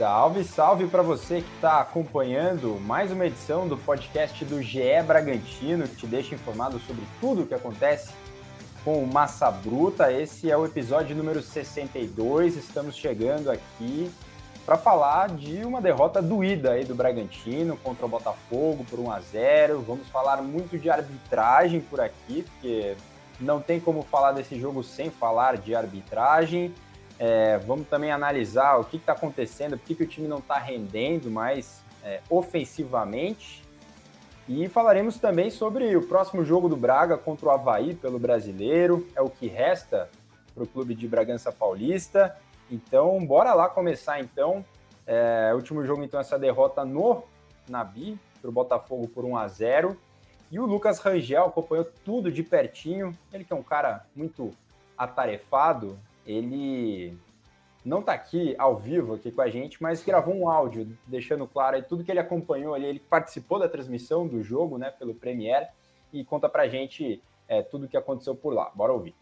Salve, 0.00 0.44
salve 0.44 0.86
para 0.86 1.02
você 1.02 1.42
que 1.42 1.54
está 1.56 1.80
acompanhando 1.80 2.80
mais 2.80 3.12
uma 3.12 3.26
edição 3.26 3.68
do 3.68 3.76
podcast 3.76 4.44
do 4.46 4.62
GE 4.62 5.02
Bragantino, 5.06 5.86
que 5.86 5.96
te 5.96 6.06
deixa 6.06 6.34
informado 6.34 6.78
sobre 6.80 7.02
tudo 7.20 7.42
o 7.42 7.46
que 7.46 7.52
acontece 7.52 8.10
com 8.82 9.04
Massa 9.04 9.50
Bruta. 9.50 10.10
Esse 10.10 10.50
é 10.50 10.56
o 10.56 10.64
episódio 10.64 11.14
número 11.14 11.42
62. 11.42 12.56
Estamos 12.56 12.96
chegando 12.96 13.50
aqui 13.50 14.10
para 14.64 14.76
falar 14.76 15.28
de 15.30 15.64
uma 15.64 15.80
derrota 15.80 16.20
doída 16.20 16.72
aí 16.72 16.84
do 16.84 16.94
Bragantino 16.94 17.76
contra 17.78 18.06
o 18.06 18.08
Botafogo 18.08 18.84
por 18.88 18.98
1 18.98 19.10
a 19.10 19.20
0. 19.20 19.80
Vamos 19.86 20.08
falar 20.08 20.42
muito 20.42 20.78
de 20.78 20.90
arbitragem 20.90 21.80
por 21.80 22.00
aqui, 22.00 22.42
porque 22.42 22.96
não 23.40 23.60
tem 23.60 23.80
como 23.80 24.02
falar 24.02 24.32
desse 24.32 24.58
jogo 24.58 24.82
sem 24.82 25.10
falar 25.10 25.56
de 25.56 25.74
arbitragem. 25.74 26.74
É, 27.18 27.58
vamos 27.58 27.88
também 27.88 28.10
analisar 28.10 28.76
o 28.78 28.84
que 28.84 28.96
está 28.96 29.12
acontecendo, 29.12 29.76
por 29.76 29.86
que 29.86 30.02
o 30.02 30.06
time 30.06 30.28
não 30.28 30.38
está 30.38 30.58
rendendo 30.58 31.30
mais 31.30 31.82
é, 32.04 32.20
ofensivamente. 32.30 33.62
E 34.48 34.68
falaremos 34.68 35.18
também 35.18 35.50
sobre 35.50 35.94
o 35.96 36.06
próximo 36.06 36.44
jogo 36.44 36.68
do 36.68 36.76
Braga 36.76 37.16
contra 37.16 37.46
o 37.46 37.50
Havaí 37.50 37.94
pelo 37.94 38.18
brasileiro. 38.18 39.06
É 39.14 39.20
o 39.20 39.30
que 39.30 39.46
resta 39.46 40.08
para 40.54 40.64
o 40.64 40.66
clube 40.66 40.94
de 40.94 41.06
Bragança 41.06 41.52
Paulista. 41.52 42.36
Então, 42.70 43.24
bora 43.26 43.52
lá 43.52 43.68
começar 43.68 44.20
então. 44.20 44.64
É, 45.06 45.50
último 45.54 45.84
jogo, 45.84 46.04
então, 46.04 46.20
essa 46.20 46.38
derrota 46.38 46.84
no 46.84 47.24
Nabi 47.68 48.18
para 48.40 48.48
o 48.48 48.52
Botafogo 48.52 49.08
por 49.08 49.24
1 49.24 49.36
a 49.36 49.48
0 49.48 49.96
E 50.50 50.58
o 50.58 50.66
Lucas 50.66 50.98
Rangel 50.98 51.46
acompanhou 51.46 51.86
tudo 52.04 52.30
de 52.30 52.42
pertinho. 52.42 53.16
Ele 53.32 53.44
que 53.44 53.52
é 53.52 53.56
um 53.56 53.62
cara 53.62 54.06
muito 54.14 54.52
atarefado, 54.96 55.98
ele 56.26 57.18
não 57.84 58.00
está 58.00 58.12
aqui 58.12 58.54
ao 58.58 58.76
vivo 58.76 59.14
aqui 59.14 59.30
com 59.30 59.40
a 59.40 59.48
gente, 59.48 59.82
mas 59.82 60.02
gravou 60.04 60.34
um 60.34 60.48
áudio 60.48 60.96
deixando 61.06 61.46
claro 61.46 61.76
aí 61.76 61.82
tudo 61.82 62.04
que 62.04 62.10
ele 62.10 62.20
acompanhou 62.20 62.74
ali. 62.74 62.86
Ele 62.86 63.00
participou 63.00 63.58
da 63.58 63.68
transmissão 63.68 64.26
do 64.26 64.42
jogo, 64.42 64.78
né, 64.78 64.90
pelo 64.90 65.14
Premiere 65.14 65.66
e 66.12 66.24
conta 66.24 66.48
pra 66.48 66.68
gente 66.68 67.22
é, 67.48 67.62
tudo 67.62 67.86
o 67.86 67.88
que 67.88 67.96
aconteceu 67.96 68.34
por 68.34 68.52
lá. 68.52 68.70
Bora 68.74 68.92
ouvir. 68.92 69.14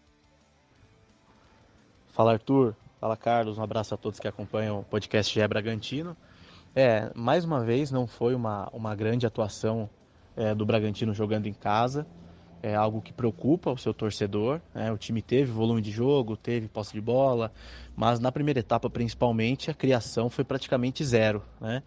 Fala 2.08 2.32
Arthur, 2.32 2.74
fala 3.00 3.16
Carlos, 3.16 3.58
um 3.58 3.62
abraço 3.62 3.94
a 3.94 3.96
todos 3.96 4.20
que 4.20 4.28
acompanham 4.28 4.80
o 4.80 4.84
podcast 4.84 5.32
GE 5.32 5.46
Bragantino. 5.46 6.16
É, 6.74 7.10
mais 7.14 7.44
uma 7.44 7.64
vez 7.64 7.90
não 7.90 8.06
foi 8.06 8.34
uma, 8.34 8.68
uma 8.72 8.94
grande 8.94 9.26
atuação 9.26 9.88
é, 10.36 10.54
do 10.54 10.66
Bragantino 10.66 11.14
jogando 11.14 11.46
em 11.46 11.52
casa 11.52 12.06
é 12.62 12.74
algo 12.74 13.00
que 13.00 13.12
preocupa 13.12 13.70
o 13.70 13.78
seu 13.78 13.94
torcedor. 13.94 14.60
Né? 14.74 14.90
O 14.92 14.98
time 14.98 15.22
teve 15.22 15.50
volume 15.50 15.80
de 15.80 15.90
jogo, 15.90 16.36
teve 16.36 16.68
posse 16.68 16.92
de 16.92 17.00
bola, 17.00 17.52
mas 17.96 18.18
na 18.20 18.32
primeira 18.32 18.60
etapa, 18.60 18.90
principalmente, 18.90 19.70
a 19.70 19.74
criação 19.74 20.28
foi 20.28 20.44
praticamente 20.44 21.04
zero. 21.04 21.42
Né? 21.60 21.82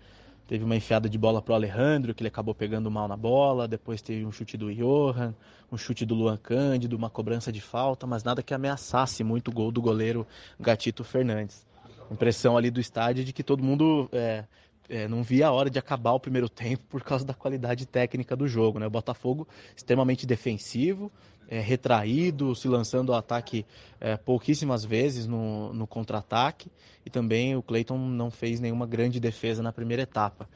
Teve 0.51 0.65
uma 0.65 0.75
enfiada 0.75 1.07
de 1.07 1.17
bola 1.17 1.41
para 1.41 1.53
o 1.53 1.55
Alejandro, 1.55 2.13
que 2.13 2.21
ele 2.21 2.27
acabou 2.27 2.53
pegando 2.53 2.91
mal 2.91 3.07
na 3.07 3.15
bola. 3.15 3.69
Depois 3.69 4.01
teve 4.01 4.25
um 4.25 4.33
chute 4.33 4.57
do 4.57 4.69
Johan, 4.75 5.33
um 5.71 5.77
chute 5.77 6.05
do 6.05 6.13
Luan 6.13 6.35
Cândido, 6.35 6.97
uma 6.97 7.09
cobrança 7.09 7.53
de 7.53 7.61
falta, 7.61 8.05
mas 8.05 8.21
nada 8.21 8.43
que 8.43 8.53
ameaçasse 8.53 9.23
muito 9.23 9.47
o 9.47 9.53
gol 9.53 9.71
do 9.71 9.81
goleiro 9.81 10.27
Gatito 10.59 11.05
Fernandes. 11.05 11.65
Impressão 12.11 12.57
ali 12.57 12.69
do 12.69 12.81
estádio 12.81 13.23
de 13.23 13.31
que 13.31 13.43
todo 13.43 13.63
mundo 13.63 14.09
é, 14.11 14.43
é, 14.91 15.07
não 15.07 15.23
via 15.23 15.47
a 15.47 15.51
hora 15.51 15.69
de 15.69 15.79
acabar 15.79 16.11
o 16.11 16.19
primeiro 16.19 16.49
tempo 16.49 16.83
por 16.89 17.01
causa 17.01 17.23
da 17.23 17.33
qualidade 17.33 17.85
técnica 17.85 18.35
do 18.35 18.45
jogo. 18.45 18.77
Né? 18.77 18.85
O 18.85 18.89
Botafogo 18.89 19.47
extremamente 19.75 20.25
defensivo, 20.25 21.09
é, 21.47 21.61
retraído, 21.61 22.53
se 22.53 22.67
lançando 22.67 23.13
ao 23.13 23.17
ataque 23.17 23.65
é, 24.01 24.17
pouquíssimas 24.17 24.83
vezes 24.83 25.25
no, 25.25 25.73
no 25.73 25.87
contra-ataque. 25.87 26.69
E 27.05 27.09
também 27.09 27.55
o 27.55 27.63
Cleiton 27.63 27.97
não 27.97 28.29
fez 28.29 28.59
nenhuma 28.59 28.85
grande 28.85 29.17
defesa 29.17 29.63
na 29.63 29.71
primeira 29.71 30.03
etapa. 30.03 30.47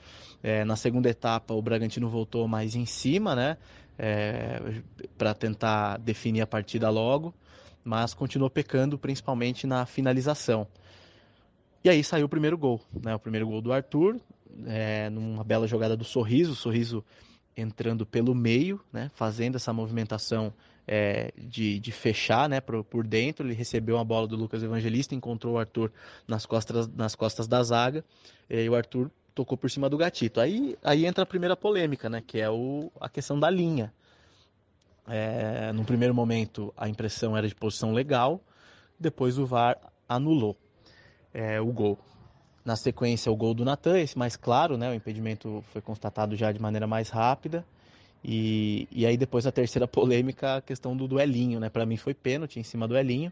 É, 0.44 0.66
na 0.66 0.76
segunda 0.76 1.10
etapa, 1.10 1.54
o 1.54 1.62
Bragantino 1.62 2.10
voltou 2.10 2.46
mais 2.46 2.76
em 2.76 2.86
cima, 2.86 3.36
né? 3.36 3.58
É, 3.98 4.82
para 5.18 5.34
tentar 5.34 5.98
definir 5.98 6.42
a 6.42 6.48
partida 6.48 6.90
logo, 6.90 7.34
mas 7.82 8.14
continuou 8.14 8.50
pecando 8.50 9.00
principalmente 9.00 9.66
na 9.66 9.86
finalização. 9.86 10.68
E 11.86 11.90
aí 11.90 12.04
saiu 12.04 12.26
o 12.26 12.30
primeiro 12.30 12.58
gol, 12.58 12.82
né? 13.00 13.14
O 13.14 13.20
primeiro 13.20 13.46
gol 13.46 13.62
do 13.62 13.72
Arthur, 13.72 14.20
é, 14.66 15.08
numa 15.12 15.44
bela 15.44 15.68
jogada 15.68 15.96
do 15.96 16.04
Sorriso, 16.04 16.56
Sorriso 16.56 17.06
entrando 17.56 18.08
pelo 18.08 18.34
meio, 18.34 18.82
né? 18.92 19.12
Fazendo 19.14 19.58
essa 19.58 19.72
movimentação 19.72 20.52
é, 20.88 21.32
de, 21.38 21.80
de, 21.80 21.92
fechar, 21.92 22.50
né? 22.50 22.60
Por, 22.60 22.84
por, 22.84 23.06
dentro, 23.06 23.46
ele 23.46 23.54
recebeu 23.54 23.98
uma 23.98 24.04
bola 24.04 24.28
do 24.28 24.36
Lucas 24.36 24.64
Evangelista, 24.64 25.14
encontrou 25.14 25.54
o 25.54 25.58
Arthur 25.60 25.92
nas 26.28 26.44
costas, 26.44 26.88
nas 26.88 27.14
costas 27.14 27.48
da 27.48 27.62
zaga, 27.62 28.04
e 28.50 28.68
o 28.68 28.74
Arthur 28.74 29.12
tocou 29.36 29.56
por 29.56 29.70
cima 29.70 29.88
do 29.88 29.96
gatito. 29.96 30.42
Aí, 30.42 30.76
aí 30.84 31.06
entra 31.06 31.22
a 31.22 31.28
primeira 31.28 31.56
polêmica, 31.56 32.10
né? 32.10 32.20
Que 32.26 32.42
é 32.42 32.50
o, 32.50 32.92
a 33.00 33.08
questão 33.08 33.40
da 33.40 33.52
linha. 33.52 33.94
É, 35.08 35.72
no 35.72 35.86
primeiro 35.86 36.16
momento, 36.16 36.74
a 36.76 36.90
impressão 36.90 37.38
era 37.38 37.48
de 37.48 37.54
posição 37.54 37.94
legal, 37.94 38.42
depois 39.00 39.38
o 39.38 39.46
VAR 39.46 39.78
anulou 40.10 40.58
é, 41.36 41.60
o 41.60 41.66
gol. 41.66 42.00
Na 42.64 42.76
sequência, 42.76 43.32
o 43.32 43.36
gol 43.36 43.54
do 43.54 43.64
Natan, 43.64 44.00
esse 44.00 44.18
mais 44.18 44.36
claro, 44.36 44.78
né? 44.78 44.90
O 44.90 44.94
impedimento 44.94 45.64
foi 45.68 45.82
constatado 45.82 46.36
já 46.36 46.52
de 46.52 46.60
maneira 46.60 46.88
mais 46.88 47.10
rápida. 47.10 47.64
E, 48.24 48.88
e 48.92 49.06
aí 49.06 49.18
depois 49.18 49.46
a 49.46 49.52
terceira 49.52 49.86
polêmica, 49.88 50.56
a 50.56 50.62
questão 50.62 50.96
do 50.98 51.08
duelinho, 51.08 51.60
né? 51.60 51.70
Para 51.70 51.86
mim 51.86 51.98
foi 51.98 52.14
pênalti 52.14 52.60
em 52.60 52.64
cima 52.64 52.88
do 52.88 52.98
Elinho. 52.98 53.32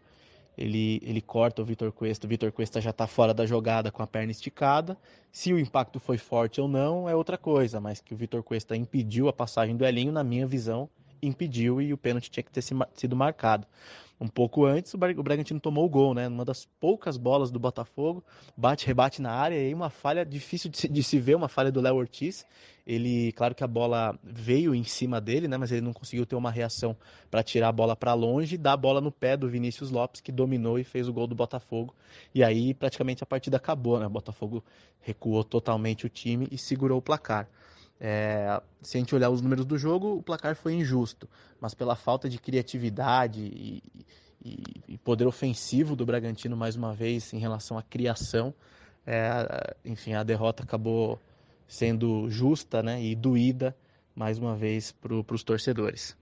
Ele, 0.56 1.00
ele 1.02 1.20
corta 1.20 1.62
o 1.62 1.64
Vitor 1.64 1.90
Cuesta, 1.90 2.26
o 2.26 2.30
Vitor 2.30 2.52
Cuesta 2.52 2.80
já 2.80 2.90
está 2.90 3.08
fora 3.08 3.34
da 3.34 3.44
jogada 3.44 3.90
com 3.90 4.04
a 4.04 4.06
perna 4.06 4.30
esticada. 4.30 4.96
Se 5.32 5.52
o 5.52 5.58
impacto 5.58 5.98
foi 5.98 6.16
forte 6.16 6.60
ou 6.60 6.68
não 6.68 7.08
é 7.08 7.14
outra 7.16 7.36
coisa, 7.36 7.80
mas 7.80 8.00
que 8.00 8.14
o 8.14 8.16
Vitor 8.16 8.40
Cuesta 8.44 8.76
impediu 8.76 9.26
a 9.26 9.32
passagem 9.32 9.76
do 9.76 9.84
Elinho, 9.84 10.12
na 10.12 10.22
minha 10.22 10.46
visão, 10.46 10.88
impediu 11.20 11.82
e 11.82 11.92
o 11.92 11.98
pênalti 11.98 12.30
tinha 12.30 12.44
que 12.44 12.52
ter 12.52 12.62
sido 12.62 13.16
marcado 13.16 13.66
um 14.20 14.28
pouco 14.28 14.64
antes, 14.64 14.94
o 14.94 14.98
Bragantino 14.98 15.58
tomou 15.58 15.84
o 15.84 15.88
gol, 15.88 16.14
né? 16.14 16.28
Uma 16.28 16.44
das 16.44 16.66
poucas 16.80 17.16
bolas 17.16 17.50
do 17.50 17.58
Botafogo, 17.58 18.24
bate, 18.56 18.86
rebate 18.86 19.20
na 19.20 19.32
área, 19.32 19.56
e 19.56 19.66
aí 19.66 19.74
uma 19.74 19.90
falha 19.90 20.24
difícil 20.24 20.70
de 20.70 20.78
se, 20.78 20.88
de 20.88 21.02
se 21.02 21.18
ver, 21.18 21.34
uma 21.34 21.48
falha 21.48 21.70
do 21.70 21.80
Léo 21.80 21.96
Ortiz. 21.96 22.46
Ele, 22.86 23.32
claro 23.32 23.54
que 23.54 23.64
a 23.64 23.66
bola 23.66 24.18
veio 24.22 24.74
em 24.74 24.84
cima 24.84 25.20
dele, 25.20 25.48
né? 25.48 25.56
Mas 25.56 25.72
ele 25.72 25.80
não 25.80 25.92
conseguiu 25.92 26.24
ter 26.24 26.36
uma 26.36 26.50
reação 26.50 26.96
para 27.30 27.42
tirar 27.42 27.68
a 27.68 27.72
bola 27.72 27.96
para 27.96 28.14
longe, 28.14 28.56
dar 28.56 28.74
a 28.74 28.76
bola 28.76 29.00
no 29.00 29.10
pé 29.10 29.36
do 29.36 29.48
Vinícius 29.48 29.90
Lopes, 29.90 30.20
que 30.20 30.30
dominou 30.30 30.78
e 30.78 30.84
fez 30.84 31.08
o 31.08 31.12
gol 31.12 31.26
do 31.26 31.34
Botafogo. 31.34 31.94
E 32.34 32.44
aí 32.44 32.72
praticamente 32.74 33.22
a 33.22 33.26
partida 33.26 33.56
acabou, 33.56 33.98
né? 33.98 34.06
O 34.06 34.10
Botafogo 34.10 34.62
recuou 35.00 35.42
totalmente 35.42 36.06
o 36.06 36.08
time 36.08 36.46
e 36.50 36.58
segurou 36.58 36.98
o 36.98 37.02
placar. 37.02 37.48
É, 38.00 38.60
se 38.82 38.96
a 38.96 39.00
gente 39.00 39.14
olhar 39.14 39.30
os 39.30 39.40
números 39.40 39.64
do 39.64 39.78
jogo, 39.78 40.16
o 40.16 40.22
placar 40.22 40.56
foi 40.56 40.74
injusto, 40.74 41.28
mas 41.60 41.74
pela 41.74 41.96
falta 41.96 42.28
de 42.28 42.38
criatividade 42.38 43.40
e, 43.40 43.82
e, 44.44 44.62
e 44.88 44.98
poder 44.98 45.26
ofensivo 45.26 45.96
do 45.96 46.04
Bragantino, 46.04 46.56
mais 46.56 46.76
uma 46.76 46.92
vez, 46.92 47.32
em 47.32 47.38
relação 47.38 47.78
à 47.78 47.82
criação, 47.82 48.52
é, 49.06 49.74
enfim, 49.84 50.14
a 50.14 50.22
derrota 50.22 50.62
acabou 50.62 51.20
sendo 51.66 52.28
justa 52.30 52.82
né, 52.82 53.02
e 53.02 53.14
doída, 53.14 53.76
mais 54.14 54.38
uma 54.38 54.54
vez, 54.54 54.92
para 54.92 55.14
os 55.34 55.42
torcedores. 55.42 56.16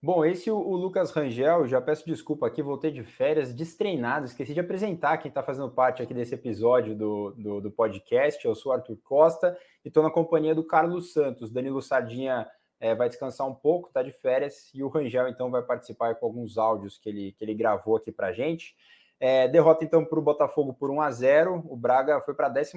Bom, 0.00 0.24
esse 0.24 0.48
o, 0.48 0.76
Lucas 0.76 1.10
Rangel, 1.10 1.66
já 1.66 1.80
peço 1.80 2.06
desculpa 2.06 2.46
aqui, 2.46 2.62
voltei 2.62 2.92
de 2.92 3.02
férias 3.02 3.52
destreinado, 3.52 4.26
esqueci 4.26 4.54
de 4.54 4.60
apresentar 4.60 5.18
quem 5.18 5.28
está 5.28 5.42
fazendo 5.42 5.68
parte 5.68 6.00
aqui 6.00 6.14
desse 6.14 6.32
episódio 6.32 6.94
do, 6.94 7.32
do, 7.32 7.60
do, 7.60 7.70
podcast. 7.70 8.44
Eu 8.46 8.54
sou 8.54 8.70
Arthur 8.70 8.96
Costa 9.02 9.58
e 9.84 9.88
estou 9.88 10.04
na 10.04 10.10
companhia 10.10 10.54
do 10.54 10.62
Carlos 10.62 11.12
Santos. 11.12 11.50
Danilo 11.50 11.82
Sardinha 11.82 12.48
é, 12.78 12.94
vai 12.94 13.08
descansar 13.08 13.44
um 13.48 13.54
pouco, 13.54 13.88
está 13.88 14.00
de 14.00 14.12
férias, 14.12 14.70
e 14.72 14.84
o 14.84 14.88
Rangel 14.88 15.26
então 15.26 15.50
vai 15.50 15.62
participar 15.62 16.14
com 16.14 16.26
alguns 16.26 16.58
áudios 16.58 16.96
que 16.96 17.08
ele, 17.08 17.32
que 17.32 17.44
ele 17.44 17.54
gravou 17.54 17.96
aqui 17.96 18.12
para 18.12 18.32
gente. 18.32 18.76
É, 19.18 19.48
derrota 19.48 19.84
então 19.84 20.04
para 20.04 20.18
o 20.18 20.22
Botafogo 20.22 20.72
por 20.72 20.92
1 20.92 21.00
a 21.00 21.10
0 21.10 21.64
O 21.68 21.76
Braga 21.76 22.20
foi 22.20 22.34
para 22.34 22.46
a 22.46 22.54
14 22.54 22.72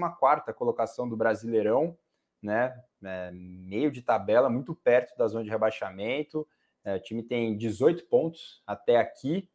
colocação 0.56 1.07
do 1.07 1.15
Brasileirão, 1.15 1.95
né? 2.41 2.75
É, 3.03 3.29
meio 3.31 3.91
de 3.91 4.01
tabela, 4.01 4.50
muito 4.50 4.74
perto 4.74 5.15
da 5.15 5.27
zona 5.27 5.44
de 5.44 5.51
rebaixamento. 5.51 6.47
É, 6.83 6.95
o 6.95 7.00
time 7.00 7.24
tem 7.24 7.57
18 7.57 8.06
pontos 8.06 8.62
até 8.66 8.98
aqui. 8.98 9.50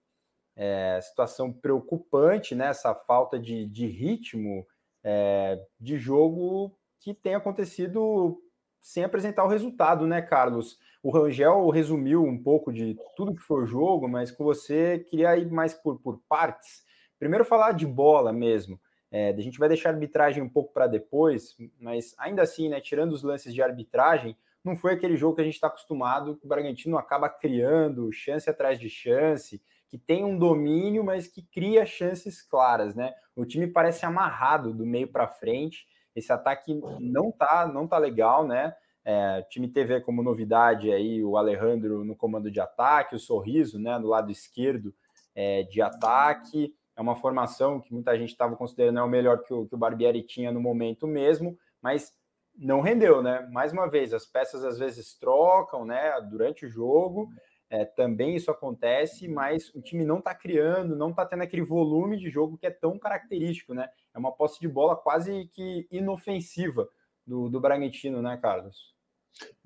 É, 0.54 1.00
situação 1.02 1.52
preocupante, 1.52 2.54
né? 2.54 2.68
Essa 2.68 2.94
falta 2.94 3.38
de, 3.38 3.66
de 3.66 3.86
ritmo 3.86 4.66
é, 5.04 5.60
de 5.78 5.98
jogo 5.98 6.78
que 6.98 7.12
tem 7.12 7.34
acontecido 7.34 8.42
sem 8.80 9.04
apresentar 9.04 9.44
o 9.44 9.48
resultado, 9.48 10.06
né, 10.06 10.22
Carlos? 10.22 10.78
O 11.02 11.10
Rangel 11.10 11.68
resumiu 11.70 12.24
um 12.24 12.42
pouco 12.42 12.72
de 12.72 12.96
tudo 13.16 13.34
que 13.34 13.42
foi 13.42 13.62
o 13.62 13.66
jogo, 13.66 14.08
mas 14.08 14.30
com 14.30 14.44
você 14.44 14.98
queria 14.98 15.36
ir 15.36 15.50
mais 15.50 15.74
por, 15.74 16.00
por 16.00 16.20
partes. 16.28 16.84
Primeiro 17.18 17.44
falar 17.44 17.72
de 17.72 17.86
bola 17.86 18.32
mesmo. 18.32 18.80
É, 19.10 19.30
a 19.30 19.40
gente 19.40 19.58
vai 19.58 19.68
deixar 19.68 19.90
a 19.90 19.92
arbitragem 19.92 20.42
um 20.42 20.48
pouco 20.48 20.72
para 20.72 20.86
depois, 20.86 21.56
mas 21.80 22.14
ainda 22.18 22.42
assim, 22.42 22.68
né, 22.68 22.80
tirando 22.80 23.12
os 23.12 23.22
lances 23.22 23.54
de 23.54 23.62
arbitragem, 23.62 24.36
não 24.66 24.76
foi 24.76 24.94
aquele 24.94 25.16
jogo 25.16 25.36
que 25.36 25.42
a 25.42 25.44
gente 25.44 25.54
está 25.54 25.68
acostumado, 25.68 26.36
que 26.36 26.44
o 26.44 26.48
Bragantino 26.48 26.98
acaba 26.98 27.28
criando 27.28 28.12
chance 28.12 28.50
atrás 28.50 28.78
de 28.78 28.90
chance, 28.90 29.62
que 29.88 29.96
tem 29.96 30.24
um 30.24 30.36
domínio, 30.36 31.04
mas 31.04 31.28
que 31.28 31.42
cria 31.42 31.86
chances 31.86 32.42
claras, 32.42 32.94
né? 32.94 33.14
O 33.36 33.44
time 33.44 33.68
parece 33.68 34.04
amarrado 34.04 34.74
do 34.74 34.84
meio 34.84 35.06
para 35.06 35.28
frente. 35.28 35.86
Esse 36.14 36.32
ataque 36.32 36.74
não 36.98 37.30
tá, 37.30 37.70
não 37.72 37.86
tá 37.86 37.96
legal, 37.96 38.44
né? 38.44 38.74
É, 39.04 39.42
time 39.42 39.68
teve 39.68 40.00
como 40.00 40.20
novidade 40.20 40.90
aí 40.90 41.22
o 41.22 41.36
Alejandro 41.36 42.04
no 42.04 42.16
comando 42.16 42.50
de 42.50 42.58
ataque, 42.58 43.14
o 43.14 43.20
Sorriso, 43.20 43.78
né, 43.78 43.96
no 44.00 44.08
lado 44.08 44.32
esquerdo 44.32 44.92
é, 45.32 45.62
de 45.62 45.80
ataque. 45.80 46.74
É 46.96 47.00
uma 47.00 47.14
formação 47.14 47.80
que 47.80 47.92
muita 47.92 48.18
gente 48.18 48.30
estava 48.30 48.56
considerando 48.56 48.98
é 48.98 49.02
o 49.04 49.08
melhor 49.08 49.44
que 49.44 49.54
o, 49.54 49.64
que 49.64 49.74
o 49.76 49.78
Barbieri 49.78 50.24
tinha 50.24 50.50
no 50.50 50.60
momento 50.60 51.06
mesmo, 51.06 51.56
mas 51.80 52.12
não 52.58 52.80
rendeu, 52.80 53.22
né? 53.22 53.46
Mais 53.52 53.72
uma 53.72 53.88
vez, 53.88 54.12
as 54.12 54.26
peças 54.26 54.64
às 54.64 54.78
vezes 54.78 55.14
trocam, 55.18 55.84
né, 55.84 56.20
durante 56.22 56.66
o 56.66 56.70
jogo. 56.70 57.28
É, 57.68 57.84
também 57.84 58.36
isso 58.36 58.50
acontece, 58.50 59.26
mas 59.26 59.74
o 59.74 59.82
time 59.82 60.04
não 60.04 60.18
está 60.18 60.32
criando, 60.32 60.94
não 60.94 61.10
está 61.10 61.26
tendo 61.26 61.42
aquele 61.42 61.62
volume 61.62 62.16
de 62.16 62.30
jogo 62.30 62.56
que 62.56 62.66
é 62.66 62.70
tão 62.70 62.96
característico, 62.96 63.74
né? 63.74 63.88
É 64.14 64.18
uma 64.18 64.30
posse 64.30 64.60
de 64.60 64.68
bola 64.68 64.94
quase 64.94 65.50
que 65.52 65.86
inofensiva 65.90 66.88
do, 67.26 67.48
do 67.48 67.60
Bragantino, 67.60 68.22
né, 68.22 68.38
Carlos? 68.40 68.94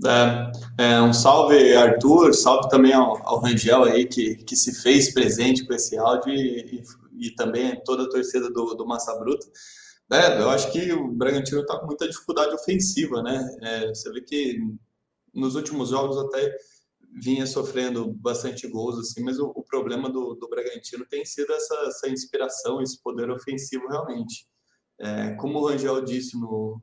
É, 0.04 0.84
é, 0.84 1.02
um 1.02 1.12
salve, 1.12 1.76
Arthur, 1.76 2.32
salve 2.32 2.68
também 2.70 2.92
ao, 2.92 3.24
ao, 3.24 3.38
Rangel 3.38 3.84
aí, 3.84 4.06
que, 4.06 4.36
que 4.36 4.56
se 4.56 4.82
fez 4.82 5.12
presente 5.12 5.64
com 5.66 5.74
esse 5.74 5.96
áudio 5.96 6.32
e, 6.32 6.82
e, 7.20 7.26
e 7.28 7.34
também 7.34 7.78
toda 7.84 8.04
a 8.04 8.08
torcida 8.08 8.50
do, 8.50 8.74
do 8.74 8.86
Massa 8.86 9.14
Bruta. 9.18 9.46
É, 10.12 10.40
eu 10.40 10.50
acho 10.50 10.72
que 10.72 10.92
o 10.92 11.08
Bragantino 11.08 11.60
está 11.60 11.78
com 11.78 11.86
muita 11.86 12.08
dificuldade 12.08 12.52
ofensiva, 12.52 13.22
né? 13.22 13.56
É, 13.62 13.88
você 13.88 14.10
vê 14.10 14.20
que 14.22 14.58
nos 15.32 15.54
últimos 15.54 15.90
jogos 15.90 16.18
até 16.18 16.52
vinha 17.22 17.46
sofrendo 17.46 18.12
bastante 18.14 18.66
gols, 18.68 18.98
assim, 18.98 19.22
mas 19.22 19.38
o, 19.38 19.52
o 19.54 19.62
problema 19.62 20.10
do, 20.10 20.34
do, 20.34 20.48
Bragantino 20.48 21.06
tem 21.06 21.24
sido 21.24 21.52
essa, 21.52 21.74
essa, 21.86 22.08
inspiração, 22.08 22.82
esse 22.82 23.00
poder 23.02 23.30
ofensivo 23.30 23.86
realmente. 23.88 24.46
É, 24.98 25.34
como 25.34 25.58
o 25.60 25.68
Rangel 25.68 26.04
disse 26.04 26.38
no, 26.38 26.80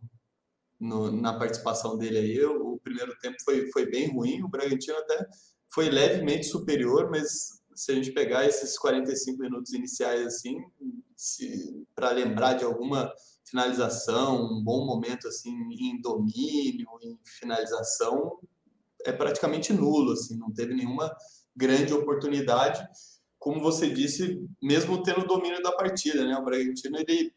no, 0.80 1.12
na 1.12 1.38
participação 1.38 1.98
dele 1.98 2.18
aí, 2.18 2.46
o, 2.46 2.74
o 2.74 2.80
primeiro 2.80 3.14
tempo 3.20 3.38
foi, 3.44 3.70
foi 3.72 3.90
bem 3.90 4.10
ruim, 4.12 4.42
o 4.42 4.50
Bragantino 4.50 4.98
até 4.98 5.26
foi 5.74 5.90
levemente 5.90 6.46
superior, 6.46 7.10
mas 7.10 7.57
se 7.78 7.92
a 7.92 7.96
gente 7.96 8.12
pegar 8.12 8.44
esses 8.44 8.76
45 8.80 9.40
minutos 9.40 9.72
iniciais 9.72 10.26
assim, 10.26 10.60
para 11.94 12.10
lembrar 12.10 12.54
de 12.54 12.66
alguma 12.66 13.14
finalização, 13.46 14.52
um 14.52 14.64
bom 14.64 14.84
momento 14.84 15.28
assim 15.28 15.56
em 15.80 16.02
domínio, 16.02 16.88
em 17.04 17.20
finalização, 17.24 18.40
é 19.06 19.14
praticamente 19.14 19.72
nulo, 19.72 20.14
assim, 20.14 20.36
não 20.38 20.52
teve 20.52 20.74
nenhuma 20.74 21.16
grande 21.56 21.94
oportunidade. 21.94 22.84
Como 23.38 23.62
você 23.62 23.92
disse, 23.92 24.44
mesmo 24.60 25.04
tendo 25.04 25.22
o 25.22 25.28
domínio 25.28 25.62
da 25.62 25.72
partida, 25.72 26.26
né? 26.26 26.36
O 26.36 26.44
Bragantino 26.44 26.98
ele 26.98 27.32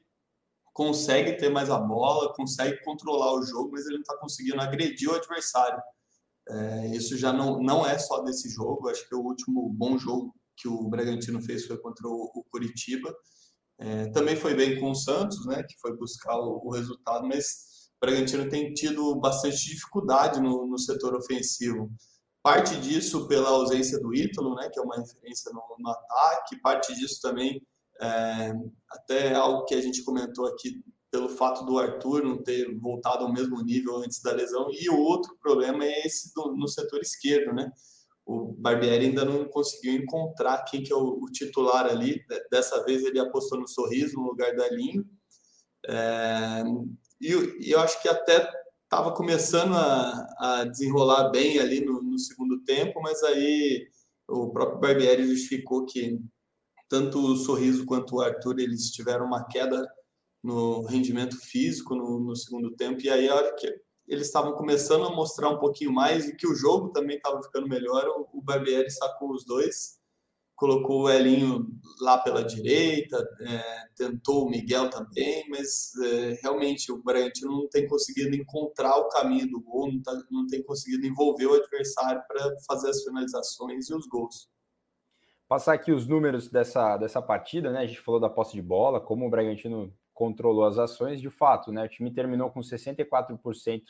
consegue 0.73 1.35
ter 1.35 1.51
mais 1.51 1.69
a 1.69 1.79
bola, 1.79 2.33
consegue 2.33 2.83
controlar 2.83 3.35
o 3.35 3.43
jogo, 3.43 3.73
mas 3.73 3.85
ele 3.85 3.97
não 3.97 4.03
está 4.03 4.17
conseguindo 4.17 4.61
agredir 4.61 5.11
o 5.11 5.15
adversário. 5.15 5.81
É, 6.51 6.89
isso 6.89 7.17
já 7.17 7.33
não, 7.33 7.61
não 7.61 7.87
é 7.87 7.99
só 7.99 8.23
desse 8.23 8.49
jogo. 8.51 8.89
Acho 8.89 9.09
que 9.09 9.15
o 9.15 9.23
último 9.23 9.69
bom 9.73 9.97
jogo 9.97 10.35
que 10.57 10.69
o 10.69 10.89
Bragantino 10.89 11.41
fez 11.41 11.67
foi 11.67 11.79
contra 11.79 12.07
o, 12.07 12.31
o 12.35 12.45
Curitiba. 12.51 13.15
É, 13.79 14.11
também 14.11 14.37
foi 14.37 14.55
bem 14.55 14.79
com 14.79 14.91
o 14.91 14.95
Santos, 14.95 15.47
né? 15.47 15.63
Que 15.63 15.79
foi 15.81 15.97
buscar 15.97 16.37
o, 16.37 16.61
o 16.65 16.71
resultado, 16.71 17.27
mas 17.27 17.91
o 17.97 18.07
Bragantino 18.07 18.49
tem 18.49 18.73
tido 18.75 19.15
bastante 19.21 19.65
dificuldade 19.65 20.41
no, 20.41 20.67
no 20.67 20.79
setor 20.79 21.15
ofensivo. 21.15 21.91
Parte 22.43 22.77
disso 22.81 23.29
pela 23.29 23.51
ausência 23.51 24.01
do 24.01 24.15
Ítalo, 24.15 24.55
né, 24.55 24.71
que 24.73 24.81
é 24.81 24.83
uma 24.83 24.97
referência 24.97 25.53
no, 25.53 25.63
no 25.79 25.91
ataque, 25.91 26.59
parte 26.63 26.95
disso 26.95 27.21
também, 27.21 27.61
é, 28.01 28.53
até 28.91 29.35
algo 29.35 29.67
que 29.67 29.75
a 29.75 29.81
gente 29.83 30.03
comentou 30.03 30.47
aqui, 30.47 30.83
pelo 31.11 31.29
fato 31.29 31.65
do 31.65 31.79
Arthur 31.79 32.23
não 32.23 32.43
ter 32.43 32.73
voltado 32.79 33.25
ao 33.25 33.33
mesmo 33.33 33.61
nível 33.63 33.97
antes 33.97 34.23
da 34.23 34.33
lesão, 34.33 34.69
e 34.71 34.89
o 34.89 34.99
outro 34.99 35.37
problema 35.43 35.85
é 35.85 36.07
esse 36.07 36.33
do, 36.35 36.55
no 36.57 36.69
setor 36.69 37.01
esquerdo, 37.01 37.53
né? 37.53 37.71
O 38.25 38.53
Barbieri 38.53 39.07
ainda 39.07 39.25
não 39.25 39.45
conseguiu 39.47 39.95
encontrar 39.95 40.65
quem 40.65 40.83
que 40.83 40.93
é 40.93 40.97
o, 40.97 41.19
o 41.21 41.27
titular 41.33 41.87
ali. 41.87 42.25
Dessa 42.51 42.85
vez 42.85 43.05
ele 43.05 43.19
apostou 43.19 43.59
no 43.59 43.67
Sorriso 43.67 44.17
no 44.17 44.27
lugar 44.27 44.55
da 44.55 44.69
Linho. 44.69 45.05
É, 45.89 46.63
e, 47.21 47.33
e 47.61 47.71
eu 47.73 47.81
acho 47.81 48.01
que 48.01 48.09
até 48.09 48.49
estava 48.85 49.13
começando 49.13 49.75
a, 49.75 50.27
a, 50.39 50.65
desenrolar 50.65 51.31
bem 51.31 51.59
ali 51.59 51.85
no, 51.85 52.01
no, 52.03 52.19
segundo 52.19 52.63
tempo, 52.63 53.01
mas 53.01 53.21
aí 53.25 53.89
o 54.29 54.51
próprio 54.51 54.81
Barbieri 54.81 55.27
justificou 55.27 55.85
que 55.87 56.21
tanto 56.89 57.19
o 57.19 57.37
Sorriso 57.37 57.85
quanto 57.85 58.17
o 58.17 58.21
Arthur 58.21 58.61
eles 58.61 58.91
tiveram 58.91 59.27
uma 59.27 59.45
queda 59.47 59.89
no 60.43 60.83
rendimento 60.83 61.37
físico 61.37 61.95
no, 61.95 62.21
no 62.21 62.37
segundo 62.37 62.71
tempo, 62.73 63.01
e 63.03 63.11
aí 63.11 63.29
a 63.29 63.35
hora 63.35 63.55
que 63.55 63.67
eles 64.09 64.27
estavam 64.27 64.53
começando 64.53 65.05
a 65.05 65.15
mostrar 65.15 65.51
um 65.51 65.59
pouquinho 65.59 65.93
mais 65.93 66.29
e 66.29 66.37
que 66.37 66.47
o 66.47 66.55
jogo 66.55 66.89
também 66.89 67.17
estava 67.17 67.43
ficando 67.43 67.69
melhor, 67.69 68.07
o, 68.09 68.39
o 68.39 68.43
Barbieri 68.43 68.91
sacou 68.91 69.33
os 69.33 69.45
dois 69.45 70.01
colocou 70.61 71.05
o 71.05 71.11
Elinho 71.11 71.67
lá 72.03 72.19
pela 72.19 72.45
direita, 72.45 73.17
é, 73.41 73.89
tentou 73.97 74.45
o 74.45 74.51
Miguel 74.51 74.91
também, 74.91 75.49
mas 75.49 75.91
é, 76.05 76.39
realmente 76.43 76.93
o 76.93 77.03
Bragantino 77.03 77.51
não 77.51 77.69
tem 77.71 77.89
conseguido 77.89 78.37
encontrar 78.37 78.95
o 78.99 79.09
caminho 79.09 79.49
do 79.49 79.63
gol, 79.63 79.91
não, 79.91 80.03
tá, 80.03 80.13
não 80.31 80.47
tem 80.47 80.63
conseguido 80.63 81.07
envolver 81.07 81.47
o 81.47 81.55
adversário 81.55 82.23
para 82.29 82.55
fazer 82.69 82.91
as 82.91 83.03
finalizações 83.03 83.89
e 83.89 83.95
os 83.95 84.07
gols. 84.07 84.51
Passar 85.49 85.73
aqui 85.73 85.93
os 85.93 86.07
números 86.07 86.47
dessa, 86.49 86.99
dessa 86.99 87.23
partida, 87.23 87.73
né? 87.73 87.81
A 87.81 87.87
gente 87.87 88.01
falou 88.01 88.21
da 88.21 88.29
posse 88.29 88.53
de 88.53 88.63
bola, 88.63 89.01
como 89.01 89.27
o 89.27 89.31
Bragantino 89.31 89.91
controlou 90.21 90.67
as 90.67 90.77
ações, 90.77 91.19
de 91.19 91.31
fato, 91.31 91.73
né? 91.73 91.83
O 91.83 91.89
time 91.89 92.11
terminou 92.11 92.51
com 92.51 92.61
64% 92.61 93.83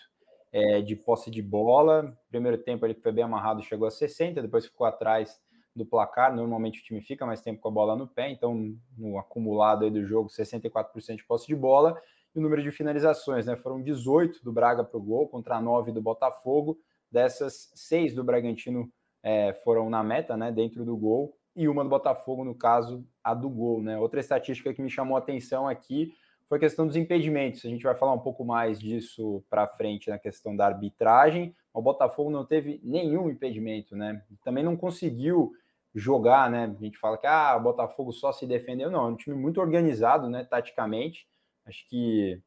é, 0.53 0.81
de 0.81 0.95
posse 0.95 1.29
de 1.29 1.43
bola. 1.43 2.17
Primeiro 2.29 2.57
tempo 2.57 2.87
ele 2.87 2.95
foi 2.95 3.11
bem 3.11 3.25
amarrado, 3.25 3.65
chegou 3.65 3.89
a 3.89 3.91
60%, 3.91 4.35
depois 4.41 4.65
ficou 4.65 4.87
atrás 4.87 5.41
do 5.75 5.85
placar. 5.85 6.33
Normalmente 6.33 6.79
o 6.79 6.85
time 6.85 7.01
fica 7.01 7.27
mais 7.27 7.41
tempo 7.41 7.61
com 7.61 7.67
a 7.67 7.73
bola 7.73 7.97
no 7.97 8.07
pé, 8.07 8.31
então 8.31 8.73
no 8.97 9.19
acumulado 9.19 9.85
aí 9.85 9.91
do 9.91 10.05
jogo, 10.05 10.29
64% 10.29 11.17
de 11.17 11.25
posse 11.25 11.49
de 11.49 11.57
bola. 11.57 12.01
E 12.33 12.39
o 12.39 12.41
número 12.41 12.63
de 12.63 12.71
finalizações, 12.71 13.47
né? 13.47 13.57
Foram 13.57 13.83
18 13.83 14.45
do 14.45 14.53
Braga 14.53 14.85
para 14.85 14.99
o 14.99 15.03
gol 15.03 15.27
contra 15.27 15.61
9 15.61 15.91
do 15.91 16.01
Botafogo. 16.01 16.79
Dessas, 17.11 17.73
seis 17.75 18.15
do 18.15 18.23
Bragantino 18.23 18.89
é, 19.21 19.53
foram 19.65 19.91
na 19.91 20.05
meta, 20.05 20.37
né? 20.37 20.53
Dentro 20.53 20.85
do 20.85 20.97
gol, 20.97 21.37
e 21.57 21.69
uma 21.69 21.83
do 21.83 21.91
Botafogo, 21.91 22.45
no 22.45 22.55
caso, 22.55 23.05
a 23.23 23.35
do 23.35 23.51
gol, 23.51 23.83
né? 23.83 23.99
Outra 23.99 24.21
estatística 24.21 24.73
que 24.73 24.81
me 24.81 24.89
chamou 24.89 25.17
a 25.17 25.19
atenção 25.19 25.67
aqui 25.67 26.15
foi 26.51 26.57
a 26.57 26.61
questão 26.61 26.85
dos 26.85 26.97
impedimentos. 26.97 27.65
A 27.65 27.69
gente 27.69 27.85
vai 27.85 27.95
falar 27.95 28.13
um 28.13 28.19
pouco 28.19 28.45
mais 28.45 28.81
disso 28.81 29.41
para 29.49 29.69
frente 29.69 30.11
na 30.11 30.19
questão 30.19 30.57
da 30.57 30.67
arbitragem. 30.67 31.55
O 31.73 31.81
Botafogo 31.81 32.29
não 32.29 32.45
teve 32.45 32.81
nenhum 32.83 33.31
impedimento, 33.31 33.95
né? 33.95 34.21
Também 34.43 34.65
não 34.65 34.77
conseguiu 34.77 35.53
jogar, 35.95 36.51
né? 36.51 36.65
A 36.77 36.83
gente 36.83 36.99
fala 36.99 37.17
que 37.17 37.27
ah, 37.29 37.57
o 37.57 37.63
Botafogo 37.63 38.11
só 38.11 38.33
se 38.33 38.49
defendeu. 38.49 38.91
Não, 38.91 39.07
é 39.07 39.09
um 39.11 39.17
time 39.17 39.37
muito 39.37 39.61
organizado, 39.61 40.29
né? 40.29 40.43
Taticamente. 40.43 41.25
Acho 41.65 41.89
que 41.89 42.43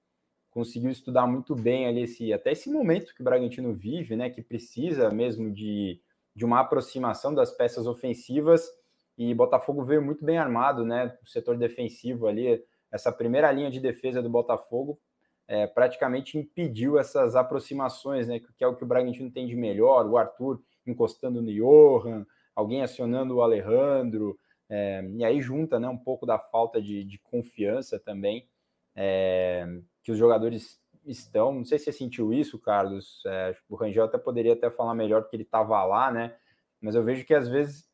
conseguiu 0.51 0.91
estudar 0.91 1.25
muito 1.25 1.55
bem 1.55 1.87
ali 1.87 2.01
esse, 2.01 2.33
até 2.33 2.51
esse 2.51 2.69
momento 2.69 3.15
que 3.15 3.21
o 3.21 3.23
Bragantino 3.23 3.73
vive, 3.73 4.17
né? 4.17 4.29
Que 4.29 4.41
precisa 4.41 5.09
mesmo 5.11 5.49
de, 5.49 6.01
de 6.35 6.43
uma 6.43 6.59
aproximação 6.59 7.33
das 7.33 7.53
peças 7.53 7.87
ofensivas. 7.87 8.69
E 9.17 9.33
Botafogo 9.33 9.81
veio 9.81 10.01
muito 10.01 10.25
bem 10.25 10.37
armado, 10.37 10.83
né? 10.83 11.17
O 11.23 11.25
setor 11.25 11.55
defensivo 11.57 12.27
ali, 12.27 12.61
essa 12.93 13.11
primeira 13.11 13.51
linha 13.51 13.71
de 13.71 13.79
defesa 13.79 14.21
do 14.21 14.29
Botafogo 14.29 14.99
é, 15.47 15.65
praticamente 15.65 16.37
impediu 16.37 16.99
essas 16.99 17.35
aproximações, 17.35 18.27
né? 18.27 18.39
Que 18.39 18.63
é 18.63 18.67
o 18.67 18.75
que 18.75 18.83
o 18.83 18.87
Bragantino 18.87 19.31
tem 19.31 19.47
de 19.47 19.55
melhor. 19.55 20.05
O 20.05 20.15
Arthur 20.15 20.61
encostando 20.85 21.41
no 21.41 21.51
Johan, 21.51 22.25
alguém 22.55 22.83
acionando 22.83 23.35
o 23.35 23.41
Alejandro, 23.41 24.37
é, 24.69 25.03
e 25.15 25.25
aí 25.25 25.41
junta 25.41 25.79
né, 25.79 25.89
um 25.89 25.97
pouco 25.97 26.25
da 26.25 26.37
falta 26.37 26.81
de, 26.81 27.03
de 27.03 27.17
confiança 27.19 27.99
também 27.99 28.47
é, 28.95 29.65
que 30.03 30.11
os 30.11 30.17
jogadores 30.17 30.79
estão. 31.05 31.51
Não 31.51 31.65
sei 31.65 31.79
se 31.79 31.85
você 31.85 31.91
sentiu 31.91 32.31
isso, 32.31 32.59
Carlos. 32.59 33.23
É, 33.25 33.55
o 33.67 33.75
Rangel 33.75 34.05
até 34.05 34.17
poderia 34.17 34.53
até 34.53 34.69
falar 34.69 34.93
melhor 34.93 35.23
porque 35.23 35.35
ele 35.35 35.43
estava 35.43 35.83
lá, 35.83 36.11
né? 36.11 36.35
Mas 36.79 36.95
eu 36.95 37.03
vejo 37.03 37.25
que 37.25 37.33
às 37.33 37.47
vezes 37.47 37.89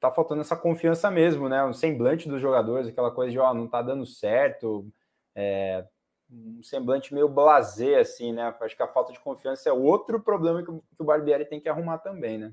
tá 0.00 0.10
faltando 0.10 0.40
essa 0.40 0.56
confiança 0.56 1.10
mesmo, 1.10 1.48
né? 1.48 1.64
O 1.64 1.72
semblante 1.72 2.28
dos 2.28 2.40
jogadores, 2.40 2.88
aquela 2.88 3.10
coisa 3.10 3.30
de 3.32 3.38
ó, 3.38 3.52
não 3.52 3.68
tá 3.68 3.82
dando 3.82 4.06
certo, 4.06 4.86
é, 5.34 5.84
um 6.30 6.62
semblante 6.62 7.14
meio 7.14 7.28
blasé, 7.28 8.00
assim, 8.00 8.32
né? 8.32 8.54
Acho 8.60 8.76
que 8.76 8.82
a 8.82 8.88
falta 8.88 9.12
de 9.12 9.20
confiança 9.20 9.68
é 9.68 9.72
outro 9.72 10.20
problema 10.20 10.62
que, 10.62 10.70
o 10.70 11.04
Barbieri 11.04 11.44
tem 11.44 11.60
que 11.60 11.68
arrumar 11.68 11.98
também, 11.98 12.38
né? 12.38 12.52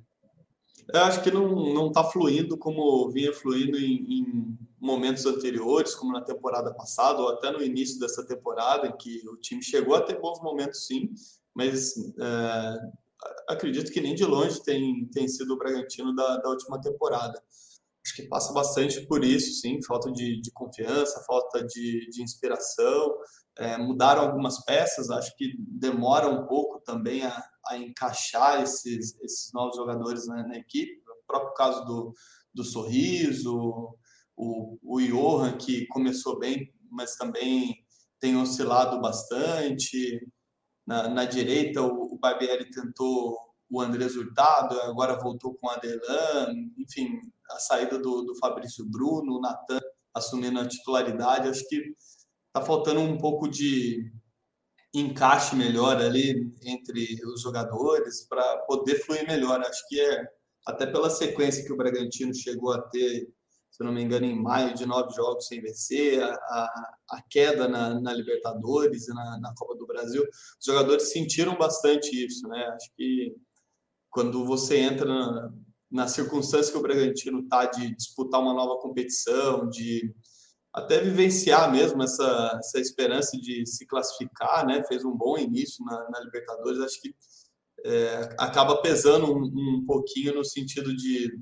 Eu 0.93 1.03
acho 1.03 1.23
que 1.23 1.31
não 1.31 1.87
está 1.87 2.03
fluindo 2.03 2.57
como 2.57 3.09
vinha 3.09 3.33
fluindo 3.33 3.77
em, 3.77 4.19
em, 4.19 4.57
momentos 4.79 5.25
anteriores, 5.25 5.95
como 5.95 6.13
na 6.13 6.21
temporada 6.21 6.73
passada, 6.73 7.19
ou 7.19 7.29
até 7.29 7.51
no 7.51 7.63
início 7.63 7.99
dessa 7.99 8.25
temporada, 8.25 8.87
em 8.87 8.95
que 8.95 9.27
o 9.27 9.35
time 9.37 9.63
chegou 9.63 9.95
a 9.95 10.01
ter 10.01 10.19
bons 10.19 10.39
momentos 10.41 10.85
sim, 10.85 11.11
mas 11.55 11.95
é, 12.19 12.91
acredito 13.47 13.91
que 13.91 14.01
nem 14.01 14.15
de 14.15 14.25
longe 14.25 14.61
tem, 14.63 15.07
tem 15.11 15.27
sido 15.27 15.53
o 15.53 15.57
Bragantino 15.57 16.13
da, 16.15 16.37
da 16.37 16.49
última 16.49 16.79
temporada. 16.79 17.41
Acho 18.05 18.15
que 18.15 18.27
passa 18.27 18.53
bastante 18.53 19.05
por 19.07 19.23
isso, 19.23 19.61
sim, 19.61 19.81
falta 19.83 20.11
de, 20.11 20.39
de 20.39 20.51
confiança, 20.51 21.23
falta 21.25 21.65
de, 21.65 22.07
de 22.09 22.21
inspiração. 22.21 23.15
É, 23.57 23.77
mudaram 23.77 24.21
algumas 24.21 24.63
peças, 24.63 25.09
acho 25.09 25.35
que 25.35 25.55
demora 25.57 26.29
um 26.29 26.45
pouco 26.45 26.79
também 26.81 27.23
a, 27.23 27.43
a 27.67 27.77
encaixar 27.77 28.61
esses, 28.61 29.19
esses 29.21 29.51
novos 29.53 29.75
jogadores 29.75 30.27
na, 30.27 30.47
na 30.47 30.57
equipe. 30.57 31.01
O 31.23 31.25
próprio 31.25 31.53
caso 31.55 31.83
do, 31.85 32.13
do 32.53 32.63
Sorriso, 32.63 33.97
o, 34.37 34.77
o 34.83 35.01
Johan, 35.01 35.57
que 35.57 35.87
começou 35.87 36.37
bem, 36.37 36.71
mas 36.91 37.15
também 37.15 37.75
tem 38.19 38.37
oscilado 38.37 39.01
bastante. 39.01 40.19
Na, 40.85 41.07
na 41.07 41.25
direita, 41.25 41.81
o, 41.81 42.13
o 42.13 42.17
Barbieri 42.17 42.69
tentou 42.69 43.37
o 43.69 43.81
Andrés 43.81 44.15
Hurtado, 44.15 44.79
agora 44.81 45.19
voltou 45.19 45.55
com 45.55 45.67
o 45.67 45.69
Adelan, 45.69 46.53
enfim, 46.77 47.19
a 47.49 47.59
saída 47.59 47.97
do, 47.97 48.21
do 48.21 48.35
Fabrício 48.35 48.85
Bruno, 48.85 49.37
o 49.37 49.41
Natan 49.41 49.79
assumindo 50.13 50.59
a 50.59 50.67
titularidade, 50.67 51.49
acho 51.49 51.67
que 51.67 51.93
está 52.47 52.65
faltando 52.65 53.01
um 53.01 53.17
pouco 53.17 53.49
de 53.49 54.11
encaixe 54.93 55.55
melhor 55.55 55.97
ali 55.97 56.49
entre 56.63 57.19
os 57.25 57.41
jogadores 57.41 58.25
para 58.29 58.59
poder 58.59 58.95
fluir 59.03 59.27
melhor. 59.27 59.59
Acho 59.59 59.85
que 59.89 59.99
é 59.99 60.25
até 60.65 60.85
pela 60.85 61.09
sequência 61.09 61.65
que 61.65 61.73
o 61.73 61.77
Bragantino 61.77 62.33
chegou 62.33 62.71
a 62.71 62.81
ter 62.81 63.27
se 63.75 63.83
não 63.83 63.91
me 63.91 64.01
engano, 64.01 64.25
em 64.25 64.41
maio, 64.41 64.73
de 64.73 64.85
nove 64.85 65.13
jogos 65.13 65.47
sem 65.47 65.59
vencer, 65.61 66.23
a, 66.23 66.29
a, 66.29 66.95
a 67.11 67.21
queda 67.29 67.67
na, 67.67 67.99
na, 67.99 68.13
Libertadores 68.13 69.09
e 69.09 69.13
na, 69.13 69.37
na, 69.37 69.53
Copa 69.53 69.75
do 69.75 69.85
Brasil, 69.85 70.23
os 70.23 70.65
jogadores 70.65 71.11
sentiram 71.11 71.57
bastante 71.57 72.25
isso, 72.25 72.47
né? 72.47 72.65
Acho 72.67 72.89
que 72.95 73.35
quando 74.09 74.45
você 74.45 74.77
entra 74.77 75.05
na, 75.05 75.53
na 75.91 76.07
circunstância 76.07 76.71
que 76.71 76.77
o 76.77 76.81
Bragantino 76.81 77.41
está 77.41 77.65
de 77.65 77.93
disputar 77.93 78.39
uma 78.39 78.53
nova 78.53 78.79
competição, 78.79 79.67
de 79.67 80.09
até 80.73 81.01
vivenciar 81.01 81.69
mesmo 81.69 82.01
essa, 82.01 82.57
essa 82.57 82.79
esperança 82.79 83.37
de 83.37 83.65
se 83.65 83.85
classificar, 83.85 84.65
né? 84.65 84.85
Fez 84.85 85.03
um 85.03 85.11
bom 85.11 85.37
início 85.37 85.83
na, 85.83 86.09
na 86.11 86.21
Libertadores, 86.21 86.79
acho 86.79 87.01
que 87.01 87.13
é, 87.83 88.35
acaba 88.39 88.81
pesando 88.81 89.33
um, 89.33 89.43
um 89.43 89.85
pouquinho 89.85 90.33
no 90.33 90.45
sentido 90.45 90.95
de 90.95 91.37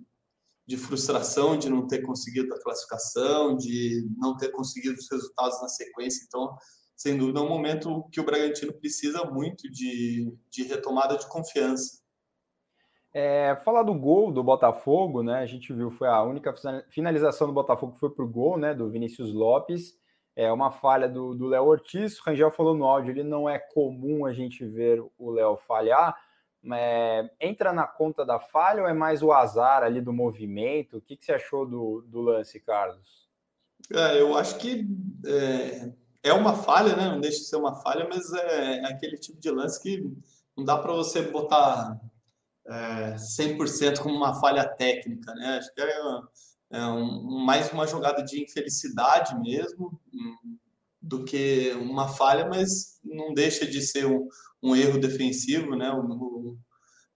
de 0.65 0.77
frustração 0.77 1.57
de 1.57 1.69
não 1.69 1.87
ter 1.87 2.01
conseguido 2.01 2.53
a 2.53 2.61
classificação, 2.61 3.55
de 3.55 4.07
não 4.17 4.37
ter 4.37 4.49
conseguido 4.49 4.95
os 4.95 5.09
resultados 5.11 5.61
na 5.61 5.67
sequência. 5.67 6.23
Então, 6.25 6.55
sem 6.95 7.17
dúvida, 7.17 7.39
é 7.39 7.43
um 7.43 7.49
momento 7.49 8.07
que 8.11 8.19
o 8.19 8.25
Bragantino 8.25 8.73
precisa 8.73 9.25
muito 9.25 9.69
de, 9.69 10.33
de 10.49 10.63
retomada 10.63 11.17
de 11.17 11.27
confiança. 11.27 12.01
É, 13.13 13.55
falar 13.63 13.83
do 13.83 13.93
gol 13.93 14.31
do 14.31 14.41
Botafogo, 14.41 15.21
né? 15.21 15.39
A 15.39 15.45
gente 15.45 15.71
viu, 15.71 15.91
foi 15.91 16.07
a 16.07 16.23
única 16.23 16.53
finalização 16.89 17.45
do 17.45 17.53
Botafogo 17.53 17.93
que 17.93 17.99
foi 17.99 18.09
para 18.09 18.25
o 18.25 18.29
gol, 18.29 18.57
né? 18.57 18.73
Do 18.73 18.89
Vinícius 18.89 19.33
Lopes. 19.33 19.93
É 20.35 20.51
uma 20.51 20.71
falha 20.71 21.07
do 21.07 21.45
Léo 21.45 21.65
Ortiz. 21.65 22.19
O 22.19 22.23
Rangel 22.23 22.49
falou 22.49 22.75
no 22.75 22.85
áudio, 22.85 23.11
ele 23.11 23.23
não 23.23 23.47
é 23.47 23.59
comum 23.59 24.25
a 24.25 24.33
gente 24.33 24.65
ver 24.65 25.03
o 25.17 25.29
Léo 25.29 25.57
falhar 25.57 26.17
é, 26.71 27.29
entra 27.41 27.73
na 27.73 27.85
conta 27.85 28.25
da 28.25 28.39
falha 28.39 28.83
ou 28.83 28.87
é 28.87 28.93
mais 28.93 29.21
o 29.21 29.31
azar 29.31 29.83
ali 29.83 29.99
do 29.99 30.13
movimento? 30.13 30.97
O 30.97 31.01
que, 31.01 31.17
que 31.17 31.25
você 31.25 31.33
achou 31.33 31.65
do, 31.65 32.01
do 32.07 32.21
lance, 32.21 32.59
Carlos? 32.59 33.27
É, 33.91 34.21
eu 34.21 34.37
acho 34.37 34.57
que 34.57 34.87
é, 35.25 35.91
é, 36.23 36.33
uma 36.33 36.55
falha, 36.55 36.95
né? 36.95 37.09
Não 37.09 37.19
deixa 37.19 37.39
de 37.39 37.45
ser 37.45 37.57
uma 37.57 37.75
falha, 37.81 38.07
mas 38.07 38.31
é, 38.31 38.77
é 38.77 38.85
aquele 38.85 39.17
tipo 39.17 39.39
de 39.39 39.51
lance 39.51 39.81
que 39.81 40.01
não 40.55 40.63
dá 40.63 40.77
para 40.77 40.93
você 40.93 41.21
botar 41.23 41.99
é, 42.67 43.15
100% 43.15 43.99
como 43.99 44.15
uma 44.15 44.39
falha 44.39 44.65
técnica, 44.65 45.33
né? 45.35 45.57
Acho 45.57 45.73
que 45.73 45.81
é, 45.81 45.99
é 46.71 46.85
um, 46.85 47.43
mais 47.45 47.71
uma 47.73 47.85
jogada 47.85 48.23
de 48.23 48.41
infelicidade 48.41 49.37
mesmo 49.39 49.99
hum, 50.13 50.57
do 51.01 51.25
que 51.25 51.71
uma 51.73 52.07
falha, 52.07 52.47
mas 52.47 52.99
não 53.03 53.33
deixa 53.33 53.67
de 53.67 53.81
ser 53.81 54.05
um, 54.05 54.29
um 54.63 54.75
erro 54.75 54.97
defensivo, 54.97 55.75
né? 55.75 55.91
O, 55.91 56.57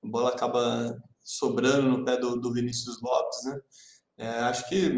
a 0.03 0.07
bola 0.07 0.29
acaba 0.29 0.95
sobrando 1.23 1.89
no 1.89 2.05
pé 2.05 2.17
do, 2.17 2.39
do 2.39 2.53
Vinícius 2.53 3.01
Lopes, 3.01 3.45
né? 3.45 3.59
É, 4.17 4.27
acho 4.27 4.67
que, 4.67 4.91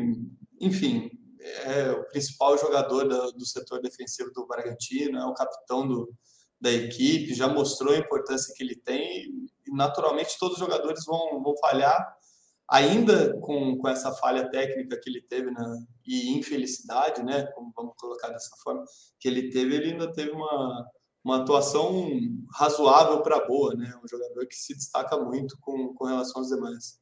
enfim, 0.60 1.10
é 1.42 1.92
o 1.92 2.06
principal 2.10 2.58
jogador 2.58 3.08
do, 3.08 3.32
do 3.34 3.46
setor 3.46 3.82
defensivo 3.82 4.32
do 4.32 4.48
Bragantino, 4.48 5.20
é 5.20 5.26
o 5.26 5.34
capitão 5.34 5.88
do, 5.88 6.14
da 6.60 6.72
equipe, 6.72 7.34
já 7.34 7.48
mostrou 7.48 7.94
a 7.94 7.98
importância 7.98 8.54
que 8.56 8.64
ele 8.64 8.76
tem 8.76 9.24
e, 9.24 9.72
naturalmente, 9.72 10.38
todos 10.40 10.56
os 10.56 10.60
jogadores 10.60 11.06
vão, 11.06 11.42
vão 11.42 11.56
falhar, 11.58 12.16
ainda 12.70 13.38
com, 13.42 13.78
com 13.78 13.88
essa 13.88 14.12
falha 14.14 14.50
técnica 14.50 15.00
que 15.00 15.10
ele 15.10 15.22
teve 15.22 15.50
na, 15.52 15.78
e 16.06 16.38
infelicidade, 16.38 17.24
né, 17.24 17.48
como 17.54 17.72
vamos 17.76 17.94
colocar 17.98 18.30
dessa 18.30 18.56
forma, 18.64 18.84
que 19.20 19.28
ele 19.28 19.50
teve, 19.50 19.76
ele 19.76 19.92
ainda 19.92 20.12
teve 20.12 20.32
uma, 20.32 20.86
uma 21.24 21.42
atuação 21.42 22.08
razoável 22.54 23.22
para 23.22 23.46
boa, 23.46 23.76
né? 23.76 23.94
Um 24.04 24.08
jogador 24.08 24.46
que 24.48 24.56
se 24.56 24.74
destaca 24.74 25.18
muito 25.18 25.58
com, 25.60 25.94
com 25.94 26.06
relação 26.06 26.42
aos 26.42 26.50
demais. 26.50 27.00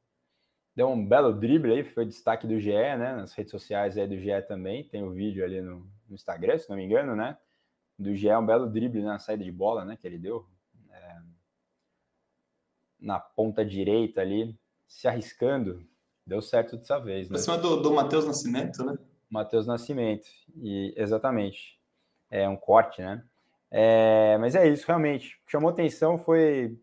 Deu 0.75 0.89
um 0.89 1.07
belo 1.07 1.33
drible 1.33 1.74
aí, 1.74 1.83
foi 1.83 2.05
destaque 2.05 2.45
do 2.45 2.59
GE, 2.59 2.71
né? 2.71 3.15
Nas 3.15 3.33
redes 3.33 3.51
sociais 3.51 3.97
aí 3.97 4.07
do 4.07 4.17
GE 4.17 4.41
também, 4.47 4.88
tem 4.88 5.03
o 5.03 5.07
um 5.07 5.13
vídeo 5.13 5.43
ali 5.43 5.62
no, 5.62 5.89
no, 6.07 6.15
Instagram, 6.15 6.57
se 6.57 6.69
não 6.69 6.77
me 6.77 6.83
engano, 6.83 7.15
né? 7.15 7.38
Do 7.97 8.15
GE, 8.15 8.29
um 8.29 8.45
belo 8.45 8.69
drible 8.69 9.01
na 9.01 9.17
saída 9.17 9.43
de 9.43 9.51
bola, 9.51 9.83
né? 9.83 9.97
Que 9.97 10.05
ele 10.05 10.19
deu 10.19 10.45
é, 10.91 11.21
na 13.00 13.19
ponta 13.19 13.65
direita 13.65 14.21
ali, 14.21 14.55
se 14.88 15.07
arriscando. 15.07 15.83
Deu 16.25 16.41
certo 16.41 16.77
dessa 16.77 17.00
vez, 17.00 17.29
né? 17.29 17.36
Pra 17.36 17.41
cima 17.41 17.57
do, 17.57 17.81
do 17.81 17.93
Matheus 17.93 18.25
Nascimento, 18.25 18.83
né? 18.83 18.97
Matheus 19.29 19.65
Nascimento, 19.65 20.27
e 20.55 20.93
exatamente. 20.95 21.79
É 22.29 22.47
um 22.47 22.57
corte, 22.57 23.01
né? 23.01 23.24
É, 23.71 24.38
mas 24.39 24.55
é 24.55 24.67
isso, 24.67 24.86
realmente. 24.88 25.39
chamou 25.47 25.69
atenção 25.69 26.17
foi 26.17 26.77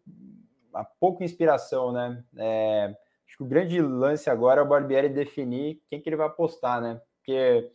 a 0.74 0.84
pouca 0.84 1.24
inspiração, 1.24 1.92
né? 1.92 2.22
É, 2.36 2.94
acho 3.26 3.36
que 3.36 3.42
o 3.42 3.46
grande 3.46 3.80
lance 3.80 4.28
agora 4.28 4.60
é 4.60 4.64
o 4.64 4.68
Barbieri 4.68 5.08
definir 5.08 5.80
quem 5.88 6.00
que 6.00 6.08
ele 6.08 6.16
vai 6.16 6.26
apostar, 6.26 6.80
né? 6.80 7.00
Porque 7.18 7.70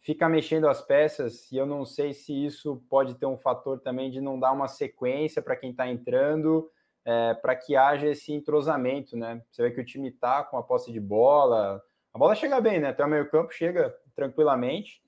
fica 0.00 0.28
mexendo 0.28 0.68
as 0.68 0.80
peças 0.82 1.50
e 1.52 1.56
eu 1.56 1.66
não 1.66 1.84
sei 1.84 2.12
se 2.12 2.32
isso 2.32 2.82
pode 2.88 3.14
ter 3.16 3.26
um 3.26 3.36
fator 3.36 3.80
também 3.80 4.10
de 4.10 4.20
não 4.20 4.38
dar 4.38 4.52
uma 4.52 4.68
sequência 4.68 5.42
para 5.42 5.56
quem 5.56 5.70
está 5.70 5.88
entrando, 5.88 6.70
é, 7.04 7.34
para 7.34 7.54
que 7.54 7.76
haja 7.76 8.08
esse 8.08 8.32
entrosamento, 8.32 9.16
né? 9.16 9.42
Você 9.50 9.62
vê 9.62 9.70
que 9.70 9.80
o 9.80 9.84
time 9.84 10.08
está 10.08 10.42
com 10.42 10.56
a 10.56 10.62
posse 10.62 10.92
de 10.92 11.00
bola, 11.00 11.82
a 12.12 12.18
bola 12.18 12.34
chega 12.34 12.60
bem, 12.60 12.80
né? 12.80 12.88
Até 12.88 13.04
o 13.04 13.08
meio 13.08 13.30
campo 13.30 13.52
chega 13.52 13.94
tranquilamente, 14.14 15.02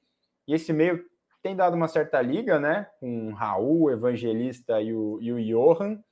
e 0.46 0.54
esse 0.54 0.72
meio 0.72 1.04
tem 1.42 1.56
dado 1.56 1.74
uma 1.74 1.88
certa 1.88 2.20
liga, 2.20 2.58
né? 2.58 2.86
Com 3.00 3.32
Raul, 3.32 3.90
Evangelista 3.90 4.80
e 4.80 4.94
o, 4.94 5.18
e 5.20 5.32
o 5.32 5.42
Johan, 5.42 6.02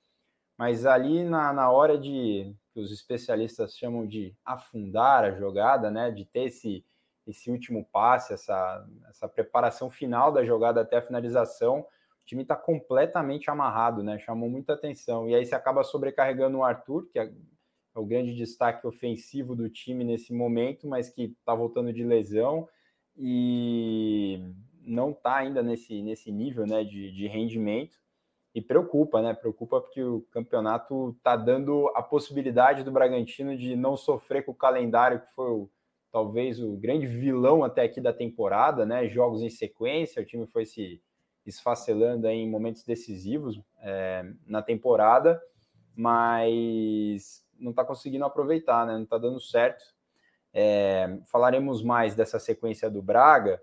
mas 0.56 0.86
ali 0.86 1.24
na, 1.24 1.52
na 1.52 1.70
hora 1.70 1.98
de 1.98 2.54
que 2.72 2.80
os 2.80 2.90
especialistas 2.90 3.76
chamam 3.76 4.06
de 4.06 4.34
afundar 4.44 5.24
a 5.24 5.32
jogada, 5.32 5.90
né? 5.90 6.10
De 6.10 6.24
ter 6.24 6.44
esse, 6.44 6.84
esse 7.26 7.50
último 7.50 7.84
passe, 7.92 8.32
essa, 8.32 8.86
essa 9.08 9.28
preparação 9.28 9.90
final 9.90 10.32
da 10.32 10.44
jogada 10.44 10.80
até 10.80 10.96
a 10.96 11.02
finalização, 11.02 11.80
o 11.80 11.86
time 12.26 12.42
está 12.42 12.56
completamente 12.56 13.50
amarrado, 13.50 14.02
né? 14.02 14.18
Chamou 14.18 14.48
muita 14.48 14.72
atenção. 14.72 15.28
E 15.28 15.34
aí 15.34 15.44
você 15.44 15.54
acaba 15.54 15.82
sobrecarregando 15.82 16.58
o 16.58 16.64
Arthur, 16.64 17.06
que 17.10 17.18
é, 17.18 17.24
é 17.24 17.98
o 17.98 18.06
grande 18.06 18.34
destaque 18.34 18.86
ofensivo 18.86 19.54
do 19.54 19.68
time 19.68 20.04
nesse 20.04 20.32
momento, 20.32 20.86
mas 20.86 21.10
que 21.10 21.36
está 21.38 21.54
voltando 21.54 21.92
de 21.92 22.04
lesão. 22.04 22.68
E 23.16 24.54
não 24.88 25.10
está 25.10 25.36
ainda 25.36 25.62
nesse, 25.62 26.02
nesse 26.02 26.32
nível 26.32 26.66
né, 26.66 26.82
de, 26.82 27.12
de 27.12 27.26
rendimento 27.28 27.98
e 28.54 28.62
preocupa, 28.62 29.20
né? 29.20 29.34
Preocupa 29.34 29.80
porque 29.80 30.02
o 30.02 30.22
campeonato 30.32 31.14
está 31.16 31.36
dando 31.36 31.92
a 31.94 32.02
possibilidade 32.02 32.82
do 32.82 32.90
Bragantino 32.90 33.56
de 33.56 33.76
não 33.76 33.96
sofrer 33.96 34.44
com 34.44 34.52
o 34.52 34.54
calendário 34.54 35.20
que 35.20 35.32
foi 35.34 35.50
o, 35.50 35.70
talvez 36.10 36.60
o 36.60 36.76
grande 36.76 37.06
vilão 37.06 37.62
até 37.62 37.82
aqui 37.82 38.00
da 38.00 38.12
temporada, 38.12 38.86
né? 38.86 39.06
Jogos 39.08 39.42
em 39.42 39.50
sequência, 39.50 40.22
o 40.22 40.24
time 40.24 40.46
foi 40.46 40.64
se 40.64 41.00
esfacelando 41.46 42.26
em 42.26 42.48
momentos 42.48 42.82
decisivos 42.82 43.60
é, 43.80 44.24
na 44.46 44.62
temporada, 44.62 45.40
mas 45.94 47.44
não 47.58 47.70
está 47.70 47.84
conseguindo 47.84 48.24
aproveitar, 48.24 48.86
né? 48.86 48.94
Não 48.94 49.04
está 49.04 49.18
dando 49.18 49.40
certo. 49.40 49.84
É, 50.52 51.18
falaremos 51.26 51.82
mais 51.82 52.14
dessa 52.14 52.38
sequência 52.38 52.90
do 52.90 53.02
Braga 53.02 53.62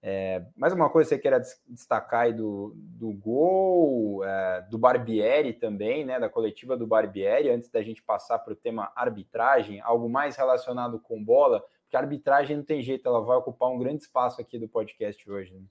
é, 0.00 0.44
mais 0.56 0.72
uma 0.72 0.88
coisa 0.88 1.08
que 1.08 1.16
você 1.16 1.20
queira 1.20 1.42
destacar 1.68 2.22
aí 2.22 2.32
do, 2.32 2.72
do 2.76 3.12
gol, 3.12 4.24
é, 4.24 4.66
do 4.70 4.78
Barbieri 4.78 5.52
também, 5.52 6.04
né, 6.04 6.20
da 6.20 6.28
coletiva 6.28 6.76
do 6.76 6.86
Barbieri, 6.86 7.50
antes 7.50 7.68
da 7.68 7.82
gente 7.82 8.02
passar 8.02 8.38
para 8.38 8.52
o 8.52 8.56
tema 8.56 8.92
arbitragem, 8.94 9.80
algo 9.80 10.08
mais 10.08 10.36
relacionado 10.36 11.00
com 11.00 11.22
bola, 11.22 11.64
porque 11.82 11.96
a 11.96 12.00
arbitragem 12.00 12.56
não 12.56 12.64
tem 12.64 12.82
jeito, 12.82 13.08
ela 13.08 13.20
vai 13.20 13.36
ocupar 13.36 13.70
um 13.70 13.78
grande 13.78 14.02
espaço 14.02 14.40
aqui 14.40 14.58
do 14.58 14.68
podcast 14.68 15.28
hoje. 15.28 15.54
Né? 15.54 15.62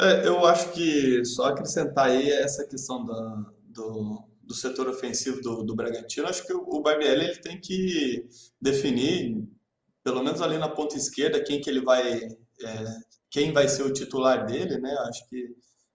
É, 0.00 0.26
eu 0.26 0.44
acho 0.46 0.72
que 0.72 1.24
só 1.24 1.46
acrescentar 1.46 2.06
aí 2.06 2.30
essa 2.30 2.66
questão 2.66 3.04
da, 3.04 3.44
do, 3.66 4.24
do 4.42 4.54
setor 4.54 4.88
ofensivo 4.88 5.42
do, 5.42 5.62
do 5.62 5.76
Bragantino, 5.76 6.26
acho 6.26 6.46
que 6.46 6.54
o, 6.54 6.62
o 6.62 6.80
Barbieri 6.80 7.24
ele 7.26 7.36
tem 7.36 7.60
que 7.60 8.26
definir, 8.58 9.46
pelo 10.02 10.22
menos 10.22 10.40
ali 10.40 10.56
na 10.56 10.70
ponta 10.70 10.96
esquerda, 10.96 11.44
quem 11.44 11.60
que 11.60 11.68
ele 11.68 11.82
vai, 11.82 12.20
é, 12.62 12.84
quem 13.30 13.52
vai 13.52 13.68
ser 13.68 13.82
o 13.82 13.92
titular 13.92 14.46
dele, 14.46 14.78
né? 14.78 14.92
Acho 15.00 15.28
que 15.28 15.54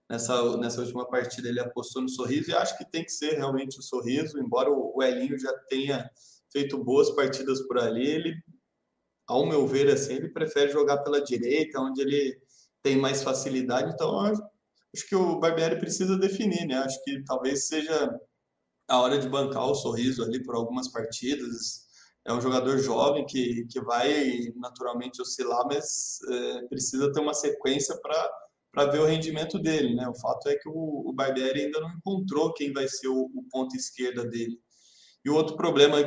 nessa, 0.09 0.57
nessa 0.57 0.81
última 0.81 1.07
partida 1.07 1.47
ele 1.47 1.59
apostou 1.59 2.01
no 2.01 2.09
Sorriso 2.09 2.49
e 2.49 2.53
acho 2.53 2.77
que 2.77 2.89
tem 2.89 3.03
que 3.03 3.11
ser 3.11 3.37
realmente 3.37 3.79
o 3.79 3.83
Sorriso, 3.83 4.39
embora 4.39 4.69
o, 4.69 5.01
Elinho 5.03 5.37
já 5.39 5.53
tenha 5.69 6.09
feito 6.51 6.83
boas 6.83 7.11
partidas 7.11 7.61
por 7.67 7.77
ali, 7.77 8.07
ele, 8.07 8.35
ao 9.27 9.45
meu 9.45 9.67
ver, 9.67 9.87
assim, 9.89 10.13
ele 10.13 10.29
prefere 10.29 10.71
jogar 10.71 10.97
pela 10.99 11.21
direita, 11.21 11.79
onde 11.79 12.01
ele 12.01 12.41
tem 12.81 12.97
mais 12.97 13.21
facilidade, 13.21 13.93
então 13.93 14.19
acho 14.19 14.41
que 15.07 15.15
o 15.15 15.39
Barbieri 15.39 15.79
precisa 15.79 16.17
definir, 16.17 16.65
né? 16.65 16.75
Acho 16.77 17.01
que 17.03 17.23
talvez 17.23 17.67
seja 17.67 18.19
a 18.87 18.99
hora 18.99 19.19
de 19.19 19.29
bancar 19.29 19.69
o 19.69 19.75
sorriso 19.75 20.23
ali 20.23 20.43
por 20.43 20.55
algumas 20.55 20.87
partidas. 20.87 21.87
É 22.25 22.33
um 22.33 22.41
jogador 22.41 22.77
jovem 22.77 23.25
que, 23.25 23.65
que 23.69 23.81
vai 23.81 24.51
naturalmente 24.55 25.21
oscilar, 25.21 25.65
mas 25.65 26.19
é, 26.29 26.67
precisa 26.67 27.11
ter 27.11 27.19
uma 27.19 27.33
sequência 27.33 27.99
para 28.01 28.85
ver 28.91 28.99
o 28.99 29.05
rendimento 29.05 29.57
dele, 29.57 29.95
né? 29.95 30.07
O 30.07 30.19
fato 30.19 30.47
é 30.49 30.55
que 30.55 30.69
o, 30.69 31.09
o 31.09 31.13
Barbieri 31.13 31.61
ainda 31.61 31.79
não 31.79 31.91
encontrou 31.91 32.53
quem 32.53 32.71
vai 32.73 32.87
ser 32.87 33.07
o, 33.07 33.29
o 33.33 33.43
ponto 33.49 33.75
esquerda 33.75 34.25
dele. 34.25 34.59
E 35.23 35.29
o 35.29 35.35
outro 35.35 35.55
problema 35.55 35.97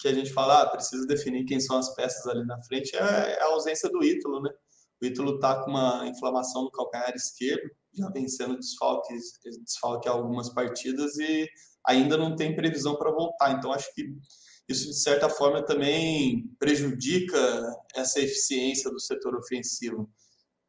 que 0.00 0.08
a 0.08 0.12
gente 0.12 0.32
fala, 0.32 0.62
ah, 0.62 0.68
precisa 0.68 1.06
definir 1.06 1.44
quem 1.44 1.60
são 1.60 1.78
as 1.78 1.94
peças 1.94 2.26
ali 2.26 2.44
na 2.44 2.62
frente, 2.62 2.94
é, 2.96 2.98
é 3.00 3.42
a 3.42 3.46
ausência 3.46 3.88
do 3.88 4.02
Ítalo, 4.04 4.40
né? 4.42 4.50
O 5.00 5.06
Ítalo 5.06 5.36
está 5.36 5.62
com 5.62 5.70
uma 5.70 6.06
inflamação 6.06 6.64
no 6.64 6.70
calcanhar 6.70 7.14
esquerdo, 7.14 7.70
já 7.94 8.08
vencendo 8.10 8.56
desfalques, 8.56 9.38
desfalque 9.64 10.08
algumas 10.08 10.50
partidas 10.50 11.16
e 11.18 11.48
ainda 11.86 12.16
não 12.16 12.34
tem 12.34 12.54
previsão 12.54 12.96
para 12.96 13.12
voltar. 13.12 13.52
Então, 13.52 13.72
acho 13.72 13.92
que 13.94 14.04
isso, 14.68 14.88
de 14.88 15.00
certa 15.00 15.28
forma, 15.28 15.64
também 15.64 16.44
prejudica 16.58 17.38
essa 17.94 18.20
eficiência 18.20 18.90
do 18.90 19.00
setor 19.00 19.34
ofensivo. 19.34 20.10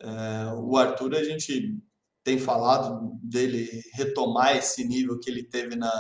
É, 0.02 0.54
o 0.58 0.78
Arthur, 0.78 1.16
a 1.16 1.24
gente 1.24 1.78
tem 2.24 2.38
falado 2.40 3.20
dele 3.22 3.82
retomar 3.94 4.56
esse 4.56 4.88
nível 4.88 5.20
que 5.20 5.30
ele 5.30 5.44
teve 5.44 5.76
na, 5.76 5.92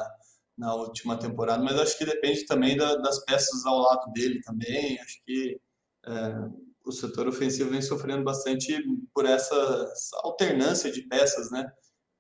na 0.57 0.75
última 0.75 1.17
temporada, 1.17 1.63
mas 1.63 1.79
acho 1.79 1.97
que 1.97 2.05
depende 2.05 2.45
também 2.45 2.77
da, 2.77 2.95
das 2.95 3.23
peças 3.25 3.65
ao 3.65 3.79
lado 3.79 4.11
dele 4.13 4.41
também. 4.41 4.99
Acho 4.99 5.21
que 5.25 5.59
é, 6.05 6.49
o 6.85 6.91
setor 6.91 7.27
ofensivo 7.27 7.69
vem 7.69 7.81
sofrendo 7.81 8.23
bastante 8.23 8.81
por 9.13 9.25
essa, 9.25 9.93
alternância 10.23 10.91
de 10.91 11.03
peças, 11.03 11.51
né? 11.51 11.69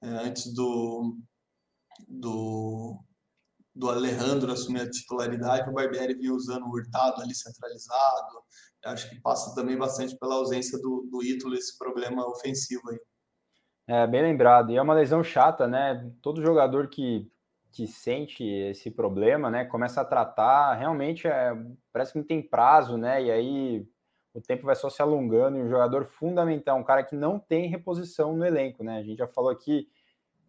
É, 0.01 0.07
antes 0.07 0.53
do, 0.53 1.17
do, 2.07 2.99
do 3.75 3.89
Alejandro 3.89 4.51
assumir 4.51 4.81
a 4.81 4.89
titularidade, 4.89 5.69
o 5.69 5.73
Barbieri 5.73 6.15
vinha 6.15 6.33
usando 6.33 6.65
o 6.65 6.69
Hurtado 6.69 7.21
ali 7.21 7.33
centralizado. 7.33 8.43
Acho 8.85 9.09
que 9.09 9.21
passa 9.21 9.53
também 9.53 9.77
bastante 9.77 10.17
pela 10.17 10.35
ausência 10.35 10.77
do, 10.79 11.07
do 11.11 11.23
Ítalo 11.23 11.53
esse 11.55 11.77
problema 11.77 12.25
ofensivo 12.27 12.89
aí. 12.89 12.99
É, 13.87 14.07
bem 14.07 14.21
lembrado. 14.21 14.71
E 14.71 14.77
é 14.77 14.81
uma 14.81 14.93
lesão 14.93 15.23
chata, 15.23 15.67
né? 15.67 16.11
Todo 16.21 16.41
jogador 16.41 16.89
que, 16.89 17.29
que 17.71 17.87
sente 17.87 18.43
esse 18.43 18.91
problema, 18.91 19.49
né, 19.49 19.65
começa 19.65 20.01
a 20.01 20.05
tratar, 20.05 20.75
realmente 20.75 21.27
é, 21.27 21.53
parece 21.91 22.13
que 22.13 22.19
não 22.19 22.25
tem 22.25 22.41
prazo, 22.41 22.97
né? 22.97 23.23
E 23.23 23.31
aí 23.31 23.87
o 24.33 24.41
tempo 24.41 24.65
vai 24.65 24.75
só 24.75 24.89
se 24.89 25.01
alongando 25.01 25.57
e 25.57 25.61
um 25.61 25.69
jogador 25.69 26.05
fundamental, 26.05 26.77
um 26.77 26.83
cara 26.83 27.03
que 27.03 27.15
não 27.15 27.39
tem 27.39 27.67
reposição 27.67 28.35
no 28.35 28.45
elenco, 28.45 28.83
né? 28.83 28.99
A 28.99 29.03
gente 29.03 29.17
já 29.17 29.27
falou 29.27 29.49
aqui 29.49 29.87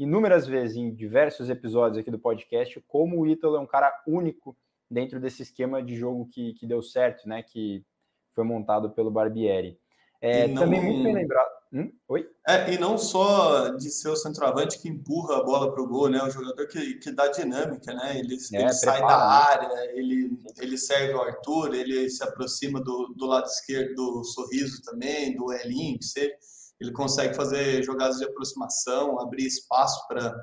inúmeras 0.02 0.46
vezes 0.46 0.76
em 0.76 0.94
diversos 0.94 1.50
episódios 1.50 1.98
aqui 1.98 2.10
do 2.10 2.18
podcast 2.18 2.82
como 2.88 3.20
o 3.20 3.26
Ítalo 3.26 3.56
é 3.56 3.60
um 3.60 3.66
cara 3.66 3.92
único 4.06 4.56
dentro 4.90 5.20
desse 5.20 5.42
esquema 5.42 5.82
de 5.82 5.94
jogo 5.94 6.26
que, 6.26 6.54
que 6.54 6.66
deu 6.66 6.82
certo, 6.82 7.28
né? 7.28 7.42
Que 7.42 7.84
foi 8.32 8.44
montado 8.44 8.90
pelo 8.90 9.10
Barbieri. 9.10 9.78
É, 10.20 10.46
não... 10.46 10.62
Também 10.62 10.82
muito 10.82 11.02
bem 11.02 11.14
lembrado. 11.14 11.60
Hum? 11.72 11.92
Oi? 12.08 12.28
É, 12.48 12.72
e 12.72 12.78
não 12.78 12.98
só 12.98 13.68
de 13.68 13.90
ser 13.90 14.08
o 14.08 14.16
centroavante 14.16 14.80
que 14.80 14.88
empurra 14.88 15.36
a 15.36 15.42
bola 15.44 15.72
para 15.72 15.82
o 15.82 15.86
gol, 15.86 16.08
né? 16.08 16.20
O 16.22 16.30
jogador 16.30 16.66
que, 16.66 16.94
que 16.94 17.12
dá 17.12 17.28
dinâmica, 17.28 17.94
né? 17.94 18.18
Ele, 18.18 18.36
é, 18.52 18.62
ele 18.62 18.72
sai 18.72 19.00
da 19.00 19.06
né? 19.06 19.24
área, 19.24 19.90
ele, 19.96 20.36
ele 20.58 20.76
serve 20.76 21.14
o 21.14 21.20
Arthur, 21.20 21.74
ele 21.74 22.10
se 22.10 22.24
aproxima 22.24 22.80
do, 22.80 23.14
do 23.16 23.26
lado 23.26 23.46
esquerdo 23.46 23.94
do 23.94 24.24
Sorriso 24.24 24.82
também, 24.82 25.36
do 25.36 25.52
Elinho, 25.52 25.98
que 25.98 26.04
você, 26.04 26.34
ele 26.80 26.92
consegue 26.92 27.34
fazer 27.34 27.82
jogadas 27.82 28.18
de 28.18 28.24
aproximação, 28.24 29.20
abrir 29.20 29.46
espaço 29.46 30.06
para 30.08 30.34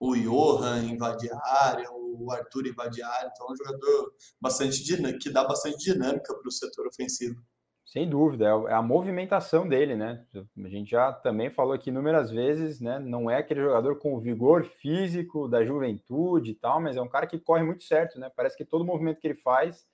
o 0.00 0.14
Johan 0.14 0.84
invadir 0.84 1.32
a 1.32 1.64
área, 1.66 1.88
o 1.92 2.30
Arthur 2.30 2.66
invadir 2.66 3.02
a 3.04 3.08
área. 3.08 3.30
Então 3.32 3.48
é 3.48 3.52
um 3.52 3.56
jogador 3.56 4.12
bastante 4.40 4.82
que 5.18 5.30
dá 5.30 5.44
bastante 5.44 5.78
dinâmica 5.78 6.34
para 6.34 6.48
o 6.48 6.52
setor 6.52 6.86
ofensivo. 6.86 7.40
Sem 7.84 8.08
dúvida, 8.08 8.46
é, 8.46 8.72
é 8.72 8.74
a 8.74 8.82
movimentação 8.82 9.68
dele, 9.68 9.94
né? 9.94 10.24
A 10.34 10.68
gente 10.68 10.90
já 10.90 11.12
também 11.12 11.50
falou 11.50 11.74
aqui 11.74 11.90
inúmeras 11.90 12.30
vezes, 12.30 12.80
né? 12.80 12.98
Não 12.98 13.30
é 13.30 13.36
aquele 13.36 13.60
jogador 13.60 13.98
com 13.98 14.14
o 14.14 14.20
vigor 14.20 14.64
físico 14.64 15.46
da 15.48 15.64
juventude 15.64 16.52
e 16.52 16.54
tal, 16.54 16.80
mas 16.80 16.96
é 16.96 17.02
um 17.02 17.08
cara 17.08 17.26
que 17.26 17.38
corre 17.38 17.62
muito 17.62 17.84
certo, 17.84 18.18
né? 18.18 18.30
Parece 18.34 18.56
que 18.56 18.64
todo 18.64 18.84
movimento 18.84 19.20
que 19.20 19.28
ele 19.28 19.34
faz 19.34 19.84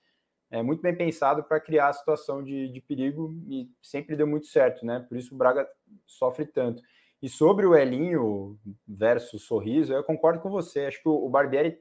é 0.51 0.61
muito 0.61 0.81
bem 0.81 0.95
pensado 0.95 1.43
para 1.43 1.59
criar 1.61 1.87
a 1.87 1.93
situação 1.93 2.43
de, 2.43 2.67
de 2.67 2.81
perigo 2.81 3.33
e 3.47 3.69
sempre 3.81 4.17
deu 4.17 4.27
muito 4.27 4.47
certo, 4.47 4.85
né? 4.85 5.05
Por 5.07 5.17
isso 5.17 5.33
o 5.33 5.37
Braga 5.37 5.67
sofre 6.05 6.45
tanto. 6.45 6.83
E 7.21 7.29
sobre 7.29 7.65
o 7.65 7.75
Elinho 7.75 8.59
versus 8.85 9.43
Sorriso, 9.43 9.93
eu 9.93 10.03
concordo 10.03 10.41
com 10.41 10.49
você. 10.49 10.85
Acho 10.85 11.01
que 11.01 11.07
o 11.07 11.29
Barbieri 11.29 11.77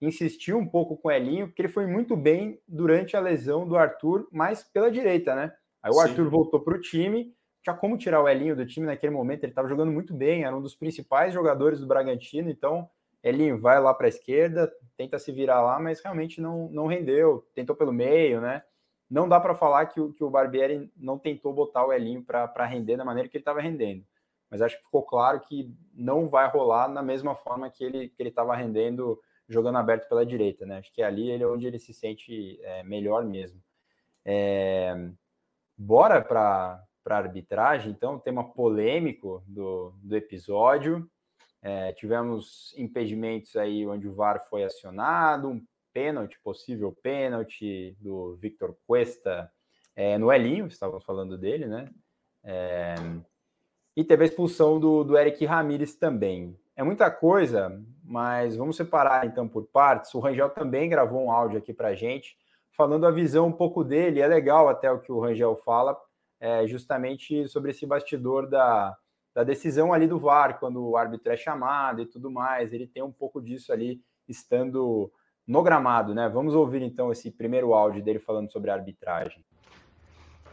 insistiu 0.00 0.58
um 0.58 0.66
pouco 0.66 0.96
com 0.96 1.08
o 1.08 1.10
Elinho, 1.10 1.48
porque 1.48 1.62
ele 1.62 1.68
foi 1.68 1.86
muito 1.86 2.16
bem 2.16 2.60
durante 2.68 3.16
a 3.16 3.20
lesão 3.20 3.66
do 3.66 3.76
Arthur, 3.76 4.28
mas 4.30 4.62
pela 4.62 4.90
direita, 4.90 5.34
né? 5.34 5.52
Aí 5.82 5.90
o 5.90 5.94
Sim. 5.94 6.00
Arthur 6.00 6.30
voltou 6.30 6.60
para 6.60 6.76
o 6.76 6.80
time, 6.80 7.34
tinha 7.62 7.74
como 7.74 7.98
tirar 7.98 8.22
o 8.22 8.28
Elinho 8.28 8.54
do 8.54 8.66
time 8.66 8.86
naquele 8.86 9.12
momento, 9.12 9.42
ele 9.44 9.52
estava 9.52 9.68
jogando 9.68 9.90
muito 9.90 10.14
bem, 10.14 10.44
era 10.44 10.56
um 10.56 10.62
dos 10.62 10.74
principais 10.74 11.32
jogadores 11.32 11.80
do 11.80 11.86
Bragantino, 11.86 12.50
então 12.50 12.88
Elinho 13.24 13.58
vai 13.58 13.80
lá 13.80 13.94
para 13.94 14.06
a 14.06 14.08
esquerda, 14.08 14.70
tenta 14.96 15.18
se 15.18 15.32
virar 15.32 15.62
lá, 15.62 15.80
mas 15.80 16.00
realmente 16.00 16.40
não, 16.40 16.68
não 16.68 16.86
rendeu, 16.86 17.48
tentou 17.54 17.74
pelo 17.74 17.92
meio, 17.92 18.40
né? 18.40 18.62
Não 19.08 19.26
dá 19.26 19.40
para 19.40 19.54
falar 19.54 19.86
que 19.86 19.98
o, 19.98 20.12
que 20.12 20.22
o 20.22 20.30
Barbieri 20.30 20.92
não 20.94 21.18
tentou 21.18 21.52
botar 21.52 21.86
o 21.86 21.92
Elinho 21.92 22.22
para 22.22 22.66
render 22.66 22.96
da 22.96 23.04
maneira 23.04 23.28
que 23.28 23.36
ele 23.36 23.42
estava 23.42 23.60
rendendo, 23.60 24.04
mas 24.50 24.60
acho 24.60 24.76
que 24.76 24.84
ficou 24.84 25.02
claro 25.02 25.40
que 25.40 25.74
não 25.94 26.28
vai 26.28 26.48
rolar 26.48 26.88
na 26.88 27.02
mesma 27.02 27.34
forma 27.34 27.70
que 27.70 27.82
ele 27.82 28.08
que 28.08 28.22
ele 28.22 28.28
estava 28.28 28.54
rendendo 28.54 29.18
jogando 29.48 29.78
aberto 29.78 30.08
pela 30.08 30.24
direita, 30.24 30.64
né? 30.66 30.78
Acho 30.78 30.92
que 30.92 31.02
ali 31.02 31.30
ele 31.30 31.42
é 31.42 31.46
onde 31.46 31.66
ele 31.66 31.78
se 31.78 31.92
sente 31.92 32.58
é, 32.62 32.82
melhor 32.82 33.24
mesmo. 33.24 33.60
É, 34.24 34.94
bora 35.76 36.22
para 36.22 36.82
a 37.06 37.16
arbitragem, 37.16 37.90
então, 37.90 38.18
tema 38.18 38.52
polêmico 38.52 39.42
do, 39.46 39.94
do 40.02 40.16
episódio. 40.16 41.08
É, 41.66 41.94
tivemos 41.94 42.74
impedimentos 42.76 43.56
aí 43.56 43.86
onde 43.86 44.06
o 44.06 44.12
VAR 44.12 44.38
foi 44.50 44.64
acionado, 44.64 45.48
um 45.48 45.64
pênalti, 45.94 46.38
possível 46.44 46.92
pênalti 46.92 47.96
do 47.98 48.36
Victor 48.36 48.76
Cuesta 48.86 49.50
é, 49.96 50.18
no 50.18 50.30
Elinho, 50.30 50.66
estávamos 50.66 51.02
falando 51.04 51.38
dele, 51.38 51.64
né? 51.66 51.88
É, 52.42 52.94
e 53.96 54.04
teve 54.04 54.24
a 54.24 54.26
expulsão 54.26 54.78
do, 54.78 55.04
do 55.04 55.16
Eric 55.16 55.42
Ramírez 55.46 55.94
também. 55.94 56.54
É 56.76 56.82
muita 56.82 57.10
coisa, 57.10 57.82
mas 58.02 58.56
vamos 58.56 58.76
separar 58.76 59.24
então 59.24 59.48
por 59.48 59.64
partes. 59.64 60.12
O 60.12 60.20
Rangel 60.20 60.50
também 60.50 60.90
gravou 60.90 61.24
um 61.24 61.30
áudio 61.30 61.56
aqui 61.56 61.72
para 61.72 61.94
gente, 61.94 62.36
falando 62.72 63.06
a 63.06 63.10
visão 63.10 63.46
um 63.46 63.52
pouco 63.52 63.82
dele. 63.82 64.20
É 64.20 64.26
legal 64.26 64.68
até 64.68 64.92
o 64.92 65.00
que 65.00 65.10
o 65.10 65.18
Rangel 65.18 65.56
fala, 65.56 65.96
é, 66.38 66.66
justamente 66.66 67.48
sobre 67.48 67.70
esse 67.70 67.86
bastidor 67.86 68.50
da, 68.50 68.94
da 69.34 69.42
decisão 69.42 69.92
ali 69.92 70.06
do 70.06 70.18
VAR, 70.18 70.60
quando 70.60 70.82
o 70.82 70.96
árbitro 70.96 71.32
é 71.32 71.36
chamado 71.36 72.02
e 72.02 72.06
tudo 72.06 72.30
mais. 72.30 72.72
Ele 72.72 72.86
tem 72.86 73.02
um 73.02 73.12
pouco 73.12 73.42
disso 73.42 73.72
ali 73.72 74.00
estando 74.28 75.12
no 75.46 75.62
gramado, 75.62 76.14
né? 76.14 76.28
Vamos 76.28 76.54
ouvir 76.54 76.82
então 76.82 77.10
esse 77.10 77.30
primeiro 77.30 77.74
áudio 77.74 78.02
dele 78.02 78.18
falando 78.18 78.50
sobre 78.50 78.70
a 78.70 78.74
arbitragem. 78.74 79.44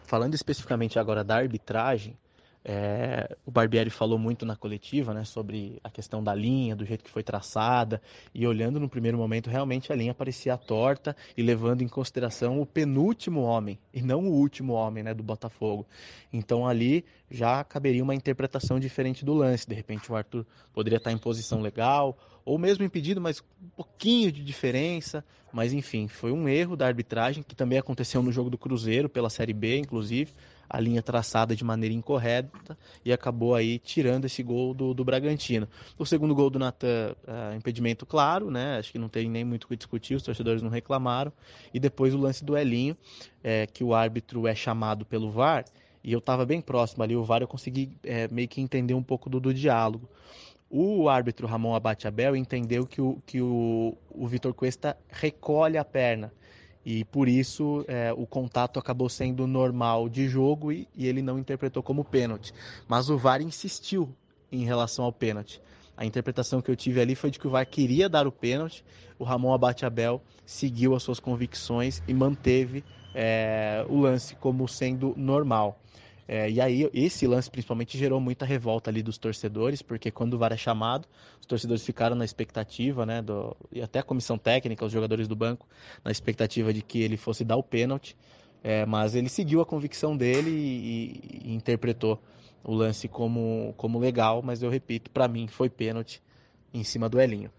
Falando 0.04 0.34
especificamente 0.34 1.00
agora 1.00 1.24
da 1.24 1.38
arbitragem, 1.38 2.18
é, 2.64 3.36
o 3.46 3.50
Barbieri 3.50 3.90
falou 3.90 4.20
muito 4.20 4.46
na 4.46 4.56
coletiva 4.56 5.14
né, 5.14 5.24
sobre 5.24 5.80
a 5.84 5.90
questão 5.90 6.24
da 6.24 6.34
linha, 6.34 6.76
do 6.76 6.86
jeito 6.86 7.04
que 7.04 7.10
foi 7.10 7.24
traçada, 7.24 8.02
e 8.34 8.46
olhando 8.46 8.80
no 8.80 8.88
primeiro 8.88 9.18
momento, 9.18 9.50
realmente 9.50 9.92
a 9.92 9.96
linha 9.96 10.14
parecia 10.14 10.56
torta 10.58 11.16
e 11.36 11.42
levando 11.42 11.82
em 11.82 11.88
consideração 11.88 12.62
o 12.62 12.66
penúltimo 12.66 13.42
homem, 13.42 13.80
e 13.92 14.02
não 14.02 14.28
o 14.28 14.32
último 14.32 14.74
homem 14.74 15.04
né, 15.04 15.14
do 15.14 15.24
Botafogo. 15.24 15.88
Então 16.32 16.68
ali 16.68 17.04
já 17.30 17.64
caberia 17.64 18.04
uma 18.04 18.14
interpretação 18.14 18.80
diferente 18.80 19.26
do 19.26 19.34
lance. 19.34 19.68
De 19.68 19.74
repente 19.74 20.12
o 20.12 20.16
Arthur 20.16 20.46
poderia 20.74 20.98
estar 20.98 21.12
em 21.12 21.18
posição 21.18 21.62
legal, 21.62 22.18
ou 22.46 22.58
mesmo 22.58 22.84
impedido, 22.84 23.20
mas 23.20 23.42
um 23.62 23.70
pouquinho 23.70 24.32
de 24.32 24.44
diferença. 24.44 25.24
Mas 25.52 25.74
enfim, 25.74 26.08
foi 26.08 26.32
um 26.32 26.48
erro 26.48 26.78
da 26.78 26.88
arbitragem, 26.88 27.44
que 27.44 27.56
também 27.56 27.78
aconteceu 27.78 28.22
no 28.22 28.32
jogo 28.32 28.50
do 28.50 28.58
Cruzeiro, 28.58 29.10
pela 29.10 29.30
Série 29.30 29.54
B, 29.54 29.78
inclusive 29.78 30.34
a 30.72 30.80
linha 30.80 31.02
traçada 31.02 31.54
de 31.54 31.66
maneira 31.66 31.94
incorreta 31.94 32.78
e 33.04 33.12
acabou 33.12 33.54
aí 33.54 33.78
tirando 33.78 34.24
esse 34.24 34.42
gol 34.42 34.74
do, 34.74 34.94
do 34.94 35.04
Bragantino. 35.04 35.68
O 36.00 36.06
segundo 36.06 36.34
gol 36.34 36.50
do 36.50 36.58
Natan, 36.58 37.14
uh, 37.28 37.56
impedimento 37.58 38.06
claro, 38.06 38.50
né? 38.50 38.78
Acho 38.78 38.94
que 38.94 38.98
não 38.98 39.10
tem 39.10 39.30
nem 39.30 39.44
muito 39.44 39.66
o 39.66 39.68
que 39.68 39.76
discutir, 39.76 40.16
os 40.16 40.24
torcedores 40.24 40.62
não 40.62 40.70
reclamaram. 40.70 41.34
E 41.74 41.80
depois 41.80 42.14
o 42.14 42.18
lance 42.18 42.46
do 42.46 42.58
Elinho, 42.58 42.96
é, 43.44 43.68
que 43.68 43.84
o 43.84 43.94
árbitro 43.94 44.48
é 44.48 44.56
chamado 44.56 45.06
pelo 45.06 45.30
VAR, 45.30 45.66
e 46.02 46.14
eu 46.14 46.20
estava 46.20 46.46
bem 46.46 46.62
próximo 46.62 47.04
ali, 47.04 47.18
o 47.18 47.24
VAR 47.24 47.42
eu 47.42 47.48
consegui 47.48 47.92
é, 48.04 48.30
meio 48.30 48.48
que 48.48 48.62
entender 48.62 48.94
um 48.94 49.04
pouco 49.04 49.30
do, 49.30 49.42
do 49.42 49.54
diálogo. 49.54 50.08
O 50.70 51.10
árbitro 51.10 51.48
Ramon 51.48 51.76
Abate 51.76 52.08
Abel 52.08 52.34
entendeu 52.34 52.88
que 52.88 53.02
o, 53.02 53.22
que 53.26 53.42
o, 53.42 53.98
o 54.10 54.26
Vitor 54.26 54.54
Cuesta 54.54 54.96
recolhe 55.10 55.78
a 55.78 55.84
perna 55.84 56.32
e 56.86 57.04
por 57.06 57.28
isso 57.28 57.86
é, 57.88 58.12
o 58.12 58.26
contato 58.26 58.80
acabou 58.80 59.08
sendo 59.08 59.46
normal 59.46 60.10
de 60.10 60.28
jogo 60.28 60.72
e, 60.72 60.88
e, 60.96 61.08
ele 61.08 61.22
não 61.22 61.38
interpretou 61.38 61.84
como 61.84 62.04
pênalti. 62.04 62.54
Mas 62.88 63.10
o 63.10 63.18
VAR 63.18 63.42
insistiu 63.42 64.10
em 64.52 64.64
relação 64.64 65.06
ao 65.06 65.14
pênalti. 65.14 65.62
A 65.96 66.06
interpretação 66.06 66.62
que 66.62 66.72
eu 66.72 66.76
tive 66.76 67.00
ali 67.00 67.16
foi 67.16 67.30
de 67.30 67.40
que 67.40 67.48
o 67.48 67.52
VAR 67.52 67.66
queria 67.66 68.10
dar 68.10 68.26
o 68.26 68.32
pênalti, 68.32 68.84
o 69.20 69.24
Ramon 69.24 69.54
Abate 69.54 69.86
Abel 69.86 70.22
seguiu 70.46 70.96
as 70.96 71.04
suas 71.04 71.20
convicções 71.20 72.02
e 72.08 72.14
manteve 72.14 72.84
é, 73.14 73.86
o 73.88 74.00
lance 74.00 74.36
como 74.36 74.68
sendo 74.68 75.14
normal. 75.16 75.81
É, 76.34 76.50
e 76.50 76.62
aí, 76.62 76.90
esse 76.94 77.28
lance 77.28 77.52
principalmente 77.52 77.98
gerou 77.98 78.18
muita 78.22 78.46
revolta 78.46 78.90
ali 78.90 79.04
dos 79.04 79.18
torcedores, 79.18 79.82
porque 79.82 80.10
quando 80.10 80.36
o 80.36 80.38
VAR 80.38 80.54
é 80.54 80.58
chamado, 80.58 81.06
os 81.42 81.46
torcedores 81.46 81.86
ficaram 81.86 82.16
na 82.16 82.24
expectativa, 82.24 83.06
né, 83.06 83.22
do, 83.22 83.54
e 83.70 83.82
até 83.82 84.00
a 84.00 84.04
comissão 84.04 84.38
técnica, 84.38 84.86
os 84.86 84.94
jogadores 84.94 85.28
do 85.28 85.36
banco, 85.36 85.68
na 86.06 86.10
expectativa 86.10 86.72
de 86.72 86.82
que 86.82 87.02
ele 87.02 87.18
fosse 87.18 87.44
dar 87.44 87.58
o 87.58 87.64
pênalti, 87.64 88.16
é, 88.64 88.86
mas 88.86 89.14
ele 89.14 89.28
seguiu 89.28 89.60
a 89.60 89.66
convicção 89.66 90.16
dele 90.16 90.50
e, 90.52 91.50
e, 91.50 91.54
interpretou 91.54 92.18
o 92.64 92.74
lance 92.74 93.10
como, 93.10 93.74
como 93.76 94.00
legal, 94.00 94.42
mas 94.42 94.64
eu 94.64 94.70
repito, 94.70 95.12
para 95.12 95.28
mim 95.28 95.50
foi 95.50 95.70
pênalti 95.70 96.24
em 96.74 96.86
cima 96.86 97.10
do 97.10 97.20
Elinho. 97.20 97.52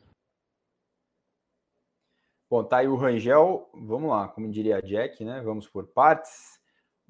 Bom, 2.50 2.64
tá 2.64 2.78
aí 2.78 2.88
o 2.88 2.96
Rangel, 2.96 3.68
vamos 3.74 4.08
lá, 4.08 4.28
como 4.28 4.50
diria 4.50 4.78
a 4.78 4.80
Jack, 4.80 5.22
né? 5.22 5.42
Vamos 5.42 5.68
por 5.68 5.88
partes. 5.88 6.61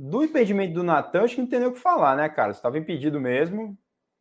Do 0.04 0.24
impedimento 0.24 0.74
do 0.74 0.82
Natan, 0.82 1.22
acho 1.22 1.36
que 1.36 1.42
não 1.42 1.48
tem 1.48 1.60
nem 1.60 1.68
o 1.68 1.72
que 1.72 1.78
falar, 1.78 2.16
né, 2.16 2.28
cara? 2.28 2.50
Estava 2.50 2.76
impedido 2.76 3.20
mesmo. 3.20 3.78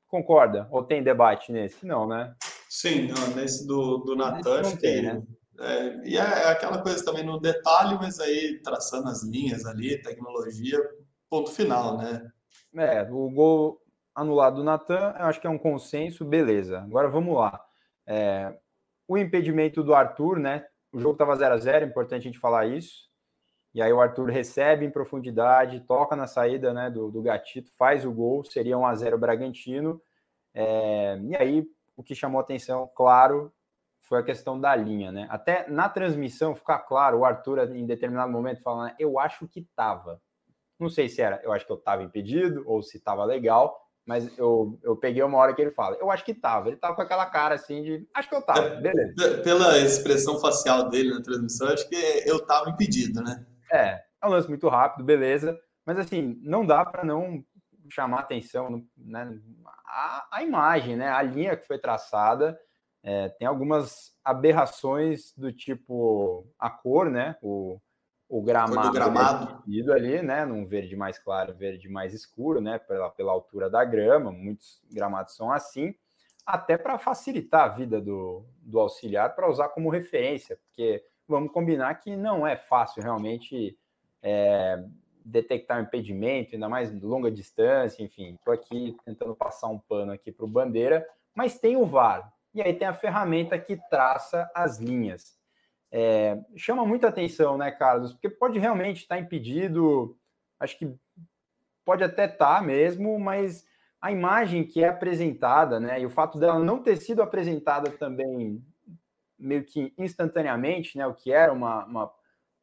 Concorda? 0.07 0.67
Ou 0.69 0.83
tem 0.83 1.01
debate 1.01 1.51
nesse? 1.51 1.87
Não, 1.87 2.07
né? 2.07 2.35
Sim, 2.69 3.07
não, 3.07 3.35
nesse 3.35 3.65
do, 3.65 3.97
do 3.97 4.15
Natan, 4.15 4.59
acho 4.59 4.77
que. 4.77 5.01
Né? 5.01 5.23
É, 5.59 6.07
e 6.07 6.17
é 6.17 6.51
aquela 6.51 6.83
coisa 6.83 7.03
também 7.03 7.25
no 7.25 7.39
detalhe, 7.39 7.95
mas 7.95 8.19
aí 8.19 8.61
traçando 8.61 9.09
as 9.09 9.23
linhas 9.23 9.65
ali, 9.65 9.99
tecnologia, 9.99 10.77
ponto 11.27 11.49
final, 11.49 11.97
né? 11.97 12.31
É, 12.75 13.01
o 13.09 13.31
gol 13.31 13.81
anulado 14.13 14.57
do 14.57 14.63
Natan, 14.63 15.15
eu 15.17 15.25
acho 15.25 15.41
que 15.41 15.47
é 15.47 15.49
um 15.49 15.57
consenso, 15.57 16.23
beleza. 16.23 16.81
Agora 16.81 17.09
vamos 17.09 17.35
lá. 17.35 17.59
É, 18.05 18.55
o 19.07 19.17
impedimento 19.17 19.81
do 19.81 19.95
Arthur, 19.95 20.37
né? 20.37 20.63
O 20.93 20.99
jogo 20.99 21.13
estava 21.13 21.35
0 21.35 21.55
a 21.55 21.57
0 21.57 21.85
é 21.85 21.87
importante 21.87 22.21
a 22.21 22.31
gente 22.31 22.37
falar 22.37 22.67
isso. 22.67 23.10
E 23.73 23.81
aí 23.81 23.91
o 23.91 24.01
Arthur 24.01 24.29
recebe 24.29 24.85
em 24.85 24.91
profundidade, 24.91 25.79
toca 25.81 26.15
na 26.15 26.27
saída 26.27 26.73
né, 26.73 26.89
do, 26.89 27.09
do 27.09 27.21
Gatito, 27.21 27.71
faz 27.77 28.05
o 28.05 28.11
gol, 28.11 28.43
seria 28.43 28.77
1 28.77 28.85
a 28.85 28.95
0 28.95 29.17
Bragantino. 29.17 30.01
É, 30.53 31.17
e 31.23 31.35
aí 31.35 31.67
o 31.95 32.03
que 32.03 32.13
chamou 32.13 32.41
atenção, 32.41 32.89
claro, 32.95 33.53
foi 34.01 34.19
a 34.19 34.23
questão 34.23 34.59
da 34.59 34.75
linha, 34.75 35.11
né? 35.11 35.27
Até 35.29 35.69
na 35.69 35.87
transmissão 35.87 36.53
ficar 36.53 36.79
claro, 36.79 37.19
o 37.19 37.25
Arthur 37.25 37.59
em 37.73 37.85
determinado 37.85 38.31
momento 38.31 38.61
falando, 38.61 38.93
eu 38.99 39.17
acho 39.17 39.47
que 39.47 39.65
tava. 39.75 40.21
Não 40.77 40.89
sei 40.89 41.07
se 41.07 41.21
era, 41.21 41.39
eu 41.43 41.53
acho 41.53 41.65
que 41.65 41.71
eu 41.71 41.77
tava 41.77 42.03
impedido 42.03 42.63
ou 42.65 42.81
se 42.81 42.99
tava 42.99 43.23
legal, 43.23 43.79
mas 44.05 44.37
eu, 44.37 44.77
eu 44.83 44.97
peguei 44.97 45.23
uma 45.23 45.37
hora 45.37 45.53
que 45.53 45.61
ele 45.61 45.71
fala, 45.71 45.95
eu 45.97 46.11
acho 46.11 46.25
que 46.25 46.33
tava. 46.33 46.67
Ele 46.67 46.75
tava 46.75 46.95
com 46.95 47.03
aquela 47.03 47.25
cara 47.27 47.55
assim 47.55 47.83
de, 47.83 48.07
acho 48.13 48.27
que 48.27 48.35
eu 48.35 48.41
tava, 48.41 48.65
é, 48.65 48.81
beleza. 48.81 49.37
Pela 49.43 49.77
expressão 49.77 50.39
facial 50.39 50.89
dele 50.89 51.13
na 51.13 51.21
transmissão, 51.21 51.69
acho 51.69 51.87
que 51.87 51.95
eu 52.25 52.45
tava 52.45 52.69
impedido, 52.69 53.21
né? 53.21 53.45
É, 53.71 54.03
é 54.21 54.27
um 54.27 54.29
lance 54.29 54.49
muito 54.49 54.67
rápido, 54.67 55.03
beleza. 55.03 55.59
Mas 55.85 55.97
assim, 55.97 56.39
não 56.43 56.65
dá 56.65 56.85
para 56.85 57.03
não 57.03 57.43
chamar 57.89 58.19
atenção 58.19 58.85
né, 58.97 59.39
a, 59.85 60.27
a, 60.31 60.43
imagem, 60.43 60.95
né? 60.95 61.09
A 61.09 61.21
linha 61.21 61.57
que 61.57 61.65
foi 61.65 61.79
traçada. 61.79 62.59
É, 63.03 63.29
tem 63.29 63.47
algumas 63.47 64.11
aberrações 64.23 65.33
do 65.35 65.51
tipo 65.51 66.47
a 66.59 66.69
cor, 66.69 67.09
né? 67.09 67.35
O, 67.41 67.79
o 68.29 68.41
gramado, 68.41 68.93
gramado. 68.93 69.63
Ali, 69.91 70.21
né? 70.21 70.45
Num 70.45 70.65
verde 70.65 70.95
mais 70.95 71.17
claro, 71.17 71.53
verde 71.53 71.89
mais 71.89 72.13
escuro, 72.13 72.61
né? 72.61 72.77
Pela, 72.79 73.09
pela 73.09 73.31
altura 73.31 73.69
da 73.69 73.83
grama, 73.83 74.31
muitos 74.31 74.81
gramados 74.91 75.35
são 75.35 75.51
assim, 75.51 75.95
até 76.45 76.77
para 76.77 76.99
facilitar 76.99 77.65
a 77.65 77.69
vida 77.69 77.99
do, 77.99 78.45
do 78.61 78.79
auxiliar 78.79 79.35
para 79.35 79.49
usar 79.49 79.69
como 79.69 79.89
referência, 79.89 80.57
porque 80.57 81.03
vamos 81.31 81.51
combinar 81.51 81.95
que 81.95 82.15
não 82.15 82.45
é 82.45 82.55
fácil 82.55 83.01
realmente 83.01 83.77
é, 84.21 84.83
detectar 85.25 85.79
um 85.79 85.83
impedimento, 85.83 86.53
ainda 86.53 86.69
mais 86.69 86.93
longa 87.01 87.31
distância, 87.31 88.03
enfim. 88.03 88.35
Estou 88.35 88.53
aqui 88.53 88.95
tentando 89.05 89.33
passar 89.35 89.67
um 89.69 89.79
pano 89.79 90.11
aqui 90.11 90.31
para 90.31 90.45
o 90.45 90.49
Bandeira, 90.49 91.07
mas 91.33 91.57
tem 91.57 91.77
o 91.77 91.85
VAR. 91.85 92.31
E 92.53 92.61
aí 92.61 92.73
tem 92.73 92.87
a 92.87 92.93
ferramenta 92.93 93.57
que 93.57 93.77
traça 93.89 94.49
as 94.53 94.77
linhas. 94.77 95.37
É, 95.89 96.37
chama 96.55 96.85
muita 96.85 97.07
atenção, 97.07 97.57
né, 97.57 97.71
Carlos? 97.71 98.11
Porque 98.13 98.29
pode 98.29 98.59
realmente 98.59 98.97
estar 98.97 99.17
impedido, 99.17 100.17
acho 100.59 100.77
que 100.77 100.93
pode 101.85 102.03
até 102.03 102.25
estar 102.25 102.57
tá 102.57 102.61
mesmo, 102.61 103.17
mas 103.17 103.65
a 104.01 104.11
imagem 104.11 104.65
que 104.65 104.83
é 104.83 104.89
apresentada, 104.89 105.79
né, 105.79 106.01
e 106.01 106.05
o 106.05 106.09
fato 106.09 106.39
dela 106.39 106.59
não 106.59 106.81
ter 106.81 106.97
sido 106.97 107.21
apresentada 107.21 107.91
também 107.91 108.61
meio 109.41 109.65
que 109.65 109.93
instantaneamente, 109.97 110.97
né, 110.97 111.05
o 111.07 111.13
que 111.13 111.31
era 111.31 111.51
uma, 111.51 111.85
uma, 111.85 112.11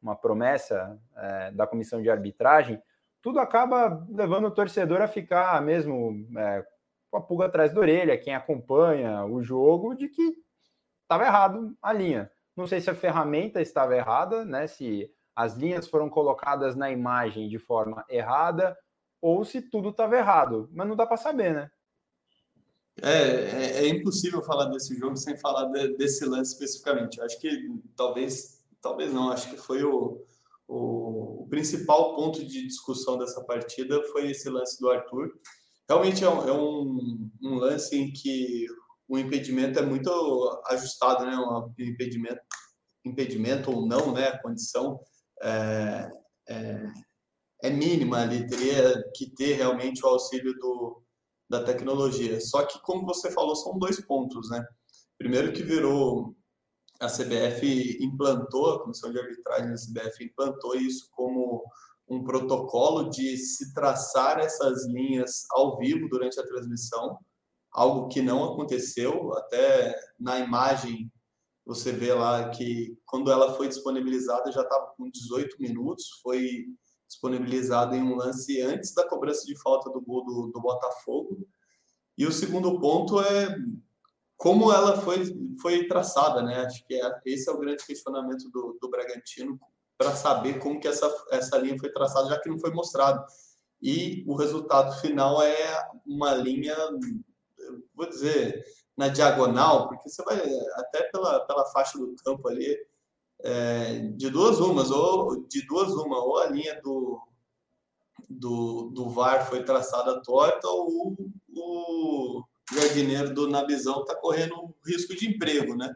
uma 0.01 0.15
promessa 0.15 0.99
é, 1.15 1.51
da 1.51 1.67
comissão 1.67 2.01
de 2.01 2.09
arbitragem, 2.09 2.81
tudo 3.21 3.39
acaba 3.39 4.05
levando 4.09 4.45
o 4.45 4.51
torcedor 4.51 5.01
a 5.01 5.07
ficar 5.07 5.61
mesmo 5.61 6.25
é, 6.37 6.65
com 7.11 7.17
a 7.17 7.21
pulga 7.21 7.45
atrás 7.45 7.73
da 7.73 7.81
orelha, 7.81 8.17
quem 8.17 8.33
acompanha 8.33 9.25
o 9.25 9.43
jogo, 9.43 9.93
de 9.93 10.07
que 10.07 10.35
estava 11.03 11.25
errado 11.25 11.75
a 11.81 11.91
linha. 11.91 12.31
Não 12.55 12.65
sei 12.65 12.79
se 12.79 12.89
a 12.89 12.95
ferramenta 12.95 13.61
estava 13.61 13.95
errada, 13.95 14.45
né, 14.45 14.67
se 14.67 15.11
as 15.35 15.55
linhas 15.55 15.87
foram 15.87 16.09
colocadas 16.09 16.75
na 16.75 16.91
imagem 16.91 17.47
de 17.49 17.59
forma 17.59 18.05
errada, 18.09 18.77
ou 19.21 19.43
se 19.43 19.61
tudo 19.61 19.89
estava 19.89 20.17
errado, 20.17 20.69
mas 20.71 20.87
não 20.87 20.95
dá 20.95 21.05
para 21.05 21.17
saber, 21.17 21.53
né? 21.53 21.71
É, 23.01 23.11
é, 23.11 23.85
é, 23.85 23.87
impossível 23.87 24.41
falar 24.41 24.65
desse 24.65 24.97
jogo 24.97 25.15
sem 25.15 25.37
falar 25.37 25.65
de, 25.65 25.95
desse 25.95 26.25
lance 26.25 26.53
especificamente. 26.53 27.21
Acho 27.21 27.39
que 27.39 27.49
talvez, 27.95 28.63
talvez 28.81 29.13
não, 29.13 29.31
acho 29.31 29.49
que 29.49 29.57
foi 29.57 29.83
o, 29.83 30.23
o, 30.67 31.43
o, 31.43 31.47
principal 31.49 32.15
ponto 32.15 32.43
de 32.45 32.67
discussão 32.67 33.17
dessa 33.17 33.43
partida 33.43 34.01
foi 34.11 34.31
esse 34.31 34.49
lance 34.49 34.79
do 34.79 34.89
Arthur. 34.89 35.31
Realmente 35.87 36.23
é 36.23 36.29
um, 36.29 36.47
é 36.47 36.53
um, 36.53 37.29
um 37.41 37.55
lance 37.55 37.95
em 37.95 38.11
que 38.11 38.65
o 39.07 39.17
impedimento 39.17 39.79
é 39.79 39.81
muito 39.81 40.09
ajustado, 40.67 41.25
né? 41.25 41.35
Um 41.35 41.73
impedimento, 41.79 42.41
impedimento 43.05 43.71
ou 43.71 43.87
não, 43.87 44.13
né? 44.13 44.27
A 44.27 44.41
condição 44.41 44.99
é, 45.41 46.11
é, 46.47 46.85
é 47.63 47.69
mínima 47.69 48.21
ali, 48.21 48.45
teria 48.45 49.03
que 49.15 49.29
ter 49.31 49.53
realmente 49.53 50.05
o 50.05 50.09
auxílio 50.09 50.53
do 50.59 51.01
da 51.49 51.63
tecnologia. 51.63 52.39
Só 52.39 52.63
que, 52.65 52.79
como 52.81 53.05
você 53.05 53.31
falou, 53.31 53.55
são 53.55 53.77
dois 53.77 53.99
pontos, 54.05 54.49
né? 54.49 54.63
Primeiro 55.17 55.51
que 55.51 55.63
virou 55.63 56.35
a 56.99 57.07
CBF 57.07 57.97
implantou, 58.01 58.73
a 58.73 58.83
comissão 58.83 59.11
de 59.11 59.19
arbitragem 59.19 59.69
da 59.69 59.75
CBF 59.75 60.23
implantou 60.25 60.75
isso 60.75 61.07
como 61.11 61.63
um 62.09 62.23
protocolo 62.23 63.09
de 63.09 63.37
se 63.37 63.73
traçar 63.73 64.39
essas 64.39 64.85
linhas 64.87 65.45
ao 65.51 65.77
vivo 65.77 66.09
durante 66.09 66.39
a 66.39 66.45
transmissão, 66.45 67.17
algo 67.71 68.07
que 68.09 68.21
não 68.21 68.43
aconteceu, 68.43 69.33
até 69.37 69.95
na 70.19 70.39
imagem 70.39 71.11
você 71.65 71.91
vê 71.91 72.11
lá 72.13 72.49
que 72.49 72.97
quando 73.05 73.31
ela 73.31 73.53
foi 73.53 73.67
disponibilizada 73.67 74.51
já 74.51 74.61
estava 74.61 74.91
com 74.97 75.09
18 75.09 75.55
minutos, 75.59 76.19
foi 76.23 76.65
disponibilizado 77.09 77.95
em 77.95 78.03
um 78.03 78.15
lance 78.15 78.61
antes 78.61 78.93
da 78.93 79.07
cobrança 79.07 79.45
de 79.45 79.59
falta 79.59 79.89
do 79.89 79.99
gol 79.99 80.23
do, 80.23 80.47
do 80.53 80.61
Botafogo. 80.61 81.45
E 82.17 82.25
o 82.25 82.31
segundo 82.31 82.79
ponto 82.79 83.19
é 83.19 83.57
como 84.37 84.71
ela 84.71 85.01
foi, 85.01 85.25
foi 85.61 85.87
traçada, 85.87 86.41
né? 86.41 86.61
Acho 86.61 86.85
que 86.85 86.93
é, 86.93 87.21
esse 87.25 87.49
é 87.49 87.51
o 87.51 87.57
grande 87.57 87.85
questionamento 87.85 88.49
do, 88.49 88.77
do 88.79 88.89
Bragantino 88.89 89.59
para 89.97 90.15
saber 90.15 90.59
como 90.59 90.79
que 90.79 90.87
essa, 90.87 91.13
essa 91.31 91.57
linha 91.57 91.77
foi 91.77 91.91
traçada, 91.91 92.29
já 92.29 92.39
que 92.39 92.47
não 92.47 92.59
foi 92.59 92.71
mostrado. 92.71 93.25
E 93.81 94.23
o 94.27 94.35
resultado 94.35 94.95
final 95.01 95.41
é 95.41 95.89
uma 96.05 96.33
linha, 96.35 96.75
vou 97.93 98.07
dizer, 98.07 98.63
na 98.95 99.07
diagonal, 99.07 99.87
porque 99.89 100.07
você 100.07 100.23
vai 100.23 100.39
até 100.75 101.03
pela, 101.03 101.39
pela 101.45 101.65
faixa 101.65 101.97
do 101.97 102.15
campo 102.23 102.47
ali, 102.47 102.77
é, 103.43 103.99
de 104.15 104.29
duas 104.29 104.59
umas, 104.59 104.91
ou 104.91 105.47
de 105.47 105.65
duas 105.65 105.91
uma, 105.93 106.17
ou 106.23 106.39
a 106.39 106.47
linha 106.47 106.79
do 106.81 107.19
do, 108.29 108.91
do 108.93 109.09
VAR 109.09 109.47
foi 109.49 109.63
traçada 109.63 110.21
torta, 110.21 110.67
ou 110.67 111.15
o 111.49 112.43
jardineiro 112.71 113.33
do 113.33 113.49
Nabizão 113.49 114.01
está 114.01 114.15
correndo 114.15 114.75
risco 114.85 115.15
de 115.15 115.27
emprego, 115.27 115.75
né? 115.75 115.93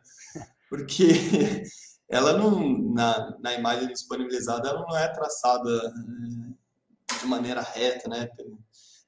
Porque 0.69 1.07
ela 2.09 2.33
não, 2.33 2.79
na, 2.93 3.37
na 3.39 3.53
imagem 3.53 3.87
disponibilizada, 3.87 4.69
ela 4.69 4.81
não 4.81 4.97
é 4.97 5.07
traçada 5.09 5.69
eh, 5.69 7.19
de 7.19 7.25
maneira 7.27 7.61
reta, 7.61 8.09
né? 8.09 8.27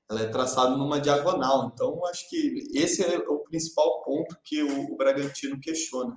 Ela 0.08 0.22
é 0.22 0.28
traçada 0.28 0.78
numa 0.78 1.02
diagonal. 1.02 1.72
Então, 1.74 2.06
acho 2.06 2.30
que 2.30 2.70
esse 2.76 3.04
é 3.04 3.18
o 3.18 3.40
principal 3.40 4.04
ponto 4.04 4.38
que 4.44 4.62
o, 4.62 4.94
o 4.94 4.96
Bragantino 4.96 5.60
questiona. 5.60 6.14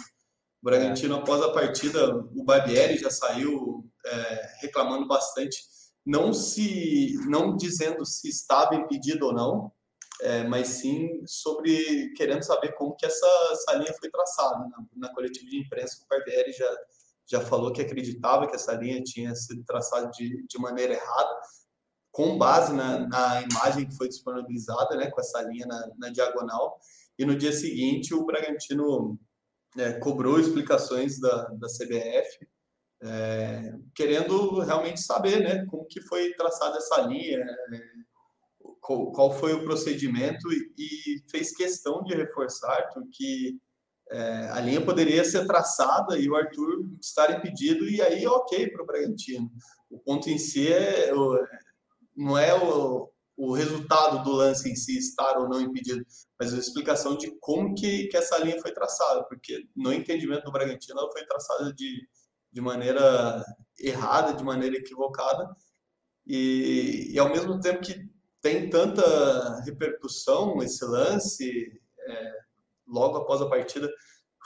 O 0.63 0.65
Bragantino, 0.65 1.17
após 1.17 1.41
a 1.43 1.53
partida, 1.53 2.17
o 2.17 2.45
Barbieri 2.45 2.99
já 2.99 3.11
saiu 3.11 3.89
é, 4.05 4.57
reclamando 4.61 5.07
bastante, 5.07 5.59
não 6.05 6.33
se, 6.33 7.15
não 7.29 7.57
dizendo 7.57 8.05
se 8.05 8.29
estava 8.29 8.75
impedido 8.75 9.27
ou 9.27 9.33
não, 9.33 9.73
é, 10.21 10.43
mas 10.45 10.69
sim 10.69 11.23
sobre 11.27 12.13
querendo 12.15 12.43
saber 12.43 12.73
como 12.73 12.97
que 12.97 13.07
essa, 13.07 13.27
essa 13.53 13.75
linha 13.75 13.95
foi 14.01 14.11
traçada. 14.11 14.59
Na, 14.69 15.09
na 15.09 15.15
coletiva 15.15 15.49
de 15.49 15.61
imprensa, 15.61 16.03
o 16.03 16.09
Barbieri 16.09 16.53
já, 16.53 16.77
já 17.31 17.41
falou 17.41 17.73
que 17.73 17.83
acreditava 17.83 18.49
que 18.49 18.57
essa 18.57 18.73
linha 18.73 19.01
tinha 19.03 19.35
sido 19.37 19.63
traçada 19.65 20.11
de, 20.11 20.45
de 20.45 20.59
maneira 20.59 20.95
errada, 20.95 21.41
com 22.11 22.37
base 22.37 22.73
na, 22.73 23.07
na 23.07 23.43
imagem 23.43 23.87
que 23.87 23.97
foi 23.97 24.09
disponibilizada, 24.09 24.97
né, 24.97 25.09
com 25.09 25.21
essa 25.21 25.41
linha 25.43 25.67
na, 25.67 25.89
na 25.99 26.09
diagonal, 26.11 26.81
e 27.17 27.25
no 27.25 27.37
dia 27.37 27.53
seguinte 27.53 28.13
o 28.13 28.25
Bragantino 28.25 29.19
é, 29.77 29.93
cobrou 29.95 30.41
explicações 30.41 31.21
da, 31.21 31.45
da 31.49 31.69
CBF, 31.69 32.49
é, 33.03 33.75
querendo 33.95 34.61
realmente 34.61 35.01
saber 35.01 35.41
né, 35.41 35.65
como 35.67 35.87
que 35.87 36.01
foi 36.01 36.33
traçada 36.35 36.79
essa 36.79 37.01
linha, 37.03 37.39
é, 37.39 37.81
qual, 38.81 39.13
qual, 39.13 39.33
foi 39.33 39.53
o 39.53 39.65
procedimento 39.65 40.53
e, 40.53 40.73
e, 40.79 41.31
fez 41.31 41.55
questão 41.55 42.03
de 42.03 42.15
reforçar 42.15 42.89
que 43.13 43.59
é, 44.11 44.49
a 44.53 44.61
linha 44.61 44.85
poderia 44.85 45.25
ser 45.25 45.47
traçada 45.47 46.19
e 46.19 46.29
o 46.29 46.35
Arthur 46.35 46.89
estar 47.01 47.31
impedido 47.37 47.89
e 47.89 48.01
aí 48.01 48.27
ok 48.27 48.71
para 48.71 48.83
o 48.83 48.87
Bragantino. 48.87 49.51
O 49.91 49.99
ponto 49.99 50.29
em 50.31 50.39
si 50.39 50.73
é, 50.73 51.13
não 52.17 52.37
é 52.37 52.55
o, 52.55 53.11
o 53.39 53.53
resultado 53.53 54.25
do 54.25 54.33
lance 54.33 54.69
em 54.69 54.75
si 54.75 54.99
estar 54.99 55.39
ou 55.39 55.49
não 55.49 55.61
impedido, 55.61 56.05
mas 56.41 56.53
a 56.53 56.59
explicação 56.59 57.17
de 57.17 57.31
como 57.39 57.73
que, 57.73 58.09
que 58.09 58.17
essa 58.17 58.37
linha 58.39 58.61
foi 58.61 58.73
traçada, 58.73 59.23
porque 59.29 59.65
no 59.77 59.93
entendimento 59.93 60.43
do 60.43 60.51
Bragantino 60.51 60.99
ela 60.99 61.13
foi 61.13 61.25
traçada 61.25 61.73
de, 61.73 62.05
de 62.53 62.61
maneira 62.61 63.45
errada, 63.79 64.35
de 64.35 64.43
maneira 64.43 64.77
equivocada, 64.77 65.49
e, 66.27 67.13
e 67.13 67.19
ao 67.19 67.31
mesmo 67.31 67.61
tempo 67.61 67.81
que 67.81 68.11
tem 68.43 68.69
tanta 68.69 69.61
repercussão 69.61 70.61
esse 70.61 70.85
lance, 70.85 71.81
é, 72.09 72.33
logo 72.89 73.19
após 73.19 73.41
a 73.41 73.49
partida, 73.49 73.89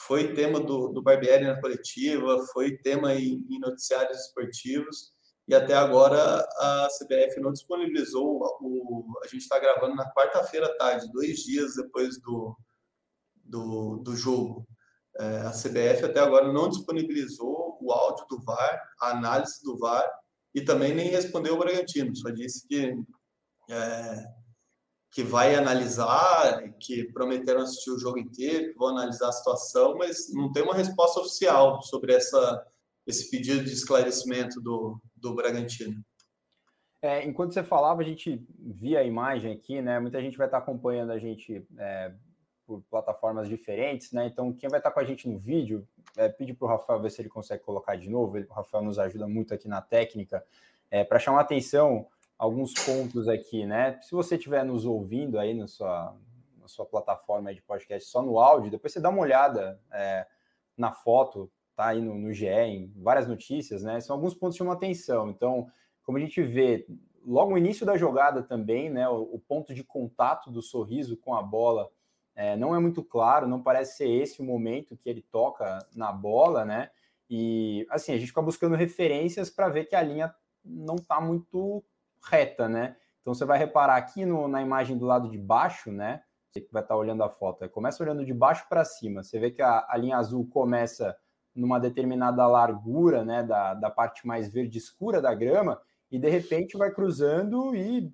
foi 0.06 0.34
tema 0.34 0.60
do, 0.60 0.88
do 0.88 1.02
Barbieri 1.02 1.46
na 1.46 1.58
coletiva, 1.58 2.44
foi 2.52 2.76
tema 2.76 3.14
em, 3.14 3.46
em 3.48 3.58
noticiários 3.58 4.18
esportivos, 4.26 5.14
e 5.52 5.54
até 5.54 5.74
agora 5.74 6.18
a 6.56 6.88
CBF 6.88 7.38
não 7.38 7.52
disponibilizou 7.52 8.40
o. 8.58 9.04
A 9.22 9.26
gente 9.26 9.42
está 9.42 9.58
gravando 9.58 9.94
na 9.94 10.10
quarta-feira 10.10 10.66
à 10.66 10.78
tarde, 10.78 11.12
dois 11.12 11.40
dias 11.40 11.74
depois 11.74 12.18
do, 12.22 12.56
do, 13.44 13.98
do 13.98 14.16
jogo. 14.16 14.66
É, 15.18 15.40
a 15.40 15.50
CBF 15.50 16.06
até 16.06 16.20
agora 16.20 16.50
não 16.50 16.70
disponibilizou 16.70 17.76
o 17.82 17.92
áudio 17.92 18.24
do 18.30 18.42
VAR, 18.42 18.82
a 18.98 19.10
análise 19.10 19.62
do 19.62 19.76
VAR, 19.76 20.10
e 20.54 20.62
também 20.62 20.94
nem 20.94 21.10
respondeu 21.10 21.54
o 21.54 21.58
Bragantino, 21.58 22.16
só 22.16 22.30
disse 22.30 22.66
que, 22.66 22.94
é, 23.68 24.24
que 25.10 25.22
vai 25.22 25.54
analisar, 25.54 26.62
que 26.80 27.12
prometeram 27.12 27.60
assistir 27.60 27.90
o 27.90 27.98
jogo 27.98 28.18
inteiro, 28.18 28.72
que 28.72 28.78
vão 28.78 28.88
analisar 28.88 29.28
a 29.28 29.32
situação, 29.32 29.98
mas 29.98 30.32
não 30.32 30.50
tem 30.50 30.62
uma 30.62 30.74
resposta 30.74 31.20
oficial 31.20 31.82
sobre 31.82 32.14
essa, 32.14 32.66
esse 33.06 33.30
pedido 33.30 33.64
de 33.64 33.72
esclarecimento 33.72 34.60
do, 34.60 35.00
do 35.16 35.34
Bragantino. 35.34 36.02
É, 37.00 37.26
enquanto 37.26 37.52
você 37.52 37.64
falava, 37.64 38.00
a 38.00 38.04
gente 38.04 38.46
via 38.58 39.00
a 39.00 39.04
imagem 39.04 39.52
aqui, 39.52 39.82
né? 39.82 39.98
Muita 39.98 40.20
gente 40.22 40.38
vai 40.38 40.46
estar 40.46 40.58
acompanhando 40.58 41.10
a 41.10 41.18
gente 41.18 41.66
é, 41.76 42.12
por 42.64 42.80
plataformas 42.88 43.48
diferentes, 43.48 44.12
né? 44.12 44.26
Então, 44.26 44.52
quem 44.52 44.70
vai 44.70 44.78
estar 44.78 44.92
com 44.92 45.00
a 45.00 45.04
gente 45.04 45.28
no 45.28 45.36
vídeo, 45.36 45.86
é, 46.16 46.28
pede 46.28 46.54
para 46.54 46.66
o 46.66 46.68
Rafael 46.68 47.02
ver 47.02 47.10
se 47.10 47.20
ele 47.20 47.28
consegue 47.28 47.64
colocar 47.64 47.96
de 47.96 48.08
novo. 48.08 48.36
Ele, 48.36 48.46
o 48.46 48.52
Rafael 48.52 48.84
nos 48.84 49.00
ajuda 49.00 49.26
muito 49.26 49.52
aqui 49.52 49.66
na 49.66 49.82
técnica, 49.82 50.44
é, 50.90 51.02
para 51.02 51.18
chamar 51.18 51.40
atenção 51.40 52.06
alguns 52.38 52.72
pontos 52.72 53.26
aqui, 53.28 53.66
né? 53.66 53.98
Se 54.00 54.12
você 54.12 54.36
estiver 54.36 54.64
nos 54.64 54.84
ouvindo 54.84 55.40
aí 55.40 55.54
na 55.54 55.66
sua, 55.66 56.16
na 56.60 56.68
sua 56.68 56.86
plataforma 56.86 57.52
de 57.52 57.60
podcast 57.62 58.08
só 58.08 58.22
no 58.22 58.38
áudio, 58.38 58.70
depois 58.70 58.92
você 58.92 59.00
dá 59.00 59.08
uma 59.08 59.22
olhada 59.22 59.80
é, 59.92 60.24
na 60.76 60.92
foto 60.92 61.50
tá 61.74 61.88
aí 61.88 62.00
no, 62.00 62.14
no 62.14 62.32
GE, 62.32 62.46
em 62.46 62.92
várias 62.96 63.26
notícias, 63.26 63.82
né? 63.82 64.00
São 64.00 64.16
alguns 64.16 64.34
pontos 64.34 64.54
que 64.54 64.58
chamam 64.58 64.72
atenção. 64.72 65.30
Então, 65.30 65.66
como 66.02 66.18
a 66.18 66.20
gente 66.20 66.42
vê 66.42 66.86
logo 67.24 67.52
no 67.52 67.58
início 67.58 67.86
da 67.86 67.96
jogada 67.96 68.42
também, 68.42 68.90
né? 68.90 69.08
O, 69.08 69.34
o 69.34 69.38
ponto 69.38 69.74
de 69.74 69.84
contato 69.84 70.50
do 70.50 70.62
sorriso 70.62 71.16
com 71.16 71.34
a 71.34 71.42
bola 71.42 71.90
é, 72.34 72.56
não 72.56 72.74
é 72.74 72.78
muito 72.78 73.02
claro, 73.02 73.46
não 73.46 73.62
parece 73.62 73.96
ser 73.96 74.08
esse 74.08 74.40
o 74.40 74.44
momento 74.44 74.96
que 74.96 75.08
ele 75.08 75.22
toca 75.22 75.78
na 75.94 76.12
bola, 76.12 76.64
né? 76.64 76.90
E 77.28 77.86
assim, 77.90 78.12
a 78.12 78.16
gente 78.16 78.28
fica 78.28 78.42
buscando 78.42 78.76
referências 78.76 79.50
para 79.50 79.68
ver 79.68 79.84
que 79.86 79.96
a 79.96 80.02
linha 80.02 80.34
não 80.64 80.96
está 80.96 81.20
muito 81.20 81.84
reta, 82.30 82.68
né? 82.68 82.96
Então 83.20 83.34
você 83.34 83.44
vai 83.44 83.58
reparar 83.58 83.96
aqui 83.96 84.24
no, 84.24 84.48
na 84.48 84.60
imagem 84.60 84.98
do 84.98 85.06
lado 85.06 85.30
de 85.30 85.38
baixo, 85.38 85.90
né? 85.90 86.22
Você 86.50 86.60
que 86.60 86.72
vai 86.72 86.82
estar 86.82 86.94
tá 86.94 86.98
olhando 86.98 87.22
a 87.22 87.30
foto, 87.30 87.66
começa 87.70 88.02
olhando 88.02 88.24
de 88.24 88.34
baixo 88.34 88.66
para 88.68 88.84
cima. 88.84 89.22
Você 89.22 89.38
vê 89.38 89.50
que 89.50 89.62
a, 89.62 89.86
a 89.88 89.96
linha 89.96 90.18
azul 90.18 90.46
começa 90.48 91.16
numa 91.54 91.78
determinada 91.78 92.46
largura, 92.46 93.24
né, 93.24 93.42
da, 93.42 93.74
da 93.74 93.90
parte 93.90 94.26
mais 94.26 94.52
verde 94.52 94.78
escura 94.78 95.20
da 95.20 95.34
grama, 95.34 95.80
e 96.10 96.18
de 96.18 96.28
repente 96.28 96.76
vai 96.76 96.90
cruzando 96.90 97.74
e 97.74 98.12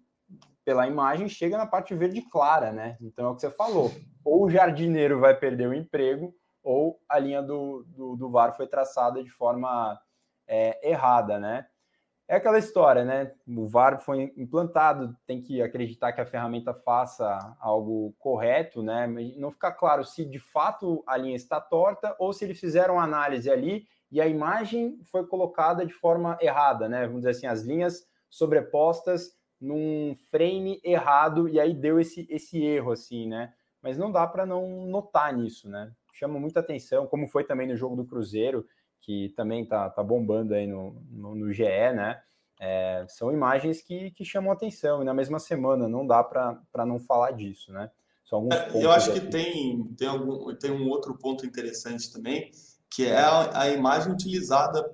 pela 0.65 0.87
imagem 0.87 1.29
chega 1.29 1.57
na 1.57 1.67
parte 1.67 1.95
verde 1.95 2.21
clara, 2.21 2.73
né? 2.73 2.97
Então 3.01 3.27
é 3.27 3.29
o 3.31 3.35
que 3.35 3.41
você 3.41 3.51
falou. 3.51 3.91
Ou 4.23 4.45
o 4.45 4.51
jardineiro 4.51 5.19
vai 5.19 5.35
perder 5.35 5.67
o 5.67 5.75
emprego, 5.75 6.35
ou 6.63 7.01
a 7.09 7.19
linha 7.19 7.43
do, 7.43 7.85
do, 7.89 8.17
do 8.17 8.31
VAR 8.31 8.55
foi 8.55 8.67
traçada 8.67 9.25
de 9.25 9.31
forma 9.31 9.99
é, 10.47 10.91
errada, 10.91 11.39
né? 11.39 11.67
É 12.31 12.37
aquela 12.37 12.59
história, 12.59 13.07
né? 13.07 13.33
O 13.49 13.67
VAR 13.67 13.99
foi 14.01 14.35
implantado, 14.37 15.17
tem 15.27 15.41
que 15.41 15.63
acreditar 15.63 16.13
que 16.13 16.21
a 16.21 16.27
ferramenta 16.27 16.75
faça 16.75 17.57
algo 17.59 18.15
correto, 18.19 18.83
né? 18.83 19.07
Não 19.39 19.51
fica 19.51 19.73
claro 19.73 20.05
se 20.05 20.27
de 20.27 20.39
fato 20.39 21.03
a 21.07 21.17
linha 21.17 21.35
está 21.35 21.59
torta 21.59 22.15
ou 22.19 22.35
se 22.35 22.45
eles 22.45 22.61
fizeram 22.61 23.01
análise 23.01 23.51
ali 23.51 23.87
e 24.13 24.21
a 24.21 24.27
imagem 24.27 25.01
foi 25.05 25.27
colocada 25.27 25.87
de 25.87 25.95
forma 25.95 26.37
errada, 26.39 26.87
né? 26.87 27.07
Vamos 27.07 27.23
dizer 27.23 27.31
assim, 27.31 27.47
as 27.47 27.63
linhas 27.63 28.07
sobrepostas 28.29 29.35
num 29.59 30.15
frame 30.31 30.83
errado 30.85 31.49
e 31.49 31.59
aí 31.59 31.73
deu 31.73 31.99
esse, 31.99 32.27
esse 32.29 32.63
erro, 32.63 32.93
assim, 32.93 33.27
né? 33.27 33.55
Mas 33.81 33.97
não 33.97 34.13
dá 34.13 34.27
para 34.27 34.45
não 34.45 34.87
notar 34.87 35.35
nisso, 35.35 35.67
né? 35.67 35.91
Chama 36.13 36.39
muita 36.39 36.61
atenção, 36.61 37.07
como 37.07 37.27
foi 37.27 37.45
também 37.45 37.67
no 37.67 37.77
jogo 37.77 37.97
do 37.97 38.05
Cruzeiro 38.05 38.67
que 39.01 39.31
também 39.37 39.65
tá, 39.65 39.89
tá 39.91 40.03
bombando 40.03 40.55
aí 40.55 40.67
no, 40.67 41.01
no, 41.11 41.35
no 41.35 41.53
GE, 41.53 41.63
né? 41.63 42.21
É, 42.61 43.05
são 43.09 43.33
imagens 43.33 43.81
que, 43.81 44.11
que 44.11 44.25
chamam 44.25 44.51
atenção, 44.51 45.03
e 45.03 45.05
na 45.05 45.15
mesma 45.15 45.39
semana 45.39 45.89
não 45.89 46.07
dá 46.07 46.25
para 46.25 46.87
não 46.87 46.99
falar 46.99 47.33
disso, 47.33 47.73
né? 47.73 47.91
É, 48.53 48.85
eu 48.85 48.91
acho 48.91 49.11
aqui. 49.11 49.21
que 49.21 49.27
tem, 49.29 49.85
tem, 49.97 50.09
algum, 50.09 50.55
tem 50.57 50.71
um 50.71 50.89
outro 50.89 51.17
ponto 51.17 51.47
interessante 51.47 52.13
também, 52.13 52.51
que 52.91 53.07
é 53.07 53.21
a, 53.21 53.63
a 53.63 53.71
imagem 53.71 54.13
utilizada 54.13 54.85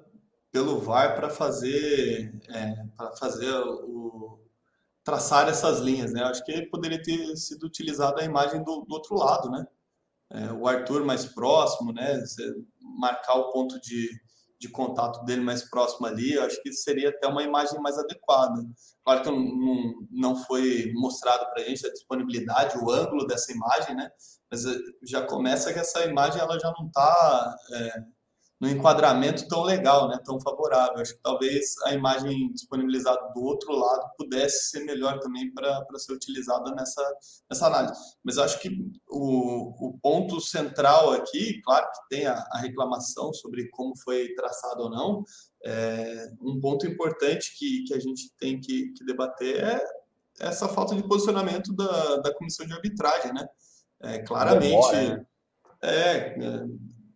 pelo 0.53 0.79
VAR 0.79 1.17
para 1.17 1.29
fazer, 1.29 2.33
é, 2.49 2.87
para 2.97 3.17
fazer 3.17 3.53
o, 3.53 4.39
traçar 5.03 5.49
essas 5.49 5.81
linhas, 5.81 6.13
né? 6.13 6.23
Eu 6.23 6.27
acho 6.27 6.45
que 6.45 6.63
poderia 6.67 7.03
ter 7.03 7.37
sido 7.37 7.67
utilizada 7.67 8.23
a 8.23 8.25
imagem 8.25 8.63
do, 8.63 8.83
do 8.83 8.95
outro 8.95 9.17
lado, 9.17 9.51
né? 9.51 9.67
É, 10.35 10.53
o 10.53 10.67
Arthur 10.67 11.05
mais 11.05 11.25
próximo, 11.25 11.93
né? 11.93 12.21
Marcar 12.99 13.37
o 13.37 13.53
ponto 13.53 13.81
de, 13.81 14.11
de 14.61 14.69
contato 14.69 15.25
dele 15.25 15.43
mais 15.43 15.63
próximo 15.63 16.07
ali, 16.07 16.33
eu 16.33 16.43
acho 16.43 16.61
que 16.61 16.73
seria 16.73 17.11
até 17.11 17.29
uma 17.29 17.45
imagem 17.45 17.81
mais 17.81 17.97
adequada. 17.97 18.61
Claro 19.05 19.23
que 19.23 19.31
não, 19.31 19.95
não 20.11 20.37
foi 20.37 20.91
mostrado 20.95 21.47
para 21.53 21.63
a 21.63 21.65
gente 21.65 21.87
a 21.87 21.93
disponibilidade, 21.93 22.79
o 22.79 22.91
ângulo 22.91 23.27
dessa 23.27 23.53
imagem, 23.53 23.95
né? 23.95 24.11
Mas 24.51 24.65
eh, 24.67 24.79
já 25.05 25.23
começa 25.23 25.73
que 25.73 25.79
essa 25.79 26.05
imagem 26.05 26.41
ela 26.41 26.59
já 26.59 26.73
não 26.79 26.87
está 26.87 27.57
é, 27.73 28.03
no 28.61 28.69
enquadramento 28.69 29.47
tão 29.49 29.63
legal, 29.63 30.09
né, 30.09 30.19
tão 30.25 30.41
favorável. 30.41 31.01
Acho 31.01 31.15
que 31.15 31.23
talvez 31.23 31.75
a 31.85 31.93
imagem 31.93 32.53
disponibilizada 32.53 33.33
do 33.35 33.43
outro 33.43 33.73
lado 33.73 34.11
pudesse 34.17 34.71
ser 34.71 34.85
melhor 34.85 35.19
também 35.19 35.53
para 35.53 35.85
ser 35.97 36.13
utilizada 36.13 36.71
nessa, 36.75 37.03
nessa 37.51 37.67
análise. 37.67 38.01
Mas 38.23 38.39
acho 38.39 38.61
que 38.61 38.71
o, 39.09 39.89
o 39.89 39.99
ponto 39.99 40.41
central 40.41 41.13
aqui, 41.13 41.61
claro 41.63 41.87
que 41.87 42.17
tem 42.17 42.27
a, 42.27 42.35
a 42.53 42.59
reclamação 42.59 43.33
sobre 43.33 43.69
como 43.71 43.97
foi 43.99 44.35
traçado 44.35 44.85
ou 44.85 44.91
não, 44.91 45.25
é, 45.65 46.29
um 46.41 46.61
ponto 46.61 46.87
importante 46.87 47.57
que, 47.59 47.85
que 47.85 47.95
a 47.95 47.99
gente 47.99 48.33
tem 48.39 48.61
que, 48.61 48.93
que 48.93 49.05
debater 49.05 49.63
é 49.63 49.85
essa 50.41 50.69
falta 50.69 50.95
de 50.95 51.07
posicionamento 51.07 51.73
da, 51.75 52.17
da 52.17 52.35
comissão 52.35 52.67
de 52.67 52.73
arbitragem, 52.73 53.33
né? 53.33 53.47
É, 54.03 54.19
claramente, 54.19 54.93
né? 54.93 55.27
é, 55.83 55.91
é, 55.91 56.67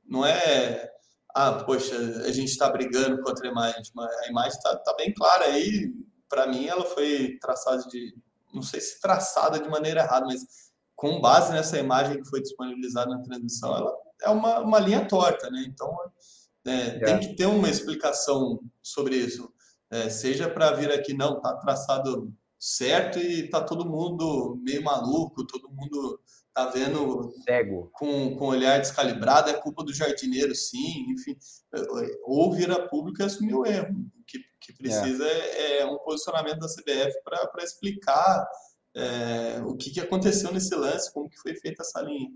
não 0.06 0.24
é 0.24 0.90
ah, 1.40 1.62
poxa, 1.64 1.96
a 1.96 2.32
gente 2.32 2.48
está 2.48 2.68
brigando 2.68 3.22
contra 3.22 3.46
a 3.46 3.50
imagem, 3.52 3.80
mas 3.94 4.10
a 4.22 4.26
imagem 4.28 4.58
está 4.58 4.76
tá 4.76 4.92
bem 4.94 5.14
clara 5.14 5.44
aí. 5.44 5.94
Para 6.28 6.48
mim, 6.48 6.66
ela 6.66 6.84
foi 6.84 7.38
traçada 7.40 7.80
de, 7.84 8.12
não 8.52 8.60
sei 8.60 8.80
se 8.80 9.00
traçada 9.00 9.60
de 9.60 9.68
maneira 9.68 10.00
errada, 10.00 10.26
mas 10.26 10.40
com 10.96 11.20
base 11.20 11.52
nessa 11.52 11.78
imagem 11.78 12.20
que 12.20 12.28
foi 12.28 12.42
disponibilizada 12.42 13.08
na 13.08 13.22
transmissão, 13.22 13.72
ela 13.76 13.94
é 14.20 14.30
uma, 14.30 14.58
uma 14.58 14.80
linha 14.80 15.06
torta, 15.06 15.48
né? 15.48 15.64
Então, 15.68 15.96
é, 16.66 16.72
é. 16.72 16.98
tem 17.04 17.20
que 17.20 17.36
ter 17.36 17.46
uma 17.46 17.68
explicação 17.68 18.58
sobre 18.82 19.14
isso. 19.14 19.48
É, 19.92 20.10
seja 20.10 20.50
para 20.50 20.72
vir 20.72 20.90
aqui, 20.90 21.14
não, 21.14 21.40
tá 21.40 21.54
traçado 21.58 22.34
certo 22.58 23.20
e 23.20 23.48
tá 23.48 23.60
todo 23.60 23.88
mundo 23.88 24.58
meio 24.60 24.82
maluco, 24.82 25.46
todo 25.46 25.70
mundo 25.70 26.20
tá 26.58 26.66
vendo 26.70 27.30
cego 27.44 27.88
com, 27.92 28.34
com 28.36 28.46
olhar 28.46 28.78
descalibrado, 28.78 29.48
é 29.48 29.54
culpa 29.54 29.84
do 29.84 29.94
jardineiro, 29.94 30.54
sim, 30.54 31.06
enfim, 31.10 31.36
ou 32.24 32.52
vira 32.52 32.88
público 32.88 33.22
e 33.22 33.24
assumir 33.24 33.54
o 33.54 33.64
erro. 33.64 33.94
O 34.18 34.24
que, 34.26 34.40
que 34.60 34.72
precisa 34.76 35.24
é. 35.24 35.78
é, 35.78 35.86
um 35.86 35.98
posicionamento 35.98 36.58
da 36.58 36.66
CBF 36.66 37.22
para 37.22 37.62
explicar 37.62 38.48
é, 38.96 39.60
o 39.64 39.76
que, 39.76 39.90
que 39.90 40.00
aconteceu 40.00 40.52
nesse 40.52 40.74
lance, 40.74 41.12
como 41.12 41.30
que 41.30 41.38
foi 41.38 41.54
feita 41.54 41.82
essa 41.82 42.02
linha. 42.02 42.28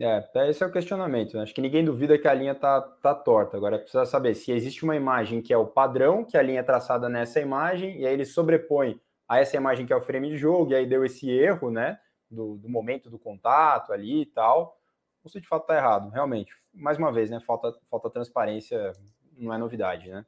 É, 0.00 0.48
esse 0.48 0.64
é 0.64 0.66
o 0.66 0.72
questionamento. 0.72 1.36
Né? 1.36 1.42
Acho 1.42 1.54
que 1.54 1.60
ninguém 1.60 1.84
duvida 1.84 2.18
que 2.18 2.26
a 2.26 2.34
linha 2.34 2.54
tá, 2.54 2.80
tá 2.80 3.14
torta. 3.14 3.56
Agora 3.56 3.78
precisa 3.78 4.06
saber 4.06 4.34
se 4.34 4.50
existe 4.50 4.82
uma 4.82 4.96
imagem 4.96 5.42
que 5.42 5.52
é 5.52 5.58
o 5.58 5.66
padrão, 5.66 6.24
que 6.24 6.38
a 6.38 6.42
linha 6.42 6.60
é 6.60 6.64
traçada 6.64 7.08
nessa 7.08 7.38
imagem, 7.38 8.00
e 8.00 8.06
aí 8.06 8.14
ele 8.14 8.24
sobrepõe 8.24 8.98
a 9.28 9.38
essa 9.38 9.56
imagem 9.56 9.84
que 9.84 9.92
é 9.92 9.96
o 9.96 10.00
frame 10.00 10.30
de 10.30 10.38
jogo, 10.38 10.72
e 10.72 10.74
aí 10.74 10.86
deu 10.86 11.04
esse 11.04 11.30
erro, 11.30 11.70
né? 11.70 11.98
Do, 12.34 12.56
do 12.56 12.68
momento 12.68 13.10
do 13.10 13.18
contato 13.18 13.92
ali 13.92 14.22
e 14.22 14.26
tal, 14.26 14.78
ou 15.22 15.30
se 15.30 15.40
de 15.40 15.46
fato 15.46 15.62
está 15.62 15.76
errado, 15.76 16.10
realmente. 16.10 16.52
Mais 16.74 16.98
uma 16.98 17.12
vez, 17.12 17.30
né? 17.30 17.40
Falta, 17.40 17.72
falta 17.90 18.10
transparência, 18.10 18.92
não 19.36 19.52
é 19.52 19.58
novidade, 19.58 20.10
né? 20.10 20.24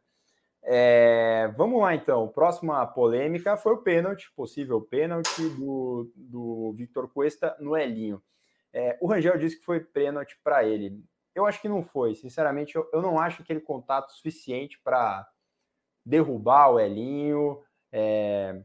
É, 0.67 1.53
vamos 1.57 1.81
lá 1.81 1.95
então. 1.95 2.29
Próxima 2.29 2.87
polêmica 2.87 3.57
foi 3.57 3.75
o 3.75 3.83
pênalti, 3.83 4.33
possível 4.35 4.81
pênalti 4.81 5.49
do, 5.51 6.11
do 6.17 6.73
Victor 6.73 7.09
Cuesta 7.13 7.55
no 7.61 7.77
Elinho. 7.77 8.23
É, 8.73 8.97
o 9.01 9.07
Rangel 9.07 9.39
disse 9.39 9.59
que 9.59 9.65
foi 9.65 9.81
pênalti 9.81 10.39
para 10.43 10.65
ele. 10.65 11.05
Eu 11.35 11.45
acho 11.45 11.61
que 11.61 11.69
não 11.69 11.83
foi. 11.83 12.15
Sinceramente, 12.15 12.77
eu, 12.77 12.89
eu 12.93 13.03
não 13.03 13.19
acho 13.21 13.43
aquele 13.43 13.61
contato 13.61 14.13
suficiente 14.13 14.81
para 14.83 15.29
derrubar 16.05 16.71
o 16.71 16.81
Elinho. 16.81 17.63
É, 17.93 18.63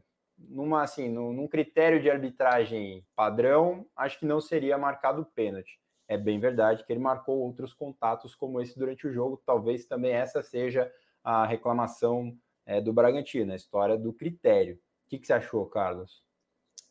numa 0.48 0.82
assim, 0.82 1.08
num, 1.08 1.32
num 1.32 1.48
critério 1.48 2.00
de 2.00 2.10
arbitragem 2.10 3.04
padrão, 3.14 3.86
acho 3.96 4.18
que 4.18 4.26
não 4.26 4.40
seria 4.40 4.78
marcado 4.78 5.26
pênalti. 5.34 5.80
É 6.08 6.18
bem 6.18 6.40
verdade 6.40 6.84
que 6.84 6.92
ele 6.92 7.00
marcou 7.00 7.38
outros 7.38 7.72
contatos 7.72 8.34
como 8.34 8.60
esse 8.60 8.76
durante 8.78 9.06
o 9.06 9.12
jogo. 9.12 9.40
Talvez 9.46 9.86
também 9.86 10.12
essa 10.12 10.42
seja 10.42 10.90
a 11.22 11.46
reclamação 11.46 12.36
é, 12.66 12.80
do 12.80 12.92
Bragantino, 12.92 13.52
a 13.52 13.56
história 13.56 13.96
do 13.96 14.12
critério. 14.12 14.74
O 14.74 15.08
que, 15.08 15.18
que 15.18 15.26
você 15.26 15.32
achou, 15.32 15.66
Carlos? 15.66 16.24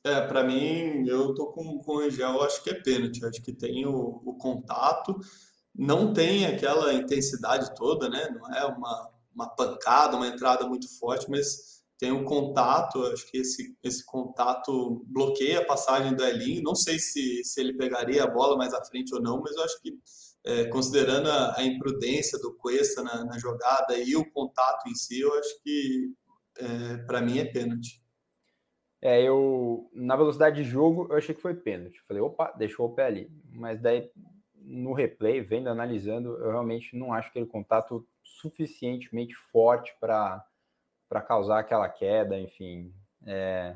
É, 0.05 0.21
para 0.21 0.43
mim, 0.43 1.05
eu 1.05 1.33
tô 1.33 1.47
com, 1.47 1.79
com 1.79 1.97
o 1.97 1.99
Angel, 1.99 2.41
acho 2.41 2.63
que 2.63 2.69
é 2.69 2.81
pênalti. 2.81 3.25
Acho 3.25 3.41
que 3.41 3.51
tem 3.51 3.85
o, 3.85 4.21
o 4.25 4.37
contato, 4.37 5.19
não 5.75 6.13
tem 6.13 6.45
aquela 6.45 6.93
intensidade 6.93 7.75
toda, 7.75 8.09
né? 8.09 8.29
Não 8.29 8.53
é 8.53 8.65
uma, 8.65 9.11
uma 9.35 9.49
pancada, 9.49 10.15
uma 10.15 10.27
entrada 10.27 10.65
muito 10.65 10.87
forte, 10.97 11.29
mas 11.29 11.78
tem 11.99 12.13
um 12.13 12.23
contato, 12.23 13.03
acho 13.07 13.29
que 13.29 13.39
esse, 13.39 13.77
esse 13.83 14.05
contato 14.05 15.05
bloqueia 15.07 15.59
a 15.59 15.65
passagem 15.65 16.15
do 16.15 16.23
Elinho. 16.23 16.63
Não 16.63 16.73
sei 16.73 16.97
se, 16.97 17.43
se 17.43 17.59
ele 17.59 17.73
pegaria 17.73 18.23
a 18.23 18.27
bola 18.27 18.55
mais 18.55 18.73
à 18.73 18.81
frente 18.85 19.13
ou 19.13 19.21
não, 19.21 19.41
mas 19.41 19.53
eu 19.53 19.63
acho 19.63 19.81
que, 19.81 19.99
é, 20.45 20.63
considerando 20.69 21.29
a, 21.29 21.59
a, 21.59 21.63
imprudência 21.65 22.39
do 22.39 22.55
Cuesta 22.55 23.03
na, 23.03 23.25
na, 23.25 23.37
jogada 23.37 23.97
e 23.97 24.15
o 24.15 24.31
contato 24.31 24.87
em 24.87 24.95
si, 24.95 25.19
eu 25.19 25.33
acho 25.37 25.61
que, 25.61 26.13
é, 26.57 26.97
para 26.99 27.21
mim, 27.21 27.37
é 27.37 27.43
pênalti. 27.43 28.01
É, 29.01 29.21
eu, 29.21 29.89
na 29.93 30.15
velocidade 30.15 30.63
de 30.63 30.69
jogo, 30.69 31.07
eu 31.09 31.17
achei 31.17 31.35
que 31.35 31.41
foi 31.41 31.53
pênalti. 31.53 32.01
Falei, 32.07 32.23
opa, 32.23 32.53
deixou 32.57 32.85
o 32.85 32.95
pé 32.95 33.07
ali. 33.07 33.29
Mas 33.51 33.81
daí, 33.81 34.09
no 34.55 34.93
replay, 34.93 35.41
vendo, 35.41 35.67
analisando, 35.67 36.37
eu 36.37 36.49
realmente 36.49 36.95
não 36.95 37.11
acho 37.11 37.27
aquele 37.27 37.45
contato 37.45 38.07
suficientemente 38.23 39.35
forte 39.51 39.93
para 39.99 40.45
para 41.09 41.21
causar 41.21 41.59
aquela 41.59 41.89
queda, 41.89 42.39
enfim. 42.39 42.93
É, 43.25 43.75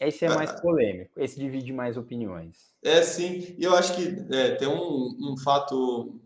esse 0.00 0.24
é 0.24 0.28
mais 0.28 0.52
polêmico, 0.60 1.12
esse 1.20 1.38
divide 1.38 1.72
mais 1.72 1.96
opiniões. 1.96 2.74
É, 2.82 3.02
sim. 3.02 3.54
E 3.58 3.62
eu 3.62 3.74
acho 3.76 3.94
que 3.94 4.34
é, 4.34 4.54
tem 4.54 4.68
um, 4.68 5.16
um, 5.20 5.36
fato, 5.36 6.18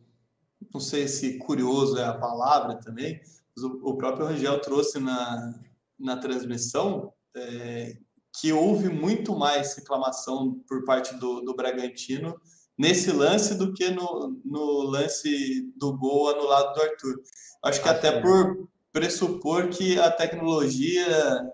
não 0.73 0.81
sei 0.81 1.09
se 1.09 1.39
curioso 1.39 1.99
é 1.99 2.05
a 2.05 2.15
palavra 2.15 2.77
também, 2.77 3.21
mas 3.55 3.65
o, 3.65 3.81
o 3.83 3.97
próprio 3.97 4.27
Rangel 4.27 4.61
trouxe 4.61 4.99
na, 4.99 5.55
na 5.99 6.17
transmissão 6.17 7.13
é, 7.35 7.97
que 8.41 8.53
houve 8.53 8.89
muito 8.89 9.37
mais 9.37 9.75
reclamação 9.75 10.63
por 10.69 10.85
parte 10.85 11.15
do, 11.17 11.41
do 11.41 11.55
Bragantino 11.55 12.39
nesse 12.79 13.11
lance 13.11 13.55
do 13.57 13.73
que 13.73 13.91
no, 13.91 14.41
no 14.45 14.83
lance 14.83 15.71
do 15.77 15.97
gol 15.97 16.31
anulado 16.31 16.75
do 16.75 16.83
Arthur. 16.83 17.23
Acho 17.65 17.83
que 17.83 17.89
até 17.89 18.21
por, 18.21 18.69
pressupor 18.97 19.69
que 19.69 20.01
a 20.01 20.11
tecnologia 20.11 21.07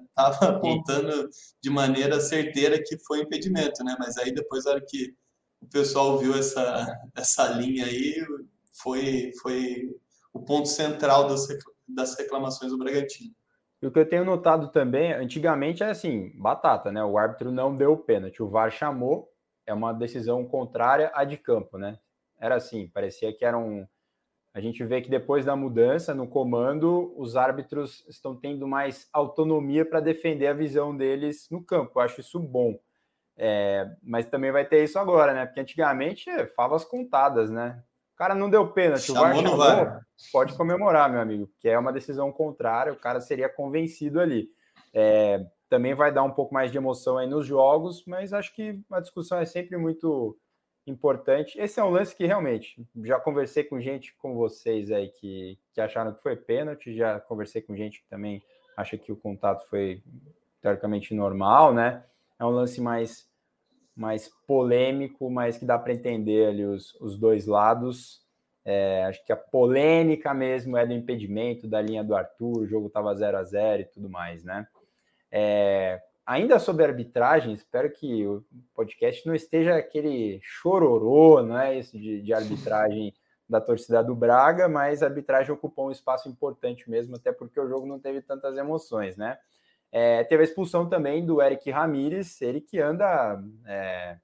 estava 0.09 0.47
apontando 0.57 1.29
de 1.61 1.71
maneira 1.71 2.21
certeira 2.21 2.81
que 2.81 2.97
foi 2.99 3.23
impedimento, 3.23 3.83
né? 3.83 3.97
Mas 3.99 4.17
aí 4.17 4.33
depois, 4.33 4.65
na 4.65 4.71
hora 4.71 4.85
que 4.89 5.13
o 5.61 5.67
pessoal 5.67 6.19
viu 6.19 6.37
essa, 6.37 6.87
essa 7.17 7.49
linha 7.49 7.85
aí, 7.85 8.25
foi, 8.81 9.33
foi 9.43 9.91
o 10.33 10.39
ponto 10.39 10.69
central 10.69 11.27
das, 11.27 11.49
das 11.89 12.17
reclamações 12.17 12.71
do 12.71 12.79
Bragantino. 12.79 13.35
E 13.83 13.87
o 13.89 13.91
que 13.91 13.99
eu 13.99 14.09
tenho 14.09 14.25
notado 14.25 14.71
também, 14.71 15.13
antigamente 15.13 15.83
é 15.83 15.91
assim, 15.91 16.31
batata, 16.37 16.93
né? 16.93 17.03
O 17.03 17.19
árbitro 17.19 17.51
não 17.51 17.75
deu 17.75 17.95
o 17.95 17.99
pênalti, 17.99 18.41
o 18.41 18.49
VAR 18.49 18.71
chamou, 18.71 19.29
é 19.67 19.75
uma 19.75 19.93
decisão 19.93 20.47
contrária 20.47 21.11
à 21.13 21.25
de 21.25 21.37
campo, 21.37 21.77
né? 21.77 21.99
Era 22.39 22.55
assim, 22.55 22.87
parecia 22.87 23.37
que 23.37 23.45
era 23.45 23.59
um, 23.59 23.85
a 24.55 24.61
gente 24.61 24.85
vê 24.85 25.01
que 25.01 25.09
depois 25.09 25.45
da 25.45 25.57
mudança 25.57 26.15
no 26.15 26.29
comando, 26.29 27.15
os 27.17 27.37
árbitros 27.37 28.05
estão 28.07 28.37
tendo 28.37 28.69
mais 28.69 29.09
autonomia 29.13 29.85
para 29.85 30.01
defender 30.01 30.47
a 30.47 30.53
visão 30.53 30.95
deles 30.95 31.49
no 31.51 31.65
campo. 31.65 31.93
Eu 31.99 32.03
acho 32.03 32.21
isso 32.21 32.39
bom. 32.39 32.79
É, 33.37 33.91
mas 34.03 34.27
também 34.27 34.53
vai 34.53 34.65
ter 34.67 34.85
isso 34.85 34.99
agora, 34.99 35.33
né? 35.33 35.47
Porque 35.47 35.61
antigamente 35.61 36.29
é 36.29 36.47
favas 36.47 36.85
contadas, 36.85 37.51
né? 37.51 37.83
O 38.15 38.17
cara 38.17 38.35
não 38.35 38.51
deu 38.51 38.69
pênalti, 38.69 39.11
o 39.11 39.15
VAR 39.15 39.35
chamou, 39.35 39.57
vai. 39.57 40.01
pode 40.31 40.55
comemorar, 40.55 41.11
meu 41.11 41.21
amigo, 41.21 41.51
que 41.59 41.69
é 41.69 41.79
uma 41.79 41.93
decisão 41.93 42.31
contrária, 42.31 42.93
o 42.93 42.99
cara 42.99 43.21
seria 43.21 43.49
convencido 43.49 44.21
ali. 44.21 44.51
É, 44.93 45.45
também 45.69 45.95
vai 45.95 46.13
dar 46.13 46.23
um 46.23 46.31
pouco 46.31 46.53
mais 46.53 46.71
de 46.71 46.77
emoção 46.77 47.17
aí 47.17 47.27
nos 47.27 47.47
jogos, 47.47 48.05
mas 48.07 48.35
acho 48.35 48.55
que 48.55 48.79
a 48.93 49.01
discussão 49.01 49.39
é 49.39 49.47
sempre 49.47 49.79
muito 49.79 50.39
importante. 50.87 51.59
Esse 51.59 51.79
é 51.79 51.85
um 51.85 51.91
lance 51.91 52.15
que 52.15 52.27
realmente 52.27 52.85
já 53.05 53.19
conversei 53.21 53.65
com 53.65 53.81
gente 53.81 54.15
com 54.17 54.35
vocês 54.35 54.91
aí 54.91 55.09
que, 55.09 55.59
que 55.73 55.81
acharam 55.81 56.13
que 56.13 56.23
foi 56.23 56.37
pênalti, 56.37 56.95
já 56.95 57.21
conversei 57.21 57.63
com 57.63 57.77
gente 57.77 58.03
que 58.03 58.09
também 58.09 58.43
acha 58.77 58.99
que 58.99 59.13
o 59.13 59.17
contato 59.17 59.69
foi 59.69 60.03
teoricamente 60.61 61.15
normal, 61.15 61.73
né? 61.73 62.05
É 62.39 62.45
um 62.45 62.51
lance 62.51 62.81
mais, 62.81 63.29
mais 63.95 64.29
polêmico, 64.47 65.31
mas 65.31 65.57
que 65.57 65.65
dá 65.65 65.79
para 65.79 65.93
entender 65.93 66.49
ali 66.49 66.65
os, 66.65 66.95
os 67.01 67.17
dois 67.17 67.47
lados. 67.47 68.23
É, 68.65 69.05
acho 69.07 69.25
que 69.25 69.33
a 69.33 69.37
polêmica 69.37 70.33
mesmo 70.33 70.77
é 70.77 70.87
do 70.87 70.93
impedimento 70.93 71.67
da 71.67 71.81
linha 71.81 72.05
do 72.05 72.15
Arthur, 72.15 72.59
o 72.59 72.67
jogo 72.67 72.87
estava 72.87 73.15
0 73.15 73.37
a 73.37 73.43
0 73.43 73.83
e 73.83 73.85
tudo 73.87 74.09
mais, 74.09 74.45
né? 74.45 74.67
É, 75.31 76.01
ainda 76.27 76.59
sobre 76.59 76.85
arbitragem, 76.85 77.53
espero 77.53 77.91
que 77.91 78.27
o 78.27 78.45
podcast 78.75 79.27
não 79.27 79.35
esteja 79.35 79.77
aquele 79.77 80.41
chororô, 80.43 81.43
não 81.43 81.59
é 81.59 81.79
isso 81.79 81.99
de, 81.99 82.23
de 82.23 82.33
arbitragem 82.33 83.13
da 83.49 83.61
torcida 83.61 84.03
do 84.03 84.15
Braga, 84.15 84.69
mas 84.69 85.03
a 85.03 85.07
arbitragem 85.07 85.53
ocupou 85.53 85.89
um 85.89 85.91
espaço 85.91 86.29
importante 86.29 86.89
mesmo, 86.89 87.17
até 87.17 87.33
porque 87.33 87.61
o 87.61 87.69
jogo 87.69 87.87
não 87.87 88.01
teve 88.01 88.23
tantas 88.23 88.57
emoções, 88.57 89.17
né? 89.17 89.39
É, 89.91 90.25
teve 90.25 90.43
a 90.43 90.45
expulsão 90.45 90.89
também 90.89 91.25
do 91.25 91.43
Eric 91.43 91.71
Ramírez, 91.71 92.41
ele 92.41 92.63
que 92.63 92.81
anda 92.81 93.39
é, 93.67 94.17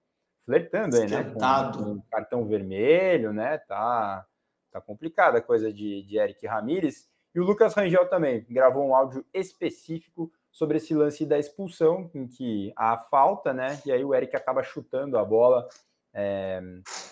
flertando 0.46 0.96
aí, 0.96 1.06
né? 1.10 1.24
Com, 1.24 1.84
com 1.84 2.00
cartão 2.10 2.46
vermelho, 2.46 3.34
né? 3.34 3.58
Tá, 3.58 4.24
tá 4.72 4.80
complicada 4.80 5.38
a 5.38 5.42
coisa 5.42 5.70
de, 5.70 6.02
de 6.04 6.18
Eric 6.18 6.46
Ramírez. 6.46 7.06
E 7.34 7.40
o 7.40 7.44
Lucas 7.44 7.74
Rangel 7.74 8.08
também 8.08 8.46
gravou 8.48 8.88
um 8.88 8.94
áudio 8.94 9.26
específico 9.34 10.32
sobre 10.58 10.78
esse 10.78 10.92
lance 10.92 11.24
da 11.24 11.38
expulsão, 11.38 12.10
em 12.12 12.26
que 12.26 12.72
há 12.76 12.98
falta, 12.98 13.52
né? 13.52 13.80
E 13.86 13.92
aí 13.92 14.04
o 14.04 14.12
Eric 14.12 14.34
acaba 14.34 14.60
chutando 14.64 15.16
a 15.16 15.24
bola 15.24 15.68
é, 16.12 16.60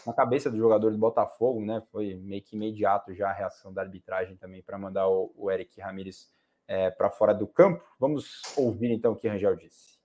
na 0.05 0.12
cabeça 0.12 0.51
do 0.51 0.57
jogador 0.57 0.90
do 0.90 0.99
Botafogo, 0.99 1.64
né? 1.64 1.80
Foi 1.92 2.16
meio 2.16 2.42
que 2.42 2.57
imediato 2.57 3.14
já 3.14 3.30
a 3.30 3.32
reação 3.32 3.72
da 3.72 3.82
arbitragem 3.82 4.36
também 4.36 4.62
para 4.62 4.76
mandar 4.76 5.09
o, 5.09 5.32
o, 5.36 5.49
Eric 5.49 5.80
Ramírez 5.80 6.28
é, 6.66 6.90
para 6.90 7.09
fora 7.09 7.32
do 7.32 7.47
campo. 7.47 7.84
Vamos 8.01 8.42
ouvir 8.57 8.90
então 8.90 9.12
o 9.12 9.16
que 9.16 9.28
Rangel 9.28 9.55
disse 9.55 9.95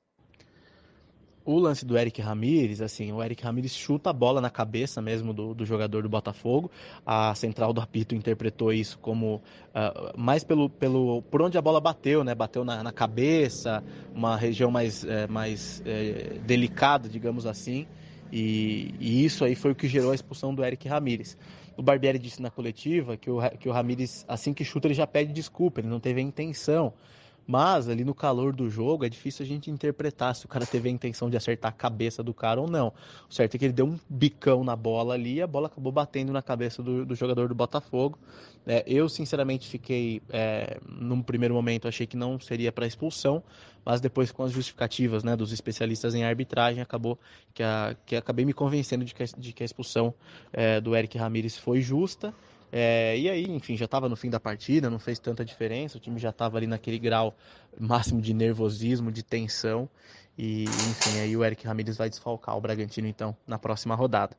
o 1.43 1.57
lance 1.57 1.85
do 1.85 1.97
Eric 1.97 2.21
Ramírez, 2.21 2.81
assim, 2.81 3.11
o 3.11 3.23
Eric 3.23 3.43
Ramírez 3.43 3.75
chuta 3.75 4.09
a 4.09 4.13
bola 4.13 4.39
na 4.39 4.49
cabeça 4.49 5.01
mesmo 5.01 5.33
do, 5.33 5.53
do 5.53 5.65
jogador 5.65 6.03
do 6.03 6.09
Botafogo. 6.09 6.69
A 7.05 7.33
central 7.35 7.73
do 7.73 7.81
apito 7.81 8.13
interpretou 8.13 8.71
isso 8.71 8.99
como 8.99 9.35
uh, 9.35 10.19
mais 10.19 10.43
pelo, 10.43 10.69
pelo 10.69 11.21
por 11.23 11.41
onde 11.41 11.57
a 11.57 11.61
bola 11.61 11.81
bateu, 11.81 12.23
né? 12.23 12.35
Bateu 12.35 12.63
na, 12.63 12.83
na 12.83 12.91
cabeça, 12.91 13.83
uma 14.13 14.35
região 14.35 14.69
mais, 14.69 15.03
é, 15.03 15.27
mais 15.27 15.81
é, 15.85 16.39
delicada, 16.45 17.09
digamos 17.09 17.45
assim. 17.45 17.87
E, 18.31 18.93
e, 18.99 19.25
isso 19.25 19.43
aí 19.43 19.55
foi 19.55 19.71
o 19.71 19.75
que 19.75 19.87
gerou 19.87 20.11
a 20.11 20.15
expulsão 20.15 20.55
do 20.55 20.63
Eric 20.63 20.87
Ramírez. 20.87 21.37
O 21.75 21.81
Barbieri 21.81 22.19
disse 22.19 22.41
na 22.41 22.49
coletiva 22.49 23.17
que 23.17 23.29
o, 23.29 23.39
que 23.59 23.67
o 23.67 23.71
Ramírez, 23.71 24.23
assim 24.27 24.53
que 24.53 24.63
chuta, 24.63 24.87
ele 24.87 24.93
já 24.93 25.07
pede 25.07 25.33
desculpa, 25.33 25.81
ele 25.81 25.87
não 25.87 25.99
teve 25.99 26.21
a 26.21 26.23
intenção. 26.23 26.93
Mas 27.47 27.89
ali 27.89 28.03
no 28.03 28.13
calor 28.13 28.55
do 28.55 28.69
jogo 28.69 29.05
é 29.05 29.09
difícil 29.09 29.43
a 29.43 29.47
gente 29.47 29.69
interpretar 29.69 30.35
se 30.35 30.45
o 30.45 30.47
cara 30.47 30.65
teve 30.65 30.87
a 30.87 30.91
intenção 30.91 31.29
de 31.29 31.35
acertar 31.35 31.69
a 31.69 31.73
cabeça 31.73 32.23
do 32.23 32.33
cara 32.33 32.61
ou 32.61 32.67
não. 32.69 32.93
O 33.29 33.33
certo 33.33 33.55
é 33.55 33.57
que 33.57 33.65
ele 33.65 33.73
deu 33.73 33.85
um 33.85 33.99
bicão 34.09 34.63
na 34.63 34.75
bola 34.75 35.15
ali 35.15 35.35
e 35.35 35.41
a 35.41 35.47
bola 35.47 35.67
acabou 35.67 35.91
batendo 35.91 36.31
na 36.31 36.41
cabeça 36.41 36.81
do, 36.81 37.05
do 37.05 37.15
jogador 37.15 37.47
do 37.47 37.55
Botafogo. 37.55 38.17
É, 38.65 38.83
eu, 38.85 39.09
sinceramente, 39.09 39.67
fiquei. 39.67 40.21
É, 40.29 40.79
num 40.87 41.21
primeiro 41.21 41.53
momento, 41.53 41.87
achei 41.87 42.05
que 42.05 42.15
não 42.15 42.39
seria 42.39 42.71
para 42.71 42.85
expulsão, 42.85 43.43
mas 43.83 43.99
depois, 43.99 44.31
com 44.31 44.43
as 44.43 44.51
justificativas 44.51 45.23
né, 45.23 45.35
dos 45.35 45.51
especialistas 45.51 46.13
em 46.13 46.23
arbitragem, 46.23 46.81
acabou 46.81 47.19
que, 47.53 47.63
a, 47.63 47.95
que 48.05 48.15
acabei 48.15 48.45
me 48.45 48.53
convencendo 48.53 49.03
de 49.03 49.15
que 49.15 49.23
a, 49.23 49.25
de 49.25 49.51
que 49.53 49.63
a 49.63 49.65
expulsão 49.65 50.13
é, 50.53 50.79
do 50.79 50.95
Eric 50.95 51.17
Ramírez 51.17 51.57
foi 51.57 51.81
justa. 51.81 52.33
É, 52.71 53.17
e 53.17 53.29
aí, 53.29 53.43
enfim, 53.49 53.75
já 53.75 53.85
estava 53.85 54.07
no 54.07 54.15
fim 54.15 54.29
da 54.29 54.39
partida, 54.39 54.89
não 54.89 54.99
fez 54.99 55.19
tanta 55.19 55.43
diferença, 55.43 55.97
o 55.97 56.01
time 56.01 56.17
já 56.17 56.29
estava 56.29 56.57
ali 56.57 56.67
naquele 56.67 56.97
grau 56.97 57.35
máximo 57.77 58.21
de 58.21 58.33
nervosismo, 58.33 59.11
de 59.11 59.23
tensão. 59.23 59.89
E, 60.37 60.63
enfim, 60.63 61.19
aí 61.21 61.35
o 61.35 61.43
Eric 61.43 61.67
Ramírez 61.67 61.97
vai 61.97 62.09
desfalcar 62.09 62.57
o 62.57 62.61
Bragantino, 62.61 63.07
então, 63.07 63.35
na 63.45 63.59
próxima 63.59 63.93
rodada. 63.93 64.37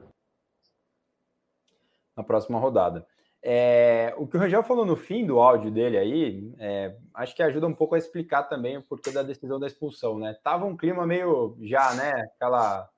Na 2.16 2.24
próxima 2.24 2.58
rodada. 2.58 3.06
É, 3.44 4.14
o 4.16 4.26
que 4.26 4.36
o 4.36 4.40
Rangel 4.40 4.62
falou 4.62 4.86
no 4.86 4.96
fim 4.96 5.26
do 5.26 5.40
áudio 5.40 5.70
dele 5.70 5.98
aí, 5.98 6.54
é, 6.58 6.96
acho 7.12 7.34
que 7.34 7.42
ajuda 7.42 7.66
um 7.66 7.74
pouco 7.74 7.94
a 7.94 7.98
explicar 7.98 8.44
também 8.44 8.78
o 8.78 8.82
porquê 8.82 9.10
da 9.10 9.22
decisão 9.22 9.58
da 9.58 9.66
expulsão, 9.66 10.18
né? 10.18 10.34
Tava 10.44 10.64
um 10.64 10.76
clima 10.76 11.04
meio 11.04 11.56
já, 11.60 11.92
né? 11.94 12.12
Aquela, 12.34 12.88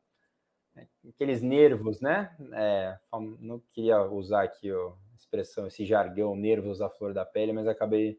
aqueles 1.08 1.40
nervos, 1.40 2.00
né? 2.00 2.36
É, 2.52 2.96
não 3.40 3.58
queria 3.70 4.02
usar 4.02 4.42
aqui 4.42 4.70
o, 4.70 4.94
expressão, 5.24 5.66
esse 5.66 5.84
jargão, 5.84 6.36
nervos 6.36 6.80
à 6.80 6.88
flor 6.88 7.12
da 7.12 7.24
pele, 7.24 7.52
mas 7.52 7.66
acabei 7.66 8.18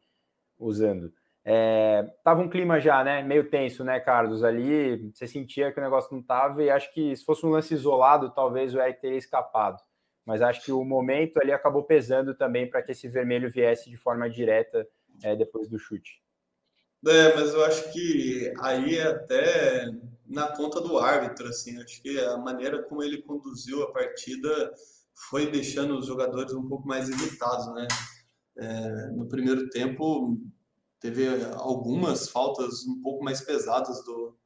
usando. 0.57 1.13
É, 1.47 2.03
tava 2.23 2.41
um 2.41 2.49
clima 2.49 2.79
já, 2.79 3.03
né? 3.03 3.21
Meio 3.21 3.49
tenso, 3.49 3.83
né, 3.83 3.99
Carlos? 3.99 4.43
Ali 4.43 5.11
você 5.13 5.27
sentia 5.27 5.71
que 5.71 5.79
o 5.79 5.83
negócio 5.83 6.13
não 6.13 6.23
tava, 6.23 6.63
e 6.63 6.69
acho 6.69 6.91
que 6.93 7.15
se 7.15 7.23
fosse 7.23 7.45
um 7.45 7.51
lance 7.51 7.73
isolado, 7.73 8.33
talvez 8.33 8.73
o 8.73 8.81
Eric 8.81 8.99
teria 8.99 9.17
escapado. 9.17 9.81
Mas 10.25 10.41
acho 10.41 10.63
que 10.63 10.71
o 10.71 10.83
momento 10.83 11.37
ali 11.37 11.51
acabou 11.51 11.83
pesando 11.83 12.33
também 12.33 12.67
para 12.67 12.81
que 12.81 12.91
esse 12.91 13.07
vermelho 13.07 13.49
viesse 13.49 13.91
de 13.91 13.95
forma 13.95 14.27
direta 14.27 14.87
é, 15.23 15.35
depois 15.35 15.69
do 15.69 15.77
chute. 15.77 16.19
É, 17.05 17.35
mas 17.35 17.53
eu 17.53 17.63
acho 17.63 17.93
que 17.93 18.51
aí 18.59 18.97
é 18.97 19.03
até 19.03 19.85
na 20.25 20.47
conta 20.47 20.81
do 20.81 20.97
árbitro, 20.97 21.47
assim, 21.47 21.79
acho 21.79 22.01
que 22.01 22.19
a 22.19 22.35
maneira 22.37 22.81
como 22.81 23.03
ele 23.03 23.21
conduziu 23.21 23.83
a 23.83 23.91
partida 23.91 24.73
foi 25.15 25.49
deixando 25.49 25.97
os 25.97 26.05
jogadores 26.05 26.53
um 26.53 26.67
pouco 26.67 26.87
mais 26.87 27.09
irritados, 27.09 27.73
né? 27.73 27.87
É, 28.57 29.07
no 29.11 29.27
primeiro 29.27 29.69
tempo 29.69 30.39
teve 30.99 31.27
algumas 31.55 32.29
faltas 32.29 32.85
um 32.85 33.01
pouco 33.01 33.23
mais 33.23 33.41
pesadas 33.41 34.03
do, 34.03 34.37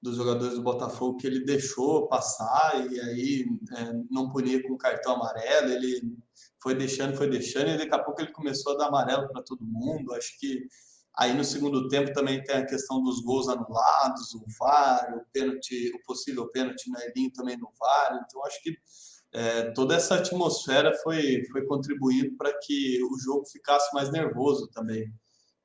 dos 0.00 0.16
jogadores 0.16 0.54
do 0.54 0.62
Botafogo 0.62 1.16
que 1.16 1.26
ele 1.26 1.44
deixou 1.44 2.08
passar 2.08 2.86
e 2.90 3.00
aí 3.00 3.46
é, 3.76 3.92
não 4.10 4.30
punia 4.30 4.62
com 4.62 4.76
cartão 4.76 5.14
amarelo, 5.14 5.70
ele 5.70 6.16
foi 6.62 6.74
deixando, 6.74 7.16
foi 7.16 7.28
deixando 7.28 7.70
e 7.70 7.78
daqui 7.78 7.94
a 7.94 8.02
pouco 8.02 8.20
ele 8.20 8.32
começou 8.32 8.74
a 8.74 8.76
dar 8.76 8.86
amarelo 8.86 9.28
para 9.28 9.42
todo 9.42 9.64
mundo. 9.64 10.14
Acho 10.14 10.38
que 10.38 10.66
aí 11.16 11.36
no 11.36 11.44
segundo 11.44 11.88
tempo 11.88 12.12
também 12.12 12.42
tem 12.42 12.56
a 12.56 12.66
questão 12.66 13.02
dos 13.02 13.20
gols 13.20 13.48
anulados, 13.48 14.34
o 14.34 14.44
VAR, 14.58 15.16
o 15.16 15.24
pênalti, 15.32 15.92
o 15.94 16.02
possível 16.04 16.48
pênalti 16.50 16.90
na 16.90 17.04
Elinho 17.06 17.32
também 17.32 17.56
no 17.56 17.70
VAR. 17.78 18.20
Então 18.24 18.44
acho 18.44 18.62
que 18.62 18.76
é, 19.32 19.70
toda 19.72 19.94
essa 19.94 20.16
atmosfera 20.16 20.94
foi, 21.02 21.44
foi 21.52 21.64
contribuindo 21.66 22.36
para 22.36 22.56
que 22.58 23.02
o 23.04 23.18
jogo 23.18 23.46
ficasse 23.46 23.92
mais 23.94 24.10
nervoso 24.10 24.68
também. 24.68 25.12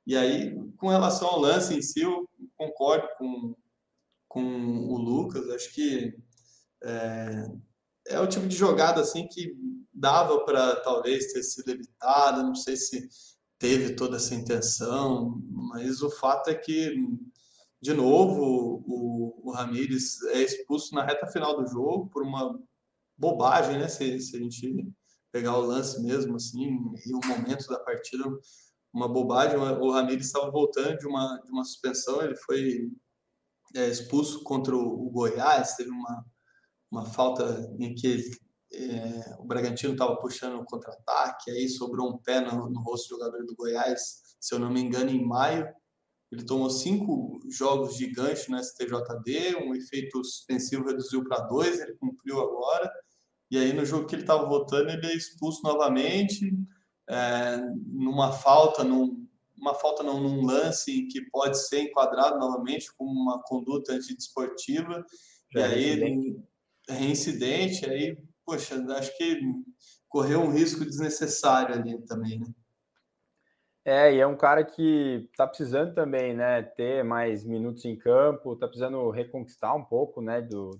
E 0.06 0.16
aí, 0.16 0.54
com 0.76 0.88
relação 0.88 1.28
ao 1.28 1.40
lance 1.40 1.74
em 1.74 1.80
si, 1.80 2.02
eu 2.02 2.28
concordo 2.56 3.08
com, 3.16 3.56
com 4.28 4.42
o 4.42 4.98
Lucas, 4.98 5.48
acho 5.50 5.72
que 5.72 6.14
é, 6.82 7.46
é 8.08 8.20
o 8.20 8.26
tipo 8.26 8.46
de 8.46 8.54
jogada 8.54 9.00
assim 9.00 9.26
que 9.26 9.56
dava 9.92 10.44
para 10.44 10.76
talvez 10.76 11.32
ter 11.32 11.42
sido 11.42 11.70
evitada, 11.70 12.42
não 12.42 12.54
sei 12.54 12.76
se 12.76 13.08
teve 13.58 13.94
toda 13.94 14.16
essa 14.16 14.34
intenção, 14.34 15.40
mas 15.48 16.02
o 16.02 16.10
fato 16.10 16.50
é 16.50 16.54
que, 16.54 16.94
de 17.80 17.94
novo, 17.94 18.84
o, 18.86 19.40
o 19.42 19.52
Ramires 19.52 20.22
é 20.24 20.42
expulso 20.42 20.94
na 20.94 21.02
reta 21.02 21.26
final 21.28 21.56
do 21.56 21.66
jogo 21.66 22.10
por 22.10 22.22
uma 22.22 22.60
bobagem, 23.16 23.78
né? 23.78 23.88
Se, 23.88 24.20
se 24.20 24.36
a 24.36 24.40
gente 24.40 24.92
pegar 25.32 25.56
o 25.58 25.66
lance 25.66 26.00
mesmo, 26.02 26.36
assim, 26.36 26.78
e 27.04 27.12
o 27.12 27.20
momento 27.26 27.66
da 27.66 27.78
partida, 27.80 28.24
uma 28.94 29.08
bobagem. 29.08 29.58
O 29.58 29.90
Ramires 29.90 30.26
estava 30.26 30.50
voltando 30.50 30.96
de 30.96 31.06
uma, 31.06 31.40
de 31.44 31.50
uma 31.50 31.64
suspensão, 31.64 32.22
ele 32.22 32.36
foi 32.36 32.88
é, 33.74 33.88
expulso 33.88 34.44
contra 34.44 34.74
o, 34.76 35.10
Goiás, 35.10 35.74
teve 35.74 35.90
uma, 35.90 36.24
uma 36.90 37.04
falta 37.04 37.68
em 37.80 37.94
que 37.94 38.30
é, 38.72 39.36
o 39.40 39.44
Bragantino 39.44 39.92
estava 39.92 40.16
puxando 40.16 40.60
o 40.60 40.64
contra-ataque, 40.64 41.50
aí 41.50 41.68
sobrou 41.68 42.12
um 42.12 42.18
pé 42.18 42.40
no, 42.40 42.70
no 42.70 42.80
rosto 42.82 43.08
do 43.08 43.18
jogador 43.18 43.44
do 43.44 43.56
Goiás, 43.56 44.36
se 44.40 44.54
eu 44.54 44.60
não 44.60 44.70
me 44.70 44.80
engano, 44.80 45.10
em 45.10 45.26
maio. 45.26 45.66
Ele 46.30 46.44
tomou 46.44 46.70
cinco 46.70 47.38
jogos 47.48 47.96
de 47.96 48.06
gancho 48.06 48.50
no 48.50 48.58
STJD, 48.58 49.56
um 49.56 49.74
efeito 49.74 50.22
suspensivo 50.24 50.86
reduziu 50.86 51.24
para 51.24 51.42
dois, 51.42 51.80
ele 51.80 51.94
cumpriu 51.94 52.40
agora. 52.40 52.90
E 53.50 53.58
aí, 53.58 53.72
no 53.72 53.84
jogo 53.84 54.06
que 54.06 54.14
ele 54.14 54.22
estava 54.22 54.46
votando, 54.46 54.90
ele 54.90 55.06
é 55.06 55.14
expulso 55.14 55.62
novamente, 55.62 56.52
é, 57.08 57.58
numa 57.86 58.32
falta, 58.32 58.82
num, 58.82 59.28
uma 59.56 59.74
falta 59.74 60.02
não, 60.02 60.20
num 60.20 60.44
lance 60.44 61.06
que 61.06 61.22
pode 61.30 61.58
ser 61.58 61.82
enquadrado 61.82 62.38
novamente 62.38 62.92
como 62.96 63.12
uma 63.12 63.40
conduta 63.42 63.92
antidesportiva. 63.92 65.04
e 65.54 65.58
é 65.58 65.64
aí, 65.64 65.94
reincidente. 65.94 66.44
reincidente, 66.88 67.90
aí, 67.90 68.18
poxa, 68.44 68.82
acho 68.94 69.16
que 69.16 69.40
correu 70.08 70.40
um 70.40 70.50
risco 70.50 70.84
desnecessário 70.84 71.74
ali 71.74 71.98
também, 72.06 72.40
né? 72.40 72.46
É, 73.84 74.14
e 74.14 74.18
é 74.20 74.26
um 74.26 74.36
cara 74.36 74.64
que 74.64 75.28
tá 75.36 75.46
precisando 75.46 75.94
também, 75.94 76.34
né, 76.34 76.62
ter 76.62 77.04
mais 77.04 77.44
minutos 77.44 77.84
em 77.84 77.94
campo, 77.96 78.56
tá 78.56 78.66
precisando 78.66 79.10
reconquistar 79.10 79.74
um 79.74 79.84
pouco, 79.84 80.22
né, 80.22 80.40
do, 80.40 80.70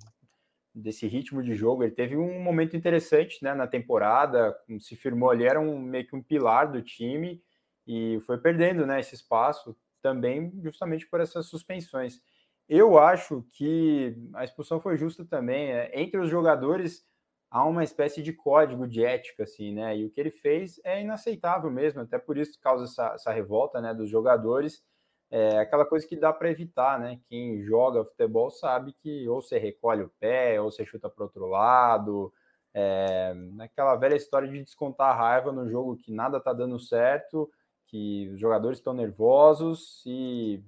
desse 0.74 1.06
ritmo 1.06 1.42
de 1.42 1.54
jogo. 1.54 1.84
Ele 1.84 1.92
teve 1.94 2.16
um 2.16 2.40
momento 2.40 2.76
interessante, 2.76 3.42
né, 3.42 3.54
na 3.54 3.66
temporada, 3.66 4.56
se 4.80 4.96
firmou 4.96 5.30
ali, 5.30 5.44
era 5.44 5.60
um, 5.60 5.78
meio 5.78 6.06
que 6.06 6.16
um 6.16 6.22
pilar 6.22 6.72
do 6.72 6.82
time 6.82 7.42
e 7.86 8.20
foi 8.26 8.38
perdendo, 8.38 8.86
né, 8.86 9.00
esse 9.00 9.14
espaço 9.14 9.76
também 10.02 10.52
justamente 10.62 11.06
por 11.06 11.20
essas 11.20 11.46
suspensões. 11.46 12.20
Eu 12.68 12.98
acho 12.98 13.44
que 13.52 14.16
a 14.34 14.44
expulsão 14.44 14.80
foi 14.80 14.96
justa 14.96 15.24
também. 15.24 15.70
É, 15.72 15.90
entre 16.00 16.18
os 16.18 16.30
jogadores, 16.30 17.06
há 17.54 17.64
uma 17.64 17.84
espécie 17.84 18.20
de 18.20 18.32
código 18.32 18.84
de 18.84 19.04
ética, 19.04 19.44
assim, 19.44 19.72
né? 19.72 19.96
E 19.96 20.04
o 20.04 20.10
que 20.10 20.20
ele 20.20 20.32
fez 20.32 20.80
é 20.82 21.00
inaceitável 21.00 21.70
mesmo, 21.70 22.00
até 22.00 22.18
por 22.18 22.36
isso 22.36 22.58
causa 22.60 22.84
essa, 22.84 23.14
essa 23.14 23.32
revolta, 23.32 23.80
né, 23.80 23.94
dos 23.94 24.10
jogadores. 24.10 24.82
É 25.30 25.60
aquela 25.60 25.86
coisa 25.86 26.04
que 26.04 26.16
dá 26.16 26.32
para 26.32 26.50
evitar, 26.50 26.98
né? 26.98 27.20
Quem 27.28 27.62
joga 27.62 28.04
futebol 28.04 28.50
sabe 28.50 28.92
que 28.94 29.28
ou 29.28 29.40
você 29.40 29.56
recolhe 29.56 30.02
o 30.02 30.12
pé, 30.18 30.60
ou 30.60 30.68
você 30.68 30.84
chuta 30.84 31.08
para 31.08 31.22
outro 31.24 31.46
lado. 31.46 32.32
É, 32.74 33.32
aquela 33.60 33.94
velha 33.94 34.16
história 34.16 34.48
de 34.48 34.60
descontar 34.64 35.10
a 35.10 35.16
raiva 35.16 35.52
no 35.52 35.70
jogo 35.70 35.96
que 35.96 36.10
nada 36.10 36.40
tá 36.40 36.52
dando 36.52 36.80
certo, 36.80 37.48
que 37.86 38.30
os 38.30 38.40
jogadores 38.40 38.78
estão 38.78 38.92
nervosos 38.92 40.02
e 40.04 40.60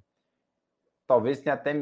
talvez 1.05 1.41
tenha 1.41 1.55
até 1.55 1.75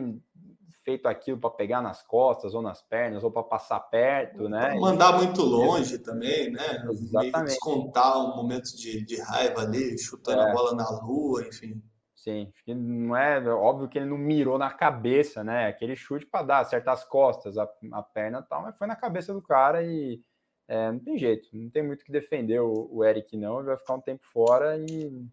feito 0.84 1.06
aquilo 1.06 1.38
para 1.38 1.50
pegar 1.50 1.80
nas 1.80 2.02
costas 2.02 2.54
ou 2.54 2.60
nas 2.60 2.82
pernas 2.82 3.24
ou 3.24 3.30
para 3.30 3.42
passar 3.42 3.80
perto, 3.80 4.48
né? 4.48 4.74
Mandar 4.78 5.16
muito 5.16 5.42
longe 5.42 5.98
também, 5.98 6.50
né? 6.50 6.84
Exatamente. 6.90 7.52
Descontar 7.52 8.18
um 8.18 8.36
momento 8.36 8.76
de, 8.76 9.04
de 9.04 9.20
raiva 9.20 9.62
ali, 9.62 9.98
chutando 9.98 10.42
é. 10.42 10.50
a 10.50 10.52
bola 10.52 10.74
na 10.74 10.88
lua, 11.00 11.46
enfim. 11.46 11.82
Sim, 12.14 12.50
não 12.66 13.16
é 13.16 13.38
óbvio 13.50 13.88
que 13.88 13.98
ele 13.98 14.08
não 14.08 14.16
mirou 14.16 14.56
na 14.58 14.70
cabeça, 14.70 15.42
né? 15.44 15.66
Aquele 15.66 15.96
chute 15.96 16.24
para 16.24 16.44
dar 16.44 16.64
certas 16.64 17.04
costas, 17.04 17.58
a, 17.58 17.68
a 17.92 18.02
perna 18.02 18.42
tal, 18.42 18.62
mas 18.62 18.78
foi 18.78 18.86
na 18.86 18.96
cabeça 18.96 19.32
do 19.34 19.42
cara 19.42 19.82
e 19.82 20.22
é, 20.66 20.90
não 20.90 20.98
tem 20.98 21.18
jeito, 21.18 21.48
não 21.52 21.68
tem 21.68 21.82
muito 21.82 22.04
que 22.04 22.12
defender 22.12 22.60
o, 22.60 22.88
o 22.90 23.04
Eric, 23.04 23.36
não. 23.36 23.58
Ele 23.58 23.66
vai 23.66 23.76
ficar 23.76 23.94
um 23.94 24.00
tempo 24.00 24.24
fora 24.24 24.78
e 24.78 25.28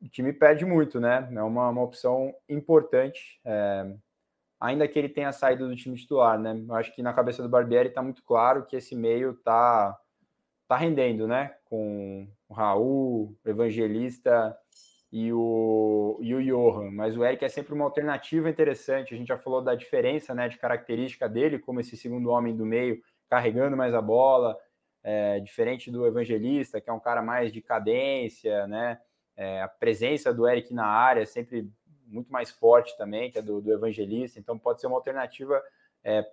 o 0.00 0.08
time 0.08 0.32
perde 0.32 0.64
muito, 0.64 0.98
né? 1.00 1.28
É 1.32 1.42
uma, 1.42 1.68
uma 1.68 1.82
opção 1.82 2.34
importante, 2.48 3.40
é, 3.44 3.94
ainda 4.60 4.88
que 4.88 4.98
ele 4.98 5.08
tenha 5.08 5.32
saído 5.32 5.68
do 5.68 5.76
time 5.76 5.96
titular, 5.96 6.38
né? 6.38 6.60
Eu 6.68 6.74
acho 6.74 6.94
que 6.94 7.02
na 7.02 7.12
cabeça 7.12 7.42
do 7.42 7.48
Barbieri 7.48 7.88
está 7.88 8.02
muito 8.02 8.22
claro 8.24 8.64
que 8.64 8.76
esse 8.76 8.96
meio 8.96 9.34
tá, 9.34 9.98
tá 10.66 10.76
rendendo, 10.76 11.26
né? 11.28 11.54
Com 11.64 12.28
o 12.48 12.54
Raul, 12.54 13.36
o 13.44 13.48
Evangelista 13.48 14.56
e 15.10 15.32
o, 15.32 16.18
e 16.20 16.34
o 16.34 16.42
Johan, 16.42 16.90
mas 16.90 17.16
o 17.16 17.24
Eric 17.24 17.44
é 17.44 17.48
sempre 17.48 17.72
uma 17.72 17.84
alternativa 17.84 18.48
interessante. 18.48 19.14
A 19.14 19.16
gente 19.16 19.28
já 19.28 19.38
falou 19.38 19.62
da 19.62 19.74
diferença 19.74 20.34
né, 20.34 20.48
de 20.48 20.58
característica 20.58 21.28
dele, 21.28 21.58
como 21.58 21.80
esse 21.80 21.96
segundo 21.96 22.28
homem 22.28 22.54
do 22.54 22.66
meio, 22.66 23.00
carregando 23.28 23.76
mais 23.76 23.94
a 23.94 24.02
bola, 24.02 24.58
é, 25.02 25.40
diferente 25.40 25.90
do 25.90 26.06
Evangelista, 26.06 26.80
que 26.80 26.90
é 26.90 26.92
um 26.92 27.00
cara 27.00 27.22
mais 27.22 27.52
de 27.52 27.62
cadência, 27.62 28.66
né? 28.66 29.00
É, 29.36 29.62
a 29.62 29.68
presença 29.68 30.34
do 30.34 30.48
Eric 30.48 30.74
na 30.74 30.86
área 30.86 31.22
é 31.22 31.24
sempre 31.24 31.70
muito 32.08 32.32
mais 32.32 32.50
forte 32.50 32.96
também, 32.96 33.30
que 33.30 33.38
é 33.38 33.42
do, 33.42 33.60
do 33.60 33.72
Evangelista, 33.72 34.38
então 34.38 34.58
pode 34.58 34.80
ser 34.80 34.86
uma 34.86 34.96
alternativa 34.96 35.62
é, 36.02 36.24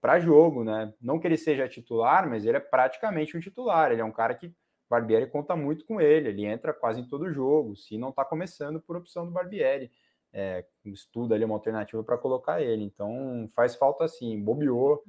para 0.00 0.18
jogo, 0.18 0.64
né? 0.64 0.92
Não 1.00 1.18
que 1.18 1.26
ele 1.26 1.36
seja 1.36 1.68
titular, 1.68 2.28
mas 2.28 2.44
ele 2.44 2.56
é 2.56 2.60
praticamente 2.60 3.36
um 3.36 3.40
titular, 3.40 3.92
ele 3.92 4.00
é 4.00 4.04
um 4.04 4.12
cara 4.12 4.34
que 4.34 4.52
Barbieri 4.88 5.28
conta 5.28 5.54
muito 5.54 5.84
com 5.84 6.00
ele, 6.00 6.28
ele 6.30 6.44
entra 6.44 6.72
quase 6.72 7.00
em 7.00 7.04
todo 7.04 7.32
jogo, 7.32 7.76
se 7.76 7.96
não 7.96 8.08
está 8.08 8.24
começando 8.24 8.80
por 8.80 8.96
opção 8.96 9.24
do 9.24 9.30
Barbieri. 9.30 9.90
É, 10.32 10.64
estuda 10.84 11.34
ali 11.34 11.44
uma 11.44 11.56
alternativa 11.56 12.02
para 12.04 12.18
colocar 12.18 12.60
ele. 12.60 12.84
Então 12.84 13.48
faz 13.54 13.74
falta 13.74 14.04
assim, 14.04 14.40
bobeou. 14.42 15.02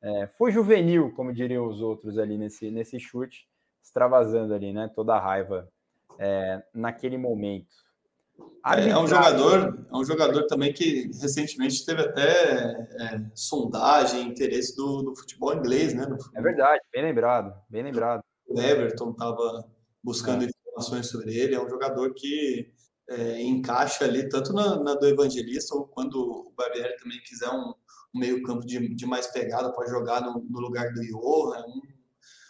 É, 0.00 0.26
foi 0.28 0.52
juvenil, 0.52 1.12
como 1.14 1.32
diriam 1.32 1.66
os 1.66 1.80
outros 1.80 2.18
ali 2.18 2.38
nesse, 2.38 2.70
nesse 2.70 3.00
chute, 3.00 3.48
extravasando 3.82 4.54
ali, 4.54 4.72
né? 4.72 4.90
Toda 4.94 5.14
a 5.14 5.20
raiva 5.20 5.70
é, 6.18 6.62
naquele 6.72 7.18
momento. 7.18 7.87
É, 8.66 8.90
é, 8.90 8.98
um 8.98 9.06
jogador, 9.06 9.86
é 9.90 9.96
um 9.96 10.04
jogador 10.04 10.46
também 10.46 10.72
que 10.72 11.10
recentemente 11.20 11.84
teve 11.86 12.02
até 12.02 12.62
é, 13.00 13.20
sondagem, 13.34 14.28
interesse 14.28 14.76
do, 14.76 15.02
do 15.02 15.16
futebol 15.16 15.54
inglês, 15.54 15.94
né? 15.94 16.06
É 16.34 16.42
verdade, 16.42 16.80
bem 16.92 17.02
lembrado, 17.02 17.54
bem 17.70 17.82
lembrado 17.82 18.22
o 18.48 18.60
Everton 18.60 19.10
estava 19.10 19.64
buscando 20.02 20.44
é. 20.44 20.48
informações 20.48 21.06
sobre 21.08 21.34
ele. 21.34 21.54
É 21.54 21.60
um 21.60 21.68
jogador 21.68 22.14
que 22.14 22.72
é, 23.10 23.42
encaixa 23.42 24.04
ali 24.04 24.28
tanto 24.28 24.52
na, 24.52 24.82
na, 24.82 24.94
do 24.94 25.06
Evangelista 25.06 25.74
ou 25.74 25.86
quando 25.86 26.16
o 26.16 26.52
Barbieri 26.56 26.96
também 26.96 27.20
quiser 27.22 27.50
um, 27.50 27.74
um 28.14 28.18
meio 28.18 28.42
campo 28.42 28.66
de, 28.66 28.94
de, 28.94 29.06
mais 29.06 29.26
pegada 29.26 29.72
pode 29.72 29.90
jogar 29.90 30.22
no, 30.22 30.44
no 30.48 30.60
lugar 30.60 30.92
do 30.92 31.02
Johan. 31.02 31.64
Um 31.66 31.82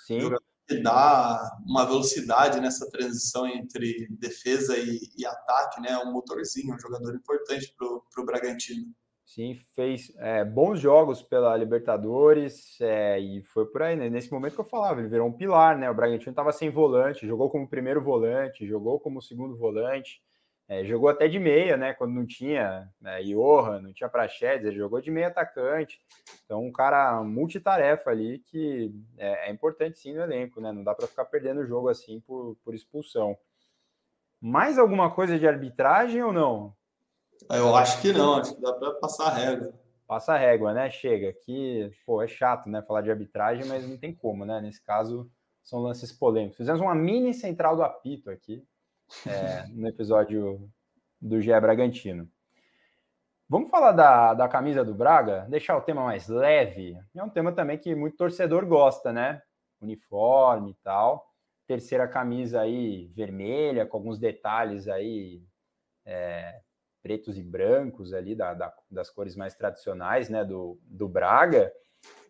Sim. 0.06 0.20
jogador 0.20 0.47
que 0.68 0.82
dá 0.82 1.40
uma 1.66 1.86
velocidade 1.86 2.60
nessa 2.60 2.88
transição 2.90 3.46
entre 3.46 4.06
defesa 4.10 4.76
e, 4.76 5.00
e 5.16 5.24
ataque, 5.24 5.80
né? 5.80 5.96
Um 5.98 6.12
motorzinho, 6.12 6.74
um 6.74 6.78
jogador 6.78 7.14
importante 7.14 7.74
para 7.76 8.22
o 8.22 8.26
Bragantino. 8.26 8.92
Sim, 9.24 9.54
fez 9.74 10.12
é, 10.16 10.44
bons 10.44 10.80
jogos 10.80 11.22
pela 11.22 11.56
Libertadores 11.56 12.78
é, 12.80 13.18
e 13.18 13.42
foi 13.44 13.66
por 13.66 13.82
aí, 13.82 13.96
né? 13.96 14.08
Nesse 14.08 14.30
momento 14.30 14.54
que 14.54 14.60
eu 14.60 14.64
falava, 14.64 15.00
ele 15.00 15.08
virou 15.08 15.28
um 15.28 15.32
pilar, 15.32 15.78
né? 15.78 15.90
O 15.90 15.94
Bragantino 15.94 16.30
estava 16.30 16.52
sem 16.52 16.70
volante, 16.70 17.26
jogou 17.26 17.50
como 17.50 17.68
primeiro 17.68 18.02
volante, 18.02 18.66
jogou 18.66 19.00
como 19.00 19.22
segundo 19.22 19.56
volante, 19.56 20.20
é, 20.68 20.84
jogou 20.84 21.08
até 21.08 21.26
de 21.26 21.38
meia, 21.38 21.78
né? 21.78 21.94
Quando 21.94 22.12
não 22.12 22.26
tinha 22.26 22.86
né, 23.00 23.22
Johan, 23.22 23.80
não 23.80 23.92
tinha 23.92 24.08
Praxedes, 24.08 24.66
ele 24.66 24.76
jogou 24.76 25.00
de 25.00 25.10
meia 25.10 25.28
atacante. 25.28 25.98
Então, 26.44 26.62
um 26.62 26.70
cara 26.70 27.22
multitarefa 27.24 28.10
ali 28.10 28.40
que 28.40 28.94
é, 29.16 29.48
é 29.48 29.50
importante 29.50 29.98
sim 29.98 30.12
no 30.12 30.20
elenco, 30.20 30.60
né? 30.60 30.70
Não 30.70 30.84
dá 30.84 30.94
para 30.94 31.06
ficar 31.06 31.24
perdendo 31.24 31.62
o 31.62 31.66
jogo 31.66 31.88
assim 31.88 32.20
por, 32.20 32.54
por 32.62 32.74
expulsão. 32.74 33.36
Mais 34.38 34.78
alguma 34.78 35.10
coisa 35.10 35.38
de 35.38 35.48
arbitragem 35.48 36.22
ou 36.22 36.34
não? 36.34 36.74
Eu 37.50 37.74
acho 37.74 38.02
que 38.02 38.12
não, 38.12 38.34
acho 38.34 38.54
que 38.54 38.60
dá 38.60 38.74
para 38.74 38.92
passar 38.92 39.28
a 39.28 39.34
régua. 39.34 39.72
Passa 40.06 40.34
a 40.34 40.38
régua, 40.38 40.74
né? 40.74 40.90
Chega. 40.90 41.32
Que, 41.32 41.90
pô, 42.04 42.22
é 42.22 42.28
chato, 42.28 42.68
né? 42.68 42.82
Falar 42.82 43.00
de 43.00 43.10
arbitragem, 43.10 43.64
mas 43.64 43.88
não 43.88 43.96
tem 43.96 44.14
como, 44.14 44.44
né? 44.44 44.60
Nesse 44.60 44.82
caso, 44.82 45.30
são 45.62 45.80
lances 45.80 46.12
polêmicos. 46.12 46.58
Fizemos 46.58 46.80
uma 46.80 46.94
mini 46.94 47.32
central 47.32 47.74
do 47.74 47.82
apito 47.82 48.30
aqui 48.30 48.62
é, 49.26 49.66
no 49.68 49.88
episódio 49.88 50.70
do 51.20 51.40
GE 51.40 51.58
Bragantino. 51.60 52.28
Vamos 53.48 53.70
falar 53.70 53.92
da, 53.92 54.34
da 54.34 54.46
camisa 54.46 54.84
do 54.84 54.94
Braga, 54.94 55.46
deixar 55.48 55.76
o 55.76 55.80
tema 55.80 56.04
mais 56.04 56.28
leve. 56.28 56.98
É 57.14 57.22
um 57.22 57.30
tema 57.30 57.50
também 57.50 57.78
que 57.78 57.94
muito 57.94 58.16
torcedor 58.16 58.66
gosta, 58.66 59.12
né? 59.12 59.40
Uniforme 59.80 60.72
e 60.72 60.74
tal. 60.84 61.26
Terceira 61.66 62.06
camisa 62.06 62.60
aí 62.60 63.06
vermelha, 63.06 63.86
com 63.86 63.96
alguns 63.96 64.18
detalhes 64.18 64.86
aí 64.86 65.42
é, 66.04 66.60
pretos 67.02 67.38
e 67.38 67.42
brancos 67.42 68.12
ali, 68.12 68.34
da, 68.34 68.52
da, 68.52 68.74
das 68.90 69.08
cores 69.08 69.34
mais 69.34 69.54
tradicionais, 69.54 70.28
né, 70.28 70.44
do, 70.44 70.78
do 70.84 71.08
Braga. 71.08 71.72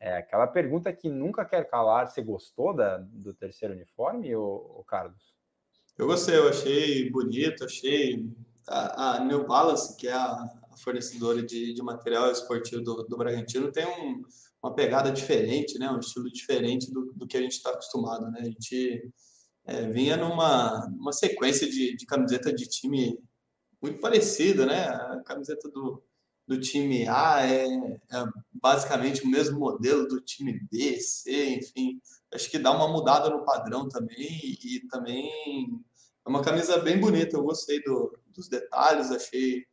É 0.01 0.18
aquela 0.18 0.47
pergunta 0.47 0.93
que 0.93 1.09
nunca 1.09 1.45
quer 1.45 1.68
calar. 1.68 2.07
Você 2.07 2.22
gostou 2.22 2.72
da, 2.72 2.99
do 2.99 3.35
terceiro 3.35 3.74
uniforme, 3.74 4.35
o 4.37 4.85
Carlos? 4.87 5.38
Eu 5.99 6.07
gostei, 6.07 6.36
eu 6.36 6.49
achei 6.49 7.11
bonito, 7.11 7.64
achei 7.64 8.24
a, 8.68 9.16
a 9.16 9.24
New 9.24 9.44
Balance, 9.44 9.96
que 9.96 10.07
é 10.07 10.12
a, 10.12 10.30
a 10.70 10.76
fornecedora 10.76 11.42
de, 11.42 11.74
de 11.74 11.82
material 11.82 12.30
esportivo 12.30 12.80
do, 12.80 13.03
do 13.03 13.16
Bragantino, 13.16 13.72
tem 13.72 13.84
um, 13.84 14.22
uma 14.62 14.72
pegada 14.72 15.11
diferente, 15.11 15.76
né? 15.76 15.90
Um 15.90 15.99
estilo 15.99 16.30
diferente 16.30 16.88
do, 16.92 17.12
do 17.14 17.26
que 17.26 17.36
a 17.36 17.42
gente 17.42 17.55
está 17.55 17.70
acostumado, 17.70 18.30
né? 18.30 18.42
A 18.42 18.44
gente 18.44 19.11
é, 19.66 19.90
vinha 19.90 20.16
numa, 20.16 20.86
numa 20.86 21.12
sequência 21.12 21.68
de, 21.68 21.96
de 21.96 22.07
camiseta 22.07 22.53
de 22.53 22.68
time 22.68 23.18
muito 23.82 23.99
parecida, 23.99 24.66
né? 24.66 24.86
A 24.86 25.20
camiseta 25.24 25.68
do, 25.68 26.01
do 26.46 26.61
time 26.61 27.09
A 27.09 27.44
é, 27.44 27.66
é, 27.66 28.24
basicamente 28.53 29.24
o 29.24 29.28
mesmo 29.28 29.59
modelo 29.59 30.07
do 30.07 30.20
time 30.20 30.61
B, 30.70 31.01
C, 31.01 31.57
enfim. 31.57 32.01
Acho 32.32 32.49
que 32.49 32.59
dá 32.59 32.70
uma 32.70 32.86
mudada 32.86 33.28
no 33.30 33.44
padrão 33.44 33.88
também 33.88 34.57
e 34.64 34.80
também 34.88 35.82
é 36.29 36.31
uma 36.31 36.43
camisa 36.43 36.76
bem 36.79 37.01
bonita. 37.01 37.37
Eu 37.37 37.43
gostei 37.43 37.83
do, 37.83 38.16
dos 38.26 38.49
detalhes, 38.49 39.11
achei 39.11 39.64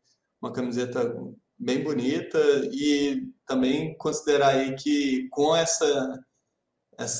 uma 0.41 0.53
camiseta 0.53 1.13
bem 1.59 1.83
bonita 1.83 2.39
e 2.71 3.27
também 3.45 3.95
considerar 3.97 4.49
aí 4.49 4.73
que 4.75 5.27
com 5.29 5.55
essa 5.55 6.23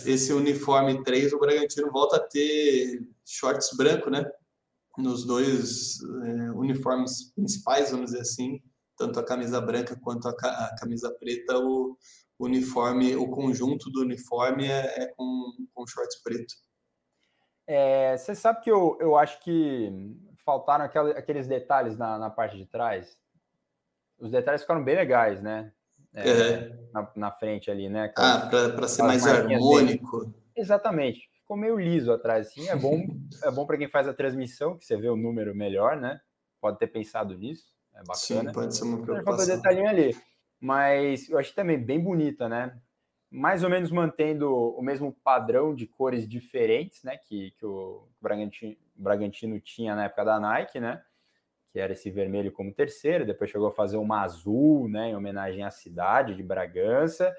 esse 0.06 0.32
uniforme 0.32 1.04
3 1.04 1.34
o 1.34 1.40
Bragantino 1.40 1.92
volta 1.92 2.16
a 2.16 2.26
ter 2.26 3.06
shorts 3.26 3.76
branco, 3.76 4.10
né? 4.10 4.26
nos 4.98 5.26
dois 5.26 6.00
é, 6.02 6.52
uniformes 6.52 7.34
principais, 7.34 7.92
vamos 7.92 8.12
dizer 8.12 8.22
assim, 8.22 8.62
tanto 8.98 9.20
a 9.20 9.26
camisa 9.26 9.60
branca 9.60 10.00
quanto 10.02 10.30
a, 10.30 10.32
a 10.32 10.76
camisa 10.80 11.14
preta, 11.20 11.58
o 11.60 11.98
uniforme, 12.40 13.14
o 13.18 13.30
conjunto 13.30 13.90
do 13.92 14.02
uniforme 14.02 14.66
é, 14.66 15.04
é 15.04 15.08
com, 15.08 15.52
com 15.74 15.86
shorts 15.86 16.22
preto. 16.24 16.54
É, 17.68 18.18
você 18.18 18.36
sabe 18.36 18.62
que 18.62 18.72
eu, 18.72 18.98
eu 19.00 19.18
acho 19.18 19.40
que 19.42 20.16
faltaram 20.46 20.86
aquela, 20.86 21.12
aqueles 21.12 21.48
detalhes 21.48 21.98
na, 21.98 22.18
na 22.18 22.30
parte 22.30 22.58
de 22.58 22.66
trás. 22.66 23.18
Os 24.20 24.32
detalhes 24.32 24.62
ficaram 24.62 24.84
bem 24.84 24.96
legais, 24.96 25.42
né? 25.42 25.72
É, 26.14 26.30
é. 26.30 26.80
na, 26.94 27.12
na, 27.16 27.32
frente 27.32 27.70
ali, 27.70 27.90
né? 27.90 28.04
Aquelas, 28.04 28.54
ah, 28.54 28.70
para 28.74 28.88
ser 28.88 29.04
mais 29.04 29.28
harmônico. 29.28 30.22
Dele. 30.22 30.34
Exatamente 30.56 31.30
ficou 31.46 31.56
meio 31.56 31.80
liso 31.80 32.12
atrás, 32.12 32.48
assim. 32.48 32.68
É 32.68 32.76
bom, 32.76 33.06
é 33.44 33.52
bom 33.52 33.66
para 33.66 33.78
quem 33.78 33.88
faz 33.88 34.08
a 34.08 34.14
transmissão, 34.14 34.76
que 34.78 34.84
você 34.84 34.98
vê 34.98 35.08
o 35.08 35.16
número 35.16 35.56
melhor, 35.56 35.96
né? 35.96 36.20
Pode 36.60 36.80
ter 36.80 36.88
pensado 36.88 37.38
nisso. 37.38 37.72
É 37.94 38.00
bacana. 38.00 38.16
Sim, 38.50 38.52
pode 38.52 38.76
ser 38.76 38.84
uma 38.84 39.02
preocupação. 39.02 39.56
detalhinho 39.56 39.88
ali. 39.88 40.18
Mas 40.60 41.30
eu 41.30 41.38
achei 41.38 41.54
também 41.54 41.78
bem 41.78 42.00
bonita, 42.00 42.50
né? 42.50 42.76
Mais 43.36 43.64
ou 43.64 43.70
menos 43.70 43.92
mantendo 43.92 44.52
o 44.54 44.82
mesmo 44.82 45.12
padrão 45.24 45.76
de 45.76 45.86
cores 45.86 46.28
diferentes, 46.28 47.04
né? 47.04 47.18
Que, 47.18 47.52
que 47.52 47.66
o 47.66 48.08
Bragantino, 48.22 48.76
Bragantino 48.96 49.60
tinha 49.60 49.96
na 49.96 50.06
época 50.06 50.24
da 50.24 50.40
Nike, 50.40 50.80
né? 50.80 51.04
Que 51.68 51.80
era 51.80 51.94
esse 51.94 52.10
vermelho 52.10 52.52
como 52.52 52.74
terceiro, 52.74 53.26
depois 53.26 53.50
chegou 53.50 53.68
a 53.68 53.74
fazer 53.74 53.98
uma 53.98 54.22
azul, 54.22 54.88
né? 54.88 55.10
Em 55.10 55.16
homenagem 55.16 55.64
à 55.64 55.72
cidade 55.72 56.36
de 56.36 56.44
Bragança 56.44 57.36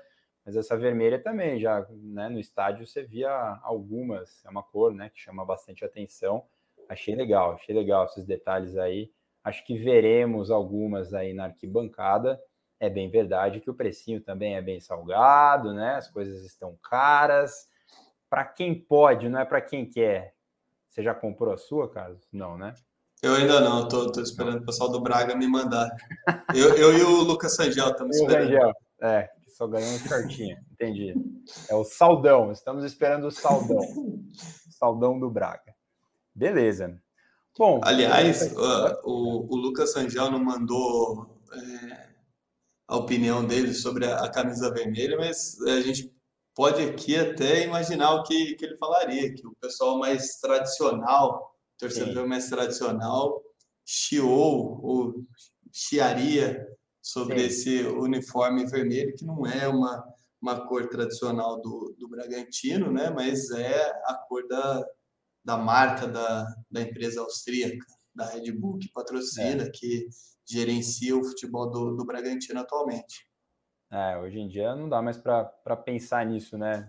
mas 0.46 0.54
essa 0.54 0.78
vermelha 0.78 1.18
também, 1.18 1.58
já 1.58 1.84
né, 1.90 2.28
no 2.28 2.38
estádio 2.38 2.86
você 2.86 3.02
via 3.02 3.58
algumas, 3.64 4.44
é 4.44 4.48
uma 4.48 4.62
cor 4.62 4.94
né, 4.94 5.10
que 5.10 5.18
chama 5.18 5.44
bastante 5.44 5.84
atenção. 5.84 6.44
Achei 6.88 7.16
legal, 7.16 7.54
achei 7.54 7.74
legal 7.74 8.04
esses 8.04 8.24
detalhes 8.24 8.76
aí. 8.76 9.10
Acho 9.42 9.66
que 9.66 9.76
veremos 9.76 10.48
algumas 10.48 11.12
aí 11.12 11.34
na 11.34 11.46
arquibancada. 11.46 12.40
É 12.78 12.90
bem 12.90 13.10
verdade 13.10 13.60
que 13.60 13.70
o 13.70 13.74
precinho 13.74 14.20
também 14.20 14.56
é 14.56 14.62
bem 14.62 14.80
salgado, 14.80 15.72
né? 15.72 15.94
As 15.94 16.08
coisas 16.08 16.44
estão 16.44 16.76
caras. 16.82 17.68
Para 18.28 18.44
quem 18.44 18.74
pode, 18.74 19.28
não 19.28 19.40
é 19.40 19.44
para 19.44 19.60
quem 19.60 19.88
quer. 19.88 20.34
Você 20.88 21.02
já 21.02 21.14
comprou 21.14 21.52
a 21.52 21.56
sua, 21.58 21.90
Carlos? 21.90 22.26
Não, 22.32 22.58
né? 22.58 22.74
Eu 23.22 23.34
ainda 23.34 23.60
não, 23.60 23.88
tô, 23.88 24.10
tô 24.12 24.20
esperando 24.20 24.58
o 24.58 24.64
pessoal 24.64 24.90
do 24.90 25.00
Braga 25.00 25.34
me 25.34 25.46
mandar. 25.46 25.90
Eu, 26.54 26.74
eu 26.76 26.98
e 26.98 27.02
o 27.02 27.22
Lucas 27.22 27.54
Sangel 27.54 27.88
estamos 27.88 28.16
esperando. 28.16 28.48
Rangel, 28.48 28.72
é, 29.00 29.30
só 29.48 29.66
ganhando 29.66 29.98
certinho, 30.06 30.56
entendi. 30.72 31.14
É 31.68 31.74
o 31.74 31.82
saldão, 31.82 32.52
estamos 32.52 32.84
esperando 32.84 33.26
o 33.26 33.30
saldão. 33.30 33.80
Saldão 34.70 35.18
do 35.18 35.30
Braga. 35.30 35.74
Beleza. 36.34 37.00
Bom. 37.58 37.80
Aliás, 37.82 38.52
uh, 38.52 39.00
o, 39.04 39.54
o 39.54 39.56
Lucas 39.56 39.92
Sangel 39.92 40.30
não 40.30 40.44
mandou 40.44 41.40
é, 41.52 42.05
a 42.88 42.96
opinião 42.96 43.44
dele 43.44 43.74
sobre 43.74 44.06
a, 44.06 44.24
a, 44.24 44.30
camisa 44.30 44.72
vermelha, 44.72 45.16
mas 45.16 45.60
a 45.62 45.80
gente 45.80 46.12
pode 46.54 46.82
aqui 46.82 47.16
até 47.16 47.64
imaginar 47.64 48.14
o 48.14 48.22
que, 48.22 48.54
que 48.54 48.64
ele 48.64 48.76
falaria, 48.76 49.34
que 49.34 49.46
o 49.46 49.54
pessoal 49.60 49.98
mais 49.98 50.36
tradicional, 50.36 51.54
torcedor 51.78 52.22
Sim. 52.22 52.28
mais 52.28 52.48
tradicional, 52.48 53.42
chiou 53.84 54.80
ou 54.82 55.14
chiaria 55.72 56.66
sobre 57.02 57.38
Sim. 57.38 57.46
esse 57.46 57.82
uniforme 57.86 58.66
vermelho, 58.66 59.14
que 59.14 59.24
não 59.24 59.46
é 59.46 59.68
uma, 59.68 60.04
uma 60.40 60.66
cor 60.66 60.88
tradicional 60.88 61.60
do, 61.60 61.94
do 61.98 62.08
Bragantino, 62.08 62.90
né? 62.90 63.10
mas 63.10 63.50
é 63.50 63.90
a 64.04 64.14
cor 64.14 64.46
da, 64.48 64.84
da 65.44 65.56
marca 65.56 66.06
da, 66.06 66.46
da 66.70 66.80
empresa 66.80 67.20
austríaca, 67.20 67.84
da 68.14 68.26
Red 68.26 68.50
Bull, 68.52 68.78
que 68.78 68.90
patrocina, 68.90 69.64
é. 69.64 69.70
que 69.70 70.08
gerencia 70.46 71.16
o 71.16 71.24
futebol 71.24 71.70
do, 71.70 71.96
do 71.96 72.04
Bragantino 72.04 72.60
atualmente. 72.60 73.26
É, 73.90 74.18
hoje 74.18 74.38
em 74.38 74.48
dia 74.48 74.74
não 74.74 74.88
dá 74.88 75.00
mais 75.00 75.16
para 75.16 75.76
pensar 75.76 76.26
nisso, 76.26 76.58
né? 76.58 76.88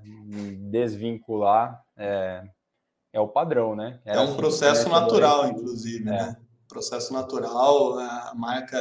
Desvincular 0.72 1.84
é, 1.95 2.43
é 3.14 3.20
o 3.20 3.28
padrão, 3.28 3.76
né? 3.76 4.01
Era 4.03 4.20
é 4.20 4.22
um 4.22 4.30
assim, 4.30 4.38
processo 4.38 4.89
natural, 4.89 5.47
inclusive, 5.47 6.08
é. 6.08 6.12
né? 6.12 6.38
Processo 6.68 7.14
natural, 7.14 7.97
a 7.99 8.34
marca 8.36 8.78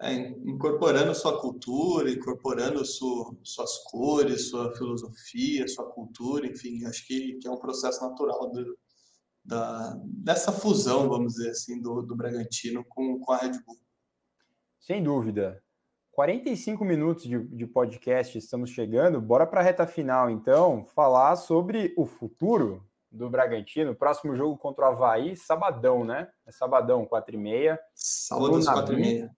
é, 0.00 0.12
incorporando 0.12 1.14
sua 1.14 1.40
cultura, 1.40 2.10
incorporando 2.10 2.84
sua, 2.84 3.34
suas 3.42 3.78
cores, 3.84 4.50
sua 4.50 4.74
filosofia, 4.74 5.68
sua 5.68 5.90
cultura, 5.90 6.46
enfim, 6.46 6.84
acho 6.84 7.06
que, 7.06 7.34
que 7.34 7.46
é 7.46 7.50
um 7.50 7.58
processo 7.58 8.02
natural 8.02 8.50
do, 8.50 8.76
da, 9.44 9.96
dessa 10.04 10.52
fusão, 10.52 11.08
vamos 11.08 11.34
dizer 11.34 11.50
assim, 11.50 11.80
do, 11.80 12.02
do 12.02 12.16
Bragantino 12.16 12.84
com, 12.88 13.18
com 13.20 13.32
a 13.32 13.38
Red 13.38 13.52
Bull. 13.64 13.78
Sem 14.86 15.02
dúvida. 15.02 15.60
45 16.12 16.84
minutos 16.84 17.24
de, 17.24 17.36
de 17.36 17.66
podcast 17.66 18.38
estamos 18.38 18.70
chegando. 18.70 19.20
Bora 19.20 19.44
para 19.44 19.58
a 19.58 19.62
reta 19.64 19.84
final, 19.84 20.30
então, 20.30 20.86
falar 20.94 21.34
sobre 21.34 21.92
o 21.96 22.06
futuro 22.06 22.86
do 23.10 23.28
Bragantino. 23.28 23.96
Próximo 23.96 24.36
jogo 24.36 24.56
contra 24.56 24.84
o 24.84 24.88
Havaí, 24.90 25.36
sabadão, 25.36 26.04
né? 26.04 26.28
É 26.46 26.52
sabadão, 26.52 27.04
4h30. 27.04 27.76
Sábado 27.96 28.54
às 28.58 28.66
4h30. 28.66 29.28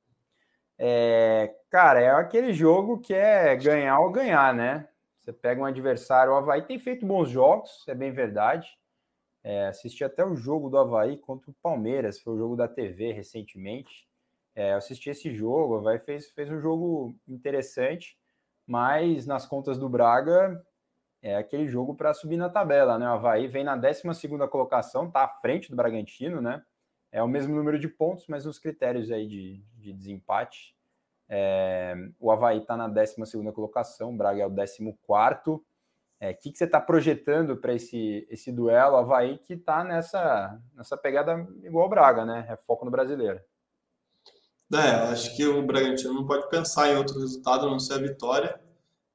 É, 0.76 1.56
cara, 1.70 1.98
é 1.98 2.10
aquele 2.10 2.52
jogo 2.52 3.00
que 3.00 3.14
é 3.14 3.56
ganhar 3.56 4.00
ou 4.00 4.12
ganhar, 4.12 4.52
né? 4.52 4.86
Você 5.18 5.32
pega 5.32 5.62
um 5.62 5.64
adversário, 5.64 6.34
o 6.34 6.36
Havaí 6.36 6.60
tem 6.60 6.78
feito 6.78 7.06
bons 7.06 7.30
jogos, 7.30 7.88
é 7.88 7.94
bem 7.94 8.12
verdade. 8.12 8.68
É, 9.42 9.68
assisti 9.68 10.04
até 10.04 10.22
o 10.22 10.36
jogo 10.36 10.68
do 10.68 10.76
Havaí 10.76 11.16
contra 11.16 11.50
o 11.50 11.56
Palmeiras, 11.62 12.20
foi 12.20 12.34
o 12.34 12.38
jogo 12.38 12.54
da 12.54 12.68
TV 12.68 13.12
recentemente. 13.12 14.07
É, 14.54 14.72
assisti 14.72 15.10
esse 15.10 15.32
jogo, 15.32 15.74
o 15.74 15.78
Havaí 15.78 15.98
fez, 15.98 16.30
fez 16.30 16.50
um 16.50 16.60
jogo 16.60 17.14
interessante, 17.28 18.18
mas 18.66 19.26
nas 19.26 19.46
contas 19.46 19.78
do 19.78 19.88
Braga 19.88 20.62
é 21.22 21.36
aquele 21.36 21.66
jogo 21.66 21.94
para 21.94 22.14
subir 22.14 22.36
na 22.36 22.48
tabela, 22.48 22.98
né? 22.98 23.06
O 23.08 23.14
Havaí 23.14 23.48
vem 23.48 23.64
na 23.64 23.76
12 23.76 24.02
colocação, 24.50 25.10
tá 25.10 25.24
à 25.24 25.28
frente 25.28 25.70
do 25.70 25.76
Bragantino, 25.76 26.40
né? 26.40 26.62
É 27.10 27.22
o 27.22 27.28
mesmo 27.28 27.54
número 27.54 27.78
de 27.78 27.88
pontos, 27.88 28.26
mas 28.28 28.44
nos 28.44 28.58
critérios 28.58 29.10
aí 29.10 29.26
de, 29.26 29.64
de 29.76 29.92
desempate. 29.92 30.76
É, 31.28 31.94
o 32.18 32.30
Havaí 32.30 32.58
está 32.58 32.76
na 32.76 32.88
12 32.88 33.16
colocação, 33.52 34.10
o 34.10 34.16
Braga 34.16 34.42
é 34.42 34.46
o 34.46 34.54
14. 34.54 34.82
O 35.50 35.64
é, 36.20 36.34
que, 36.34 36.50
que 36.50 36.58
você 36.58 36.64
está 36.64 36.80
projetando 36.80 37.56
para 37.56 37.72
esse, 37.72 38.26
esse 38.30 38.50
duelo 38.50 38.96
Havaí 38.96 39.38
que 39.38 39.54
está 39.54 39.84
nessa, 39.84 40.60
nessa 40.74 40.96
pegada 40.96 41.46
igual 41.62 41.86
o 41.86 41.88
Braga, 41.90 42.24
né? 42.24 42.46
É 42.48 42.56
foco 42.56 42.84
no 42.84 42.90
brasileiro. 42.90 43.40
É, 44.72 44.90
acho 45.10 45.34
que 45.34 45.46
o 45.46 45.64
Bragantino 45.64 46.12
não 46.12 46.26
pode 46.26 46.48
pensar 46.50 46.92
em 46.92 46.96
outro 46.96 47.18
resultado 47.18 47.66
a 47.66 47.70
não 47.70 47.78
ser 47.78 47.94
a 47.94 47.98
vitória. 47.98 48.60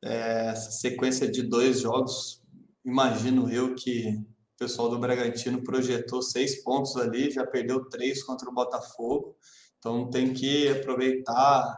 É, 0.03 0.49
essa 0.49 0.71
sequência 0.71 1.29
de 1.29 1.43
dois 1.43 1.79
jogos, 1.81 2.41
imagino 2.83 3.49
eu 3.49 3.75
que 3.75 4.09
o 4.55 4.57
pessoal 4.57 4.89
do 4.89 4.99
Bragantino 4.99 5.63
projetou 5.63 6.21
seis 6.21 6.63
pontos 6.63 6.97
ali, 6.97 7.29
já 7.29 7.45
perdeu 7.45 7.87
três 7.87 8.23
contra 8.23 8.49
o 8.49 8.53
Botafogo, 8.53 9.37
então 9.77 10.09
tem 10.09 10.33
que 10.33 10.69
aproveitar 10.69 11.77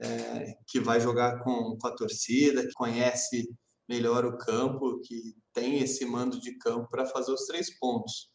é, 0.00 0.56
que 0.66 0.78
vai 0.80 1.00
jogar 1.00 1.42
com, 1.42 1.76
com 1.78 1.88
a 1.88 1.94
torcida, 1.94 2.62
que 2.62 2.72
conhece 2.74 3.48
melhor 3.88 4.24
o 4.24 4.38
campo, 4.38 5.00
que 5.00 5.34
tem 5.52 5.80
esse 5.80 6.04
mando 6.04 6.40
de 6.40 6.56
campo 6.58 6.88
para 6.90 7.06
fazer 7.06 7.32
os 7.32 7.46
três 7.46 7.76
pontos. 7.78 8.28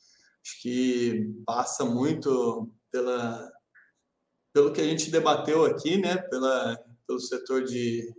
Acho 0.44 0.62
que 0.62 1.30
passa 1.46 1.86
muito 1.86 2.70
pela, 2.92 3.48
pelo 4.54 4.74
que 4.74 4.82
a 4.82 4.84
gente 4.84 5.12
debateu 5.12 5.66
aqui, 5.66 5.98
né? 5.98 6.18
Pela, 6.18 6.78
pelo 7.08 7.20
setor 7.20 7.64
de 7.64 8.14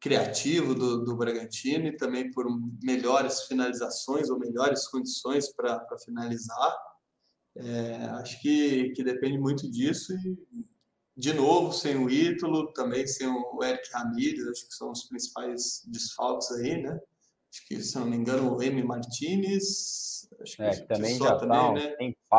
criativo 0.00 0.74
do, 0.74 1.04
do 1.04 1.16
Bragantino 1.16 1.86
e 1.86 1.96
também 1.96 2.30
por 2.32 2.46
melhores 2.82 3.42
finalizações 3.42 4.28
ou 4.28 4.38
melhores 4.38 4.88
condições 4.88 5.52
para 5.52 5.86
finalizar. 6.04 6.76
É, 7.54 7.96
acho 8.20 8.40
que, 8.40 8.90
que 8.90 9.04
depende 9.04 9.38
muito 9.38 9.70
disso 9.70 10.12
e, 10.14 10.66
de 11.16 11.32
novo, 11.34 11.72
sem 11.72 11.96
o 11.96 12.10
Ítalo, 12.10 12.72
também 12.72 13.06
sem 13.06 13.28
o 13.28 13.62
Eric 13.62 13.88
Ramírez, 13.92 14.46
acho 14.48 14.66
que 14.66 14.74
são 14.74 14.90
os 14.90 15.04
principais 15.04 15.82
desfalques 15.86 16.50
aí, 16.52 16.82
né? 16.82 16.98
Acho 17.52 17.66
que, 17.66 17.82
se 17.82 17.98
não 17.98 18.06
me 18.06 18.16
engano, 18.16 18.56
o 18.56 18.62
M. 18.62 18.82
Martinez, 18.82 20.26
acho 20.40 20.56
que, 20.56 20.62
é, 20.62 20.86
também 20.86 21.18
já 21.18 21.36
também, 21.36 21.58
tá 21.58 21.68
um 21.68 21.74
né? 21.74 21.96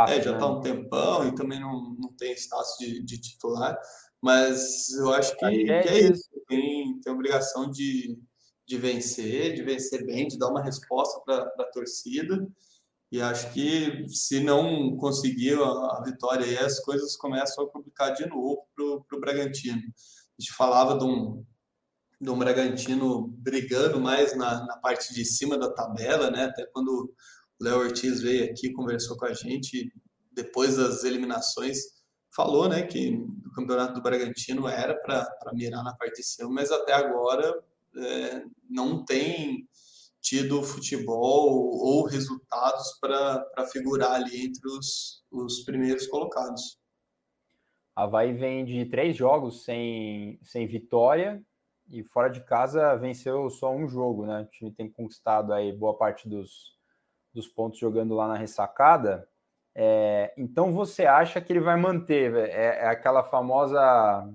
é, 0.07 0.21
já 0.21 0.33
está 0.33 0.39
né? 0.39 0.45
um 0.45 0.59
tempão 0.59 1.27
e 1.27 1.35
também 1.35 1.59
não, 1.59 1.95
não 1.99 2.11
tem 2.17 2.33
status 2.33 2.75
de, 2.79 3.03
de 3.03 3.21
titular. 3.21 3.77
Mas 4.19 4.89
eu 4.93 5.13
acho 5.13 5.37
que, 5.37 5.65
que 5.65 5.71
é 5.71 5.99
isso. 5.99 6.27
Tem, 6.47 6.99
tem 6.99 7.13
obrigação 7.13 7.69
de, 7.69 8.17
de 8.67 8.77
vencer, 8.79 9.53
de 9.53 9.61
vencer 9.61 10.03
bem, 10.03 10.27
de 10.27 10.39
dar 10.39 10.49
uma 10.49 10.63
resposta 10.63 11.21
para 11.21 11.43
a 11.59 11.71
torcida. 11.71 12.47
E 13.11 13.21
acho 13.21 13.53
que 13.53 14.07
se 14.07 14.39
não 14.39 14.97
conseguir 14.97 15.53
a, 15.61 15.67
a 15.67 16.03
vitória 16.03 16.43
aí, 16.43 16.57
as 16.57 16.79
coisas 16.79 17.15
começam 17.15 17.63
a 17.63 17.69
complicar 17.69 18.15
de 18.15 18.25
novo 18.25 18.65
para 18.75 19.17
o 19.17 19.21
Bragantino. 19.21 19.77
A 19.77 20.41
gente 20.41 20.53
falava 20.53 20.97
de 20.97 21.05
um, 21.05 21.45
um 22.31 22.37
Bragantino 22.37 23.27
brigando 23.27 23.99
mais 23.99 24.35
na, 24.35 24.65
na 24.65 24.77
parte 24.77 25.13
de 25.13 25.25
cima 25.25 25.57
da 25.57 25.71
tabela, 25.71 26.29
né? 26.31 26.45
Até 26.45 26.65
quando 26.67 27.13
o 27.59 27.63
Léo 27.63 27.79
Ortiz 27.79 28.21
veio 28.21 28.45
aqui, 28.45 28.71
conversou 28.71 29.17
com 29.17 29.25
a 29.25 29.33
gente 29.33 29.91
depois 30.31 30.77
das 30.77 31.03
eliminações, 31.03 31.77
falou 32.35 32.67
né, 32.67 32.81
que 32.83 33.15
o 33.45 33.51
campeonato 33.51 33.93
do 33.93 34.01
Bragantino 34.01 34.67
era 34.67 34.95
para 34.95 35.53
mirar 35.53 35.83
na 35.83 35.95
parte 35.95 36.17
de 36.17 36.23
cima, 36.23 36.49
mas 36.49 36.71
até 36.71 36.93
agora 36.93 37.63
é, 37.95 38.43
não 38.67 39.05
tem 39.05 39.67
tido 40.19 40.63
futebol 40.63 41.69
ou 41.71 42.05
resultados 42.05 42.97
para 42.99 43.45
figurar 43.71 44.13
ali 44.13 44.45
entre 44.45 44.67
os, 44.67 45.23
os 45.29 45.63
primeiros 45.63 46.07
colocados. 46.07 46.79
Havaí 47.95 48.33
vem 48.33 48.65
de 48.65 48.85
três 48.85 49.15
jogos 49.15 49.63
sem, 49.63 50.39
sem 50.41 50.65
vitória 50.65 51.43
e 51.89 52.03
fora 52.03 52.29
de 52.29 52.41
casa 52.41 52.95
venceu 52.95 53.49
só 53.49 53.71
um 53.73 53.87
jogo, 53.87 54.25
né? 54.25 54.41
O 54.41 54.45
time 54.45 54.71
tem 54.71 54.89
conquistado 54.89 55.53
aí 55.53 55.71
boa 55.71 55.97
parte 55.97 56.27
dos, 56.27 56.77
dos 57.33 57.47
pontos 57.47 57.79
jogando 57.79 58.15
lá 58.15 58.27
na 58.27 58.37
ressacada. 58.37 59.27
É, 59.75 60.33
então 60.37 60.71
você 60.71 61.05
acha 61.05 61.41
que 61.41 61.51
ele 61.51 61.59
vai 61.59 61.75
manter? 61.75 62.33
É, 62.35 62.83
é, 62.83 62.87
aquela 62.87 63.23
famosa. 63.23 63.79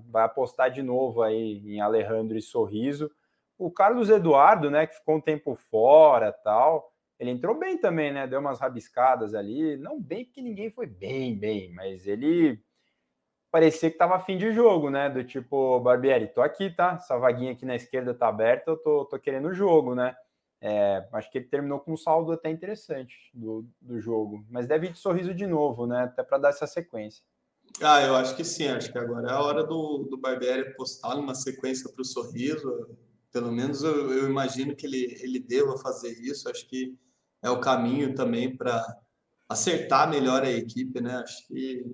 Vai 0.09 0.23
apostar 0.23 0.69
de 0.71 0.81
novo 0.81 1.21
aí 1.21 1.61
em 1.65 1.81
Alejandro 1.81 2.37
e 2.37 2.41
Sorriso. 2.41 3.09
O 3.57 3.71
Carlos 3.71 4.09
Eduardo, 4.09 4.69
né, 4.71 4.87
que 4.87 4.95
ficou 4.95 5.15
um 5.17 5.21
tempo 5.21 5.55
fora 5.55 6.31
tal, 6.31 6.93
ele 7.19 7.31
entrou 7.31 7.57
bem 7.57 7.77
também, 7.77 8.13
né? 8.13 8.25
Deu 8.27 8.39
umas 8.39 8.59
rabiscadas 8.59 9.33
ali. 9.33 9.75
Não 9.77 10.01
bem, 10.01 10.25
porque 10.25 10.41
ninguém 10.41 10.71
foi 10.71 10.87
bem, 10.87 11.37
bem, 11.37 11.73
mas 11.73 12.07
ele 12.07 12.61
parecia 13.51 13.89
que 13.89 13.95
estava 13.95 14.15
afim 14.15 14.37
de 14.37 14.51
jogo, 14.51 14.89
né? 14.89 15.09
Do 15.09 15.23
tipo, 15.23 15.79
Barbieri, 15.79 16.27
tô 16.27 16.41
aqui, 16.41 16.69
tá? 16.69 16.93
Essa 16.93 17.17
vaguinha 17.17 17.51
aqui 17.51 17.65
na 17.65 17.75
esquerda 17.75 18.13
tá 18.13 18.27
aberta, 18.27 18.71
eu 18.71 18.77
tô, 18.77 19.05
tô 19.05 19.19
querendo 19.19 19.47
o 19.47 19.53
jogo, 19.53 19.95
né? 19.95 20.15
É, 20.61 21.07
acho 21.13 21.31
que 21.31 21.37
ele 21.37 21.47
terminou 21.47 21.79
com 21.79 21.93
um 21.93 21.97
saldo 21.97 22.33
até 22.33 22.49
interessante 22.49 23.15
do, 23.33 23.65
do 23.79 23.99
jogo, 23.99 24.45
mas 24.49 24.67
deve 24.67 24.87
ir 24.87 24.91
de 24.91 24.99
sorriso 24.99 25.33
de 25.33 25.47
novo, 25.47 25.87
né? 25.87 26.03
Até 26.03 26.21
para 26.21 26.37
dar 26.37 26.49
essa 26.49 26.67
sequência. 26.67 27.23
Ah, 27.81 28.01
eu 28.01 28.15
acho 28.15 28.35
que 28.35 28.43
sim. 28.43 28.67
Acho 28.67 28.91
que 28.91 28.97
agora 28.97 29.29
é 29.29 29.31
a 29.31 29.41
hora 29.41 29.63
do, 29.63 30.07
do 30.09 30.17
Barbieri 30.17 30.69
apostar 30.69 31.15
numa 31.15 31.35
sequência 31.35 31.89
para 31.89 32.01
o 32.01 32.05
sorriso. 32.05 32.89
Pelo 33.31 33.51
menos 33.51 33.83
eu, 33.83 34.11
eu, 34.11 34.29
imagino 34.29 34.75
que 34.75 34.85
ele, 34.85 35.17
ele 35.21 35.39
deva 35.39 35.77
fazer 35.77 36.11
isso. 36.19 36.49
Acho 36.49 36.67
que 36.67 36.97
é 37.41 37.49
o 37.49 37.61
caminho 37.61 38.13
também 38.15 38.55
para 38.55 38.83
acertar 39.47 40.09
melhor 40.09 40.43
a 40.43 40.51
equipe, 40.51 40.99
né? 40.99 41.17
Acho 41.17 41.47
que 41.47 41.85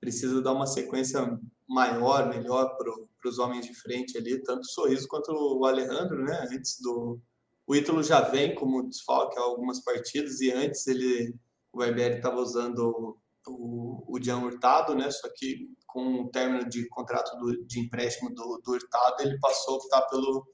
precisa 0.00 0.40
dar 0.40 0.52
uma 0.52 0.66
sequência 0.66 1.38
maior, 1.68 2.28
melhor 2.28 2.76
para 2.76 3.28
os 3.28 3.38
homens 3.38 3.66
de 3.66 3.74
frente 3.74 4.16
ali, 4.16 4.42
tanto 4.42 4.62
o 4.62 4.70
Sorriso 4.70 5.06
quanto 5.06 5.30
o 5.30 5.64
Alejandro, 5.64 6.24
né? 6.24 6.48
Antes 6.50 6.80
do. 6.80 7.20
O 7.66 7.76
Ítalo 7.76 8.02
já 8.02 8.20
vem 8.20 8.54
como 8.54 8.88
desfalque 8.88 9.38
há 9.38 9.42
algumas 9.42 9.82
partidas 9.84 10.40
e 10.40 10.50
antes 10.50 10.86
ele. 10.86 11.34
O 11.72 11.78
Barbieri 11.78 12.16
estava 12.16 12.40
usando 12.40 13.16
o, 13.46 14.04
o 14.08 14.20
Jean 14.20 14.38
Hurtado, 14.38 14.94
né? 14.94 15.08
Só 15.10 15.28
que 15.32 15.68
com 15.86 16.22
o 16.22 16.30
término 16.30 16.68
de 16.68 16.88
contrato 16.88 17.36
do, 17.38 17.64
de 17.64 17.80
empréstimo 17.80 18.34
do, 18.34 18.60
do 18.64 18.72
Hurtado, 18.72 19.22
ele 19.22 19.38
passou 19.38 19.74
a 19.74 19.76
optar 19.78 20.02
pelo, 20.08 20.46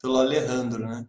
pelo 0.00 0.16
Alejandro, 0.16 0.86
né? 0.86 1.06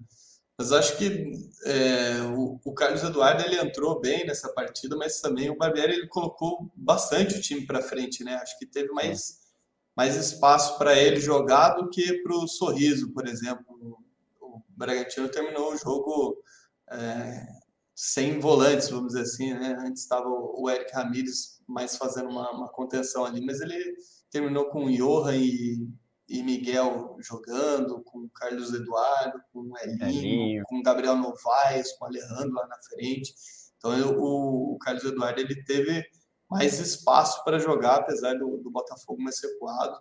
Mas 0.57 0.71
acho 0.71 0.97
que 0.97 1.31
é, 1.65 2.21
o, 2.35 2.59
o, 2.63 2.73
Carlos 2.73 3.01
Eduardo 3.01 3.43
ele 3.43 3.59
entrou 3.59 3.99
bem 3.99 4.25
nessa 4.25 4.49
partida, 4.53 4.95
mas 4.95 5.19
também 5.19 5.49
o 5.49 5.57
Barbieri 5.57 5.93
ele 5.93 6.07
colocou 6.07 6.71
bastante 6.75 7.35
o 7.35 7.41
time 7.41 7.65
para 7.65 7.81
frente, 7.81 8.23
né? 8.23 8.35
Acho 8.35 8.57
que 8.59 8.65
teve 8.65 8.91
mais, 8.91 9.39
mais 9.95 10.15
espaço 10.15 10.77
para 10.77 10.95
ele 10.95 11.19
jogar 11.19 11.71
do 11.71 11.89
que 11.89 12.21
para 12.21 12.35
o 12.35 12.47
Sorriso, 12.47 13.11
por 13.11 13.27
exemplo. 13.27 13.65
O 14.39 14.61
Bragantino 14.69 15.27
terminou 15.27 15.73
o 15.73 15.77
jogo 15.77 16.37
é, 16.91 17.47
sem 17.95 18.39
volantes, 18.39 18.89
vamos 18.89 19.13
dizer 19.13 19.21
assim, 19.21 19.53
né? 19.53 19.75
Antes 19.79 20.03
estava 20.03 20.27
o 20.27 20.69
Eric 20.69 20.93
Ramírez 20.93 21.61
mais 21.67 21.95
fazendo 21.97 22.29
uma, 22.29 22.51
uma, 22.51 22.69
contenção 22.69 23.25
ali, 23.25 23.43
mas 23.43 23.59
ele 23.59 23.95
terminou 24.29 24.65
com 24.65 24.85
o 24.85 24.91
Johan 24.91 25.35
e, 25.35 25.87
e 26.27 26.41
Miguel 26.41 27.17
jogando, 27.19 28.01
com 28.03 28.19
o 28.19 28.29
Carlos 28.29 28.73
Eduardo, 28.73 29.41
com 29.51 29.59
o 29.59 29.77
Elinho, 29.79 30.03
Elinho. 30.03 30.63
com 30.65 30.79
o 30.79 30.83
Gabriel 30.83 31.17
Novaes, 31.17 31.91
com 31.93 32.05
o 32.05 32.07
Alejandro 32.07 32.53
lá 32.53 32.67
na 32.67 32.77
frente. 32.81 33.33
Então 33.77 33.97
eu, 33.97 34.17
o, 34.17 34.73
o, 34.73 34.77
Carlos 34.79 35.03
Eduardo 35.03 35.41
ele 35.41 35.63
teve 35.63 36.05
mais 36.49 36.79
espaço 36.79 37.43
para 37.43 37.59
jogar, 37.59 37.97
apesar 37.97 38.33
do, 38.35 38.57
do 38.57 38.71
Botafogo 38.71 39.21
mais 39.21 39.41
recuado. 39.41 39.99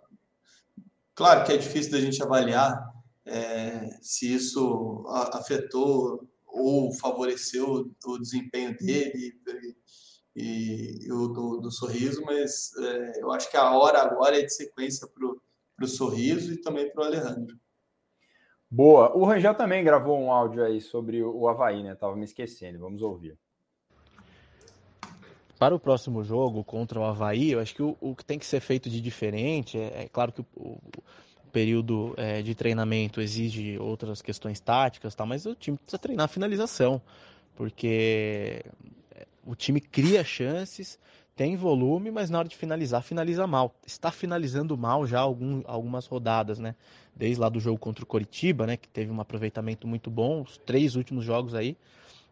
Claro 1.15 1.45
que 1.45 1.51
é 1.51 1.57
difícil 1.57 1.91
da 1.91 1.99
gente 1.99 2.21
avaliar 2.23 2.91
é, 3.25 3.89
se 4.01 4.33
isso 4.33 5.03
afetou 5.33 6.27
ou 6.45 6.93
favoreceu 6.93 7.91
o 8.05 8.17
desempenho 8.19 8.75
dele 8.77 9.33
e, 10.35 11.05
e 11.05 11.11
o 11.11 11.27
do, 11.27 11.57
do, 11.57 11.71
sorriso, 11.71 12.21
mas 12.23 12.71
é, 12.77 13.21
eu 13.21 13.31
acho 13.31 13.49
que 13.49 13.57
a 13.57 13.71
hora 13.71 14.01
agora 14.01 14.39
é 14.39 14.43
de 14.43 14.53
sequência 14.53 15.07
para 15.07 15.25
o 15.25 15.41
sorriso 15.87 16.53
e 16.53 16.57
também 16.57 16.91
para 16.91 17.03
o 17.03 17.05
Alejandro. 17.05 17.57
Boa. 18.69 19.15
O 19.15 19.23
Rangel 19.25 19.53
também 19.53 19.83
gravou 19.83 20.19
um 20.19 20.31
áudio 20.31 20.63
aí 20.63 20.81
sobre 20.81 21.21
o 21.21 21.47
Havaí, 21.47 21.83
né? 21.83 21.95
Tava 21.95 22.15
me 22.15 22.23
esquecendo. 22.23 22.79
Vamos 22.79 23.01
ouvir. 23.01 23.37
Para 25.59 25.75
o 25.75 25.79
próximo 25.79 26.23
jogo 26.23 26.63
contra 26.63 26.99
o 26.99 27.03
Havaí, 27.03 27.51
eu 27.51 27.59
acho 27.59 27.75
que 27.75 27.83
o, 27.83 27.95
o 28.01 28.15
que 28.15 28.25
tem 28.25 28.39
que 28.39 28.45
ser 28.45 28.59
feito 28.59 28.89
de 28.89 28.99
diferente 28.99 29.77
é, 29.77 30.03
é 30.03 30.09
claro 30.09 30.31
que 30.31 30.43
o, 30.55 30.77
período 31.53 32.15
é, 32.17 32.41
de 32.41 32.55
treinamento 32.55 33.21
exige 33.21 33.77
outras 33.77 34.21
questões 34.21 34.59
táticas, 34.59 35.13
tal, 35.13 35.27
mas 35.27 35.45
o 35.45 35.53
time 35.53 35.77
precisa 35.77 35.99
treinar 35.99 36.25
a 36.25 36.27
finalização, 36.27 36.99
porque 37.55 38.65
é, 39.11 39.27
o 39.45 39.55
time 39.55 39.79
cria 39.79 40.23
chances, 40.23 40.99
tem 41.35 41.55
volume, 41.55 42.11
mas 42.11 42.29
na 42.29 42.39
hora 42.39 42.47
de 42.47 42.55
finalizar, 42.55 43.01
finaliza 43.01 43.47
mal. 43.47 43.73
Está 43.85 44.11
finalizando 44.11 44.77
mal 44.77 45.07
já 45.07 45.19
algum, 45.19 45.61
algumas 45.65 46.05
rodadas, 46.05 46.59
né? 46.59 46.75
Desde 47.15 47.39
lá 47.39 47.49
do 47.49 47.59
jogo 47.59 47.79
contra 47.79 48.03
o 48.03 48.07
Coritiba, 48.07 48.67
né? 48.67 48.77
Que 48.77 48.87
teve 48.87 49.11
um 49.11 49.19
aproveitamento 49.19 49.87
muito 49.87 50.11
bom, 50.11 50.41
os 50.41 50.57
três 50.57 50.95
últimos 50.95 51.25
jogos 51.25 51.55
aí. 51.55 51.75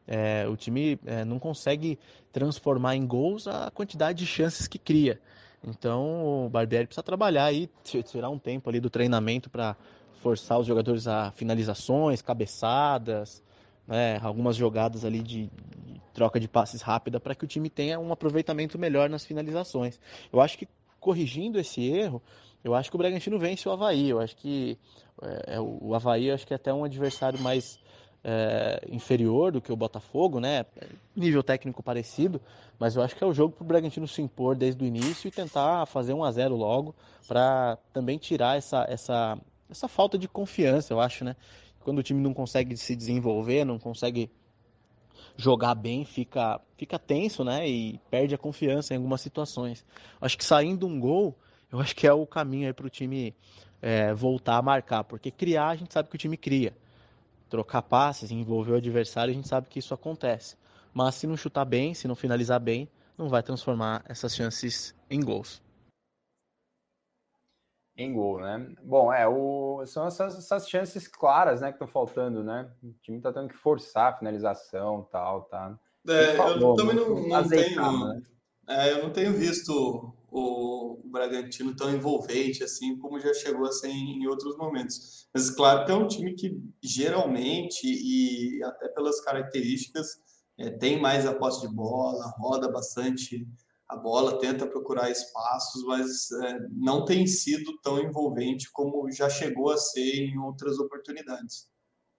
É, 0.07 0.47
o 0.47 0.55
time 0.55 0.99
é, 1.05 1.23
não 1.23 1.39
consegue 1.39 1.97
transformar 2.31 2.95
em 2.95 3.05
gols 3.05 3.47
a 3.47 3.71
quantidade 3.71 4.19
de 4.19 4.25
chances 4.25 4.67
que 4.67 4.77
cria. 4.77 5.19
Então 5.63 6.45
o 6.45 6.49
Barbieri 6.49 6.87
precisa 6.87 7.03
trabalhar 7.03 7.45
aí, 7.45 7.69
tirar 7.83 8.29
um 8.29 8.39
tempo 8.39 8.69
ali 8.69 8.79
do 8.79 8.89
treinamento 8.89 9.49
para 9.49 9.75
forçar 10.21 10.59
os 10.59 10.67
jogadores 10.67 11.07
a 11.07 11.31
finalizações, 11.31 12.21
cabeçadas, 12.21 13.43
né, 13.87 14.19
algumas 14.21 14.55
jogadas 14.55 15.03
ali 15.03 15.21
de, 15.21 15.49
troca 16.13 16.39
de 16.39 16.47
passes 16.47 16.81
rápida 16.81 17.19
para 17.19 17.35
que 17.35 17.43
o 17.43 17.47
time 17.47 17.69
tenha 17.69 17.99
um 17.99 18.11
aproveitamento 18.11 18.77
melhor 18.77 19.09
nas 19.09 19.25
finalizações. 19.25 19.99
Eu 20.31 20.41
acho 20.41 20.57
que 20.57 20.67
corrigindo 20.99 21.59
esse 21.59 21.83
erro, 21.83 22.21
eu 22.63 22.75
acho 22.75 22.89
que 22.89 22.95
o 22.95 22.99
Bragantino 22.99 23.39
vence 23.39 23.67
o 23.67 23.71
Havaí. 23.71 24.09
Eu 24.09 24.19
acho 24.19 24.35
que 24.35 24.77
é, 25.21 25.55
é 25.55 25.59
o 25.59 25.95
Havaí 25.95 26.31
acho 26.31 26.45
que 26.45 26.53
é 26.53 26.55
até 26.55 26.73
um 26.73 26.83
adversário 26.83 27.39
mais 27.39 27.79
é, 28.23 28.81
inferior 28.89 29.51
do 29.51 29.61
que 29.61 29.71
o 29.71 29.75
Botafogo, 29.75 30.39
né? 30.39 30.65
Nível 31.15 31.41
técnico 31.41 31.81
parecido, 31.81 32.39
mas 32.77 32.95
eu 32.95 33.01
acho 33.01 33.15
que 33.15 33.23
é 33.23 33.27
o 33.27 33.33
jogo 33.33 33.55
para 33.55 33.63
o 33.63 33.67
Bragantino 33.67 34.07
se 34.07 34.21
impor 34.21 34.55
desde 34.55 34.83
o 34.83 34.87
início 34.87 35.27
e 35.27 35.31
tentar 35.31 35.85
fazer 35.87 36.13
1 36.13 36.23
a 36.23 36.31
0 36.31 36.55
logo 36.55 36.95
para 37.27 37.77
também 37.91 38.17
tirar 38.17 38.57
essa, 38.57 38.85
essa, 38.87 39.37
essa 39.69 39.87
falta 39.87 40.17
de 40.17 40.27
confiança, 40.27 40.93
eu 40.93 40.99
acho, 40.99 41.23
né? 41.23 41.35
Quando 41.83 41.99
o 41.99 42.03
time 42.03 42.21
não 42.21 42.33
consegue 42.33 42.77
se 42.77 42.95
desenvolver, 42.95 43.65
não 43.65 43.79
consegue 43.79 44.29
jogar 45.35 45.75
bem, 45.75 46.05
fica, 46.05 46.59
fica 46.77 46.99
tenso, 46.99 47.43
né? 47.43 47.67
E 47.67 47.99
perde 48.09 48.35
a 48.35 48.37
confiança 48.37 48.93
em 48.93 48.97
algumas 48.97 49.21
situações. 49.21 49.85
Acho 50.19 50.37
que 50.37 50.45
saindo 50.45 50.85
um 50.87 50.99
gol, 50.99 51.35
eu 51.71 51.79
acho 51.79 51.95
que 51.95 52.05
é 52.05 52.13
o 52.13 52.25
caminho 52.25 52.67
aí 52.67 52.73
para 52.73 52.85
o 52.85 52.89
time 52.89 53.33
é, 53.81 54.13
voltar 54.13 54.57
a 54.57 54.61
marcar, 54.61 55.03
porque 55.03 55.31
criar 55.31 55.69
a 55.69 55.75
gente 55.75 55.93
sabe 55.93 56.09
que 56.09 56.15
o 56.15 56.19
time 56.19 56.37
cria 56.37 56.75
trocar 57.49 57.81
passes, 57.81 58.31
envolver 58.31 58.71
o 58.71 58.75
adversário, 58.75 59.31
a 59.31 59.35
gente 59.35 59.47
sabe 59.47 59.67
que 59.67 59.79
isso 59.79 59.93
acontece. 59.93 60.55
Mas 60.93 61.15
se 61.15 61.27
não 61.27 61.35
chutar 61.35 61.65
bem, 61.65 61.93
se 61.93 62.07
não 62.07 62.15
finalizar 62.15 62.59
bem, 62.59 62.87
não 63.17 63.27
vai 63.27 63.43
transformar 63.43 64.03
essas 64.07 64.33
chances 64.33 64.95
em 65.09 65.19
gols. 65.19 65.61
Em 67.97 68.13
gol, 68.13 68.39
né? 68.39 68.73
Bom, 68.83 69.11
é, 69.11 69.27
o, 69.27 69.85
são 69.85 70.07
essas, 70.07 70.37
essas 70.37 70.67
chances 70.69 71.07
claras, 71.07 71.61
né, 71.61 71.67
que 71.67 71.75
estão 71.75 71.87
faltando, 71.87 72.43
né? 72.43 72.71
O 72.81 72.93
time 73.01 73.19
tá 73.19 73.33
tendo 73.33 73.49
que 73.49 73.57
forçar 73.57 74.13
a 74.13 74.17
finalização 74.17 75.07
tal, 75.11 75.43
tá? 75.43 75.77
É, 76.07 76.35
falou, 76.35 76.71
eu 76.71 76.75
também 76.75 76.95
não, 76.95 77.27
não 77.27 77.47
tenho, 77.47 78.07
né? 78.07 78.21
é, 78.67 78.91
eu 78.93 79.03
não 79.03 79.11
tenho 79.11 79.33
visto 79.33 80.15
o, 80.31 80.99
o 81.05 81.09
Bragantino 81.11 81.75
tão 81.75 81.93
envolvente 81.93 82.63
assim 82.63 82.97
como 82.97 83.19
já 83.19 83.33
chegou 83.33 83.67
a 83.67 83.71
ser 83.71 83.89
em, 83.89 84.23
em 84.23 84.27
outros 84.27 84.57
momentos. 84.57 85.27
Mas 85.33 85.49
claro 85.51 85.85
que 85.85 85.91
é 85.91 85.95
um 85.95 86.07
time 86.07 86.33
que 86.33 86.59
geralmente 86.81 87.85
e 87.85 88.63
até 88.63 88.87
pelas 88.87 89.21
características 89.21 90.07
é, 90.57 90.71
tem 90.71 90.99
mais 90.99 91.25
a 91.25 91.35
posse 91.35 91.67
de 91.67 91.73
bola, 91.73 92.33
roda 92.39 92.71
bastante 92.71 93.47
a 93.91 93.97
bola, 93.97 94.39
tenta 94.39 94.65
procurar 94.65 95.11
espaços, 95.11 95.83
mas 95.83 96.31
é, 96.31 96.59
não 96.71 97.03
tem 97.03 97.27
sido 97.27 97.77
tão 97.81 97.99
envolvente 97.99 98.71
como 98.71 99.11
já 99.11 99.29
chegou 99.29 99.69
a 99.69 99.77
ser 99.77 100.15
em 100.15 100.37
outras 100.37 100.79
oportunidades. 100.79 101.69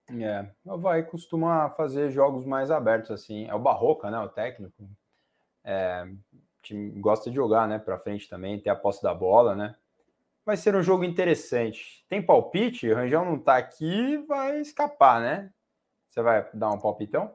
É, 0.07 0.47
o 0.63 0.73
Havaí 0.73 1.01
costuma 1.01 1.71
fazer 1.71 2.11
jogos 2.11 2.45
mais 2.45 2.69
abertos 2.69 3.09
assim. 3.09 3.45
É 3.45 3.55
o 3.55 3.59
Barroca, 3.59 4.11
né? 4.11 4.19
O 4.19 4.29
técnico. 4.29 4.87
É, 5.63 6.05
time 6.61 6.91
gosta 6.99 7.31
de 7.31 7.35
jogar, 7.35 7.67
né, 7.67 7.79
para 7.79 7.97
frente 7.97 8.29
também, 8.29 8.59
ter 8.59 8.69
a 8.69 8.75
posse 8.75 9.01
da 9.01 9.13
bola, 9.13 9.55
né? 9.55 9.75
Vai 10.45 10.57
ser 10.57 10.75
um 10.75 10.83
jogo 10.83 11.03
interessante. 11.03 12.05
Tem 12.07 12.21
palpite? 12.21 12.87
O 12.87 12.95
Rangel 12.95 13.25
não 13.25 13.39
tá 13.39 13.57
aqui, 13.57 14.17
vai 14.27 14.59
escapar, 14.59 15.21
né? 15.21 15.51
Você 16.07 16.21
vai 16.21 16.47
dar 16.53 16.71
um 16.71 16.79
palpitão? 16.79 17.33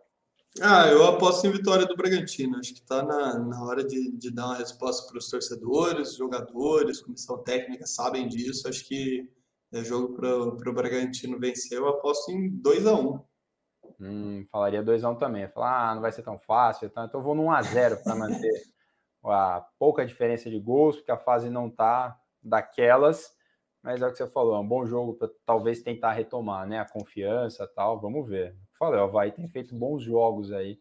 Ah, 0.60 0.88
eu 0.88 1.06
aposto 1.06 1.46
em 1.46 1.52
vitória 1.52 1.86
do 1.86 1.96
Bragantino. 1.96 2.58
Acho 2.58 2.74
que 2.74 2.80
está 2.80 3.02
na, 3.02 3.38
na 3.38 3.62
hora 3.64 3.84
de, 3.84 4.10
de 4.12 4.30
dar 4.30 4.46
uma 4.46 4.56
resposta 4.56 5.06
para 5.08 5.18
os 5.18 5.28
torcedores, 5.28 6.16
jogadores, 6.16 7.00
comissão 7.00 7.38
técnica 7.38 7.86
sabem 7.86 8.26
disso. 8.26 8.68
Acho 8.68 8.84
que 8.84 9.30
é 9.72 9.84
jogo 9.84 10.14
para 10.14 10.70
o 10.70 10.72
Bragantino 10.72 11.38
vencer. 11.38 11.78
Eu 11.78 11.88
aposto 11.88 12.30
em 12.30 12.48
2 12.48 12.86
a 12.86 12.94
1 12.94 13.20
Hum, 14.00 14.46
falaria 14.50 14.82
2x1 14.82 15.12
um 15.12 15.14
também. 15.16 15.48
Falar, 15.48 15.90
ah, 15.90 15.94
não 15.94 16.02
vai 16.02 16.12
ser 16.12 16.22
tão 16.22 16.38
fácil, 16.38 16.86
então 16.86 17.08
eu 17.12 17.22
vou 17.22 17.34
no 17.34 17.44
1x0 17.44 18.02
para 18.02 18.14
manter 18.14 18.62
a 19.24 19.66
pouca 19.78 20.06
diferença 20.06 20.48
de 20.48 20.58
gols, 20.58 20.96
porque 20.96 21.10
a 21.10 21.16
fase 21.16 21.50
não 21.50 21.68
tá 21.68 22.18
daquelas, 22.42 23.32
mas 23.82 24.00
é 24.00 24.06
o 24.06 24.10
que 24.10 24.18
você 24.18 24.26
falou, 24.28 24.54
é 24.54 24.60
um 24.60 24.66
bom 24.66 24.86
jogo 24.86 25.14
para 25.14 25.28
talvez 25.44 25.82
tentar 25.82 26.12
retomar, 26.12 26.66
né? 26.66 26.78
A 26.78 26.88
confiança 26.88 27.66
tal, 27.74 28.00
vamos 28.00 28.28
ver. 28.28 28.56
Falei, 28.78 29.00
o 29.00 29.04
Havaí 29.04 29.32
tem 29.32 29.48
feito 29.48 29.74
bons 29.74 30.02
jogos 30.02 30.52
aí. 30.52 30.80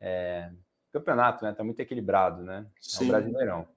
É, 0.00 0.50
campeonato, 0.92 1.44
né? 1.44 1.52
Tá 1.52 1.64
muito 1.64 1.80
equilibrado, 1.80 2.42
né? 2.42 2.66
É 2.98 3.02
um 3.02 3.08
brasileirão. 3.08 3.68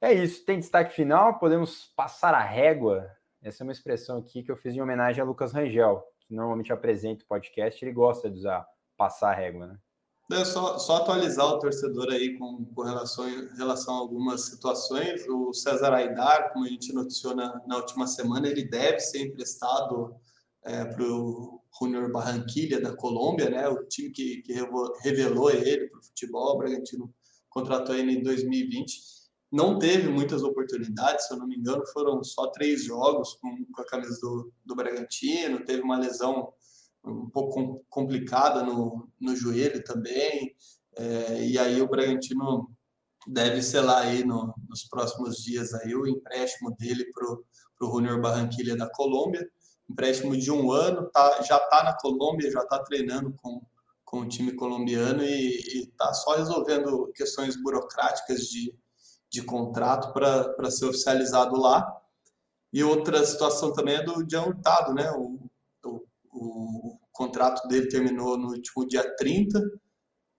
É 0.00 0.14
isso, 0.14 0.44
tem 0.46 0.58
destaque 0.58 0.94
final, 0.94 1.38
podemos 1.38 1.92
passar 1.94 2.32
a 2.32 2.42
régua. 2.42 3.10
Essa 3.42 3.62
é 3.62 3.64
uma 3.64 3.72
expressão 3.72 4.18
aqui 4.18 4.42
que 4.42 4.50
eu 4.50 4.56
fiz 4.56 4.74
em 4.74 4.80
homenagem 4.80 5.20
a 5.20 5.24
Lucas 5.24 5.52
Rangel, 5.52 6.02
que 6.20 6.34
normalmente 6.34 6.72
apresenta 6.72 7.22
o 7.22 7.26
podcast, 7.26 7.84
ele 7.84 7.92
gosta 7.92 8.30
de 8.30 8.38
usar 8.38 8.66
passar 8.96 9.30
a 9.30 9.34
régua, 9.34 9.66
né? 9.66 9.78
É 10.32 10.44
só, 10.44 10.78
só 10.78 10.98
atualizar 10.98 11.44
o 11.46 11.58
torcedor 11.58 12.08
aí 12.10 12.38
com, 12.38 12.64
com 12.64 12.82
relação, 12.82 13.26
relação 13.56 13.96
a 13.96 13.98
algumas 13.98 14.42
situações. 14.42 15.26
O 15.28 15.52
César 15.52 15.92
Aidar, 15.92 16.52
como 16.52 16.64
a 16.64 16.68
gente 16.68 16.92
noticiou 16.92 17.34
na, 17.34 17.60
na 17.66 17.76
última 17.76 18.06
semana, 18.06 18.46
ele 18.46 18.64
deve 18.64 19.00
ser 19.00 19.26
emprestado 19.26 20.14
é, 20.62 20.84
para 20.84 21.02
o 21.02 21.59
Junior 21.78 22.10
Barranquilla 22.10 22.80
da 22.80 22.94
Colômbia, 22.94 23.50
né? 23.50 23.68
O 23.68 23.84
time 23.84 24.10
que, 24.10 24.42
que 24.42 24.52
revelou 25.02 25.50
ele 25.50 25.88
para 25.88 25.98
o 25.98 26.02
futebol. 26.02 26.54
O 26.54 26.58
Bragantino 26.58 27.12
contratou 27.48 27.94
ele 27.94 28.12
em 28.12 28.22
2020. 28.22 29.20
Não 29.52 29.78
teve 29.78 30.08
muitas 30.08 30.42
oportunidades, 30.42 31.26
se 31.26 31.34
eu 31.34 31.38
não 31.38 31.46
me 31.46 31.56
engano, 31.56 31.84
foram 31.92 32.22
só 32.22 32.46
três 32.48 32.84
jogos 32.84 33.34
com, 33.34 33.64
com 33.72 33.82
a 33.82 33.86
camisa 33.86 34.18
do, 34.20 34.52
do 34.64 34.76
Bragantino. 34.76 35.64
Teve 35.64 35.82
uma 35.82 35.98
lesão 35.98 36.52
um 37.04 37.28
pouco 37.28 37.84
complicada 37.88 38.62
no, 38.62 39.08
no 39.20 39.34
joelho 39.34 39.82
também. 39.82 40.54
É, 40.96 41.44
e 41.44 41.58
aí 41.58 41.80
o 41.80 41.88
Bragantino 41.88 42.70
deve 43.26 43.62
selar 43.62 44.06
aí 44.06 44.24
no, 44.24 44.54
nos 44.68 44.84
próximos 44.84 45.42
dias 45.42 45.74
aí 45.74 45.94
o 45.94 46.06
empréstimo 46.06 46.74
dele 46.76 47.04
para 47.12 47.26
o 47.26 47.92
Junior 47.92 48.20
Barranquilla 48.20 48.76
da 48.76 48.88
Colômbia. 48.88 49.48
Empréstimo 49.90 50.36
de 50.36 50.52
um 50.52 50.70
ano, 50.70 51.10
tá, 51.10 51.42
já 51.42 51.56
está 51.56 51.82
na 51.82 51.96
Colômbia, 51.96 52.50
já 52.50 52.60
está 52.60 52.78
treinando 52.78 53.32
com, 53.42 53.60
com 54.04 54.20
o 54.20 54.28
time 54.28 54.52
colombiano 54.52 55.22
e 55.22 55.82
está 55.84 56.14
só 56.14 56.36
resolvendo 56.36 57.10
questões 57.14 57.60
burocráticas 57.60 58.42
de, 58.42 58.72
de 59.28 59.42
contrato 59.42 60.12
para 60.12 60.70
ser 60.70 60.86
oficializado 60.86 61.56
lá. 61.56 62.00
E 62.72 62.84
outra 62.84 63.24
situação 63.26 63.72
também 63.72 63.96
é 63.96 64.02
do 64.04 64.24
Jean 64.30 64.44
Hurtado, 64.44 64.94
né? 64.94 65.10
O, 65.10 65.40
o, 66.32 66.98
contrato 67.20 67.68
dele 67.68 67.88
terminou 67.88 68.38
no 68.38 68.48
último 68.48 68.86
dia 68.86 69.04
30. 69.16 69.60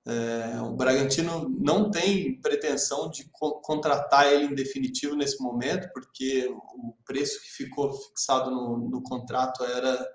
É, 0.05 0.59
o 0.61 0.73
Bragantino 0.73 1.47
não 1.59 1.91
tem 1.91 2.41
pretensão 2.41 3.09
de 3.09 3.29
co 3.31 3.61
contratar 3.61 4.33
ele 4.33 4.45
em 4.45 4.55
definitivo 4.55 5.15
nesse 5.15 5.41
momento, 5.41 5.89
porque 5.93 6.47
o 6.47 6.95
preço 7.05 7.39
que 7.41 7.51
ficou 7.51 7.93
fixado 7.93 8.49
no, 8.49 8.89
no 8.89 9.03
contrato 9.03 9.63
era 9.63 10.07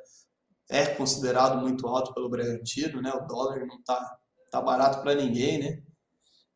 é 0.69 0.87
considerado 0.87 1.61
muito 1.61 1.87
alto 1.87 2.13
pelo 2.13 2.29
Bragantino, 2.29 3.01
né? 3.01 3.13
O 3.13 3.27
dólar 3.27 3.65
não 3.67 3.81
tá, 3.85 4.19
tá 4.51 4.61
barato 4.61 5.01
para 5.01 5.15
ninguém, 5.15 5.59
né? 5.59 5.83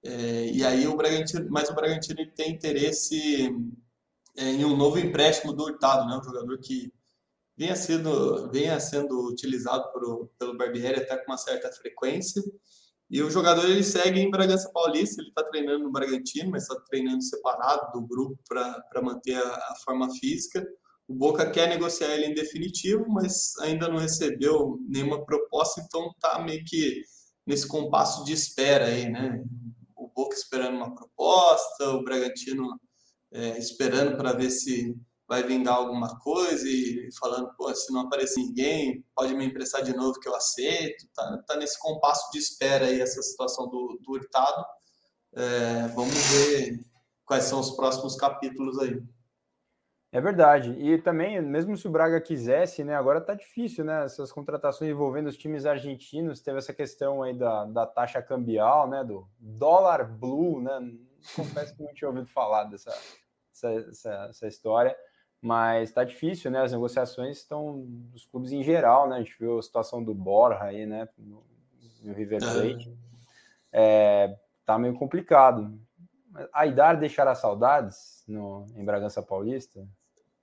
É, 0.04 0.46
e 0.46 0.64
aí 0.64 0.86
o 0.86 0.96
Bragantino, 0.96 1.46
mas 1.50 1.68
o 1.68 1.74
Bragantino 1.74 2.18
tem 2.34 2.50
interesse 2.52 3.48
é, 4.36 4.44
em 4.44 4.64
um 4.64 4.76
novo 4.76 4.98
empréstimo 4.98 5.52
do 5.52 5.64
Hurtado, 5.64 6.06
né? 6.08 6.18
Um 6.18 6.24
jogador 6.24 6.58
que 6.58 6.92
vinha 7.56 7.76
sendo, 7.76 8.50
vinha 8.50 8.80
sendo 8.80 9.28
utilizado 9.28 9.92
por, 9.92 10.28
pelo 10.38 10.56
Barbieri 10.56 11.00
até 11.00 11.16
com 11.16 11.30
uma 11.30 11.38
certa 11.38 11.70
frequência. 11.70 12.42
E 13.10 13.20
o 13.22 13.30
jogador 13.30 13.68
ele 13.68 13.82
segue 13.82 14.20
em 14.20 14.30
Bragança 14.30 14.70
Paulista, 14.72 15.20
ele 15.20 15.30
está 15.30 15.42
treinando 15.42 15.82
no 15.82 15.90
Bragantino, 15.90 16.50
mas 16.50 16.62
está 16.62 16.76
treinando 16.88 17.22
separado 17.22 17.90
do 17.92 18.06
grupo 18.06 18.38
para 18.48 19.02
manter 19.02 19.34
a, 19.34 19.48
a, 19.48 19.74
forma 19.84 20.08
física. 20.14 20.64
O 21.08 21.14
Boca 21.14 21.50
quer 21.50 21.68
negociar 21.68 22.14
ele 22.14 22.26
em 22.26 22.34
definitivo, 22.34 23.04
mas 23.08 23.56
ainda 23.62 23.88
não 23.88 23.96
recebeu 23.96 24.78
nenhuma 24.88 25.24
proposta, 25.24 25.80
então 25.80 26.12
está 26.12 26.40
meio 26.40 26.64
que 26.64 27.02
nesse 27.44 27.66
compasso 27.66 28.22
de 28.24 28.32
espera 28.32 28.86
aí, 28.86 29.10
né? 29.10 29.42
O 29.96 30.06
Boca 30.14 30.36
esperando 30.36 30.76
uma 30.76 30.94
proposta, 30.94 31.90
o 31.90 32.04
Bragantino 32.04 32.78
é, 33.32 33.58
esperando 33.58 34.16
para 34.16 34.34
ver 34.34 34.50
se 34.50 34.96
vai 35.30 35.44
vingar 35.44 35.76
alguma 35.76 36.18
coisa 36.18 36.68
e 36.68 37.08
falando, 37.16 37.54
pô, 37.56 37.72
se 37.72 37.92
não 37.92 38.00
aparecer 38.00 38.40
ninguém, 38.40 39.06
pode 39.14 39.32
me 39.32 39.46
emprestar 39.46 39.80
de 39.80 39.94
novo 39.94 40.18
que 40.18 40.28
eu 40.28 40.34
aceito. 40.34 41.06
Tá, 41.14 41.44
tá 41.46 41.56
nesse 41.56 41.78
compasso 41.78 42.32
de 42.32 42.38
espera 42.40 42.86
aí 42.86 43.00
essa 43.00 43.22
situação 43.22 43.68
do, 43.68 43.96
do 44.02 44.10
Hurtado. 44.10 44.66
É, 45.32 45.86
vamos 45.94 46.12
ver 46.32 46.84
quais 47.24 47.44
são 47.44 47.60
os 47.60 47.70
próximos 47.76 48.16
capítulos 48.16 48.76
aí. 48.80 49.00
É 50.10 50.20
verdade. 50.20 50.72
E 50.72 51.00
também, 51.00 51.40
mesmo 51.40 51.76
se 51.76 51.86
o 51.86 51.92
Braga 51.92 52.20
quisesse, 52.20 52.82
né? 52.82 52.96
Agora 52.96 53.20
tá 53.20 53.32
difícil, 53.32 53.84
né? 53.84 54.06
Essas 54.06 54.32
contratações 54.32 54.90
envolvendo 54.90 55.28
os 55.28 55.36
times 55.36 55.64
argentinos, 55.64 56.40
teve 56.40 56.58
essa 56.58 56.74
questão 56.74 57.22
aí 57.22 57.32
da, 57.32 57.66
da 57.66 57.86
taxa 57.86 58.20
cambial, 58.20 58.90
né? 58.90 59.04
Do 59.04 59.28
dólar 59.38 60.02
blue, 60.10 60.60
né? 60.60 60.72
Confesso 61.36 61.76
que 61.76 61.84
não 61.84 61.94
tinha 61.94 62.08
ouvido 62.08 62.26
falar 62.26 62.64
dessa 62.64 62.92
essa, 63.52 63.70
essa, 63.70 64.26
essa 64.30 64.46
história 64.48 64.96
mas 65.40 65.88
está 65.88 66.04
difícil, 66.04 66.50
né? 66.50 66.60
As 66.60 66.72
negociações 66.72 67.38
estão 67.38 67.84
dos 68.12 68.26
clubes 68.26 68.52
em 68.52 68.62
geral, 68.62 69.08
né? 69.08 69.16
A 69.16 69.18
gente 69.20 69.36
viu 69.38 69.58
a 69.58 69.62
situação 69.62 70.02
do 70.02 70.14
Borja 70.14 70.62
aí, 70.62 70.84
né? 70.84 71.08
No, 71.16 71.42
no 72.02 72.12
River 72.12 72.40
Plate. 72.40 72.94
É, 73.72 74.36
tá 74.66 74.78
meio 74.78 74.94
complicado. 74.94 75.78
A 76.52 76.66
Idar 76.66 76.98
deixará 76.98 77.34
saudades 77.34 78.22
no, 78.28 78.66
em 78.76 78.84
Bragança 78.84 79.22
Paulista? 79.22 79.86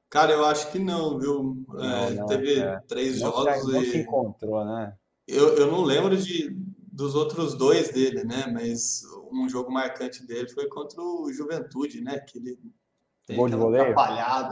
Cara, 0.09 0.31
eu 0.31 0.45
acho 0.45 0.71
que 0.71 0.79
não, 0.79 1.19
viu? 1.19 1.65
Não, 1.67 1.83
é, 1.83 2.09
não, 2.11 2.25
teve 2.25 2.59
é. 2.59 2.79
três 2.87 3.21
não 3.21 3.31
jogos 3.31 3.61
se, 3.61 3.71
não 3.71 3.81
e... 3.81 3.85
se 3.85 3.97
encontrou, 3.99 4.65
né? 4.65 4.95
Eu, 5.27 5.57
eu 5.57 5.69
não 5.69 5.83
lembro 5.83 6.15
de, 6.15 6.49
dos 6.91 7.13
outros 7.13 7.53
dois 7.53 7.89
dele, 7.89 8.23
né? 8.23 8.47
Mas 8.51 9.03
um 9.31 9.47
jogo 9.47 9.71
marcante 9.71 10.25
dele 10.25 10.47
foi 10.49 10.67
contra 10.67 11.01
o 11.01 11.31
Juventude, 11.31 12.01
né? 12.01 12.19
Que 12.19 12.39
ele 12.39 12.57
Gol 13.35 13.49
de 13.49 13.55
voleio? 13.55 13.95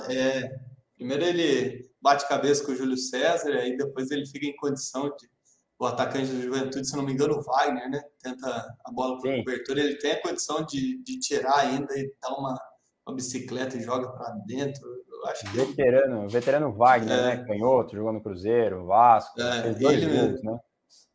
É. 0.09 0.65
Primeiro 0.95 1.23
ele 1.23 1.89
bate 2.01 2.28
cabeça 2.28 2.63
com 2.65 2.71
o 2.71 2.76
Júlio 2.76 2.97
César, 2.97 3.51
aí 3.51 3.76
depois 3.78 4.11
ele 4.11 4.26
fica 4.26 4.45
em 4.45 4.55
condição 4.55 5.03
de. 5.03 5.30
O 5.78 5.86
atacante 5.86 6.32
da 6.32 6.41
Juventude, 6.41 6.88
se 6.88 6.95
não 6.95 7.03
me 7.03 7.11
engano, 7.11 7.38
o 7.38 7.41
Wagner, 7.41 7.89
né? 7.89 8.01
Tenta 8.23 8.47
a 8.86 8.91
bola 8.93 9.19
para 9.19 9.36
cobertura, 9.39 9.82
ele 9.82 9.97
tem 9.97 10.13
a 10.13 10.21
condição 10.21 10.65
de, 10.65 11.03
de 11.03 11.19
tirar 11.19 11.57
ainda 11.57 11.93
e 11.99 12.13
dar 12.21 12.30
uma, 12.30 12.57
uma 13.05 13.13
bicicleta 13.13 13.76
e 13.76 13.82
joga 13.82 14.07
para 14.09 14.30
dentro. 14.47 14.88
Eu 14.88 15.26
acho 15.26 15.41
que... 15.41 15.57
Veterano, 15.57 16.30
veterano 16.30 16.71
Wagner, 16.71 17.19
é. 17.19 17.21
né? 17.23 17.43
Canhoto, 17.43 17.93
jogou 17.93 18.13
no 18.13 18.23
Cruzeiro, 18.23 18.86
Vasco, 18.86 19.41
é, 19.41 19.67
ele, 19.67 20.07
gols, 20.07 20.43
né? 20.43 20.59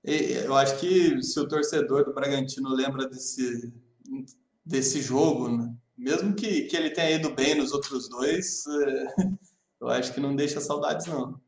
Eu 0.04 0.54
acho 0.54 0.78
que 0.78 1.22
se 1.22 1.40
o 1.40 1.48
torcedor 1.48 2.04
do 2.04 2.12
Bragantino 2.12 2.68
lembra 2.74 3.08
desse, 3.08 3.72
desse 4.62 5.00
jogo, 5.00 5.48
né? 5.48 5.74
Mesmo 6.00 6.34
que, 6.34 6.62
que 6.62 6.76
ele 6.76 6.90
tenha 6.90 7.10
ido 7.10 7.34
bem 7.34 7.54
nos 7.54 7.72
outros 7.72 8.08
dois, 8.08 8.64
é, 8.66 9.14
eu 9.80 9.88
acho 9.88 10.12
que 10.14 10.20
não 10.20 10.34
deixa 10.34 10.60
saudades, 10.60 11.06
não. 11.06 11.38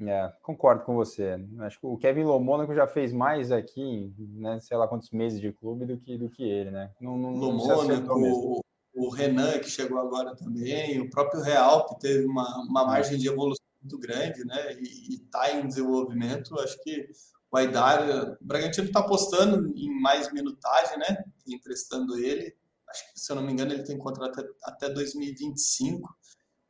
É, 0.00 0.32
concordo 0.42 0.84
com 0.84 0.94
você. 0.94 1.36
Acho 1.58 1.80
que 1.80 1.86
o 1.86 1.98
Kevin 1.98 2.22
Lomônaco 2.22 2.72
já 2.72 2.86
fez 2.86 3.12
mais 3.12 3.50
aqui, 3.50 4.14
né, 4.16 4.60
sei 4.60 4.76
lá 4.76 4.86
quantos 4.86 5.10
meses 5.10 5.40
de 5.40 5.52
clube 5.52 5.84
do 5.84 5.98
que, 5.98 6.16
do 6.16 6.30
que 6.30 6.44
ele, 6.44 6.70
né? 6.70 6.92
Não, 7.00 7.18
não, 7.18 7.32
Lomônaco, 7.32 8.14
o, 8.14 8.60
o 8.94 9.08
Renan, 9.10 9.58
que 9.58 9.68
chegou 9.68 9.98
agora 9.98 10.36
também, 10.36 11.00
o 11.00 11.10
próprio 11.10 11.42
Real, 11.42 11.84
que 11.88 11.98
teve 11.98 12.24
uma, 12.24 12.46
uma 12.62 12.84
margem 12.84 13.18
de 13.18 13.26
evolução 13.26 13.58
muito 13.82 13.98
grande, 13.98 14.44
né? 14.44 14.74
E 14.80 15.14
está 15.14 15.52
em 15.52 15.66
desenvolvimento. 15.66 16.58
Acho 16.60 16.80
que 16.82 17.08
vai 17.50 17.68
dar. 17.68 18.36
O 18.40 18.44
Bragantino 18.44 18.86
está 18.86 19.00
apostando 19.00 19.72
em 19.76 20.00
mais 20.00 20.32
minutagem, 20.32 20.98
né? 20.98 21.24
Emprestando 21.46 22.16
ele 22.16 22.56
acho 22.90 23.12
que, 23.12 23.20
se 23.20 23.30
eu 23.30 23.36
não 23.36 23.42
me 23.42 23.52
engano, 23.52 23.72
ele 23.72 23.82
tem 23.82 23.98
contrato 23.98 24.40
até, 24.40 24.48
até 24.64 24.88
2025. 24.90 26.08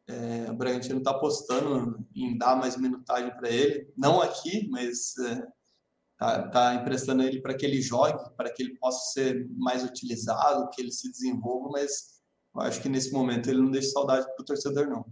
É, 0.08 0.50
o 0.50 0.54
Bragantino 0.54 0.98
está 0.98 1.10
apostando 1.10 1.98
em 2.14 2.36
dar 2.38 2.56
mais 2.56 2.76
minutagem 2.76 3.30
para 3.36 3.50
ele, 3.50 3.92
não 3.96 4.22
aqui, 4.22 4.66
mas 4.70 5.16
está 5.18 6.32
é, 6.32 6.48
tá 6.48 6.74
emprestando 6.74 7.22
ele 7.22 7.42
para 7.42 7.54
que 7.54 7.66
ele 7.66 7.82
jogue, 7.82 8.18
para 8.34 8.50
que 8.50 8.62
ele 8.62 8.78
possa 8.78 9.12
ser 9.12 9.46
mais 9.50 9.84
utilizado, 9.84 10.70
que 10.70 10.80
ele 10.80 10.90
se 10.90 11.10
desenvolva, 11.10 11.68
mas 11.72 12.18
eu 12.54 12.62
acho 12.62 12.80
que 12.80 12.88
nesse 12.88 13.12
momento 13.12 13.50
ele 13.50 13.60
não 13.60 13.70
deixa 13.70 13.90
saudade 13.90 14.24
para 14.24 14.42
o 14.42 14.44
torcedor, 14.44 14.88
não. 14.88 15.04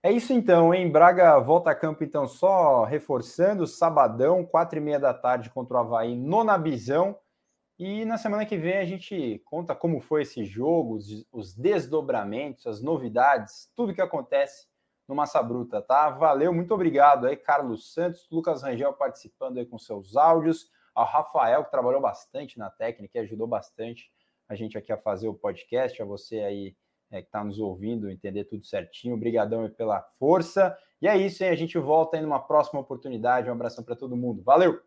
É 0.00 0.12
isso 0.12 0.32
então, 0.32 0.72
hein? 0.72 0.90
Braga 0.90 1.38
volta 1.40 1.70
a 1.70 1.74
campo, 1.74 2.04
então, 2.04 2.26
só 2.28 2.84
reforçando, 2.84 3.66
sabadão, 3.66 4.46
quatro 4.46 4.78
e 4.78 4.80
meia 4.80 5.00
da 5.00 5.12
tarde 5.12 5.50
contra 5.50 5.76
o 5.76 5.80
Havaí, 5.80 6.14
nona 6.16 6.56
bisão. 6.56 7.18
E 7.78 8.04
na 8.04 8.18
semana 8.18 8.44
que 8.44 8.56
vem 8.56 8.78
a 8.78 8.84
gente 8.84 9.40
conta 9.44 9.74
como 9.74 10.00
foi 10.00 10.22
esse 10.22 10.44
jogo, 10.44 10.96
os, 10.96 11.24
os 11.30 11.54
desdobramentos, 11.54 12.66
as 12.66 12.82
novidades, 12.82 13.70
tudo 13.76 13.94
que 13.94 14.00
acontece 14.00 14.66
no 15.06 15.14
Massa 15.14 15.42
Bruta, 15.42 15.80
tá? 15.80 16.10
Valeu, 16.10 16.52
muito 16.52 16.74
obrigado 16.74 17.26
aí, 17.26 17.36
Carlos 17.36 17.92
Santos, 17.94 18.28
Lucas 18.30 18.62
Rangel 18.62 18.92
participando 18.92 19.58
aí 19.58 19.64
com 19.64 19.78
seus 19.78 20.16
áudios, 20.16 20.70
ao 20.92 21.06
Rafael, 21.06 21.64
que 21.64 21.70
trabalhou 21.70 22.00
bastante 22.00 22.58
na 22.58 22.68
técnica 22.68 23.16
e 23.16 23.20
ajudou 23.20 23.46
bastante 23.46 24.10
a 24.48 24.56
gente 24.56 24.76
aqui 24.76 24.92
a 24.92 24.98
fazer 24.98 25.28
o 25.28 25.34
podcast, 25.34 26.02
a 26.02 26.04
você 26.04 26.40
aí 26.40 26.76
é, 27.10 27.20
que 27.20 27.28
está 27.28 27.44
nos 27.44 27.58
ouvindo, 27.60 28.10
entender 28.10 28.44
tudo 28.44 28.64
certinho. 28.64 29.14
Obrigadão 29.14 29.62
aí 29.62 29.68
pela 29.68 30.02
força. 30.18 30.76
E 31.00 31.06
é 31.06 31.16
isso, 31.16 31.44
hein? 31.44 31.50
A 31.50 31.54
gente 31.54 31.78
volta 31.78 32.16
aí 32.16 32.22
numa 32.22 32.40
próxima 32.40 32.80
oportunidade. 32.80 33.48
Um 33.48 33.52
abração 33.52 33.84
para 33.84 33.94
todo 33.94 34.16
mundo. 34.16 34.42
Valeu! 34.42 34.80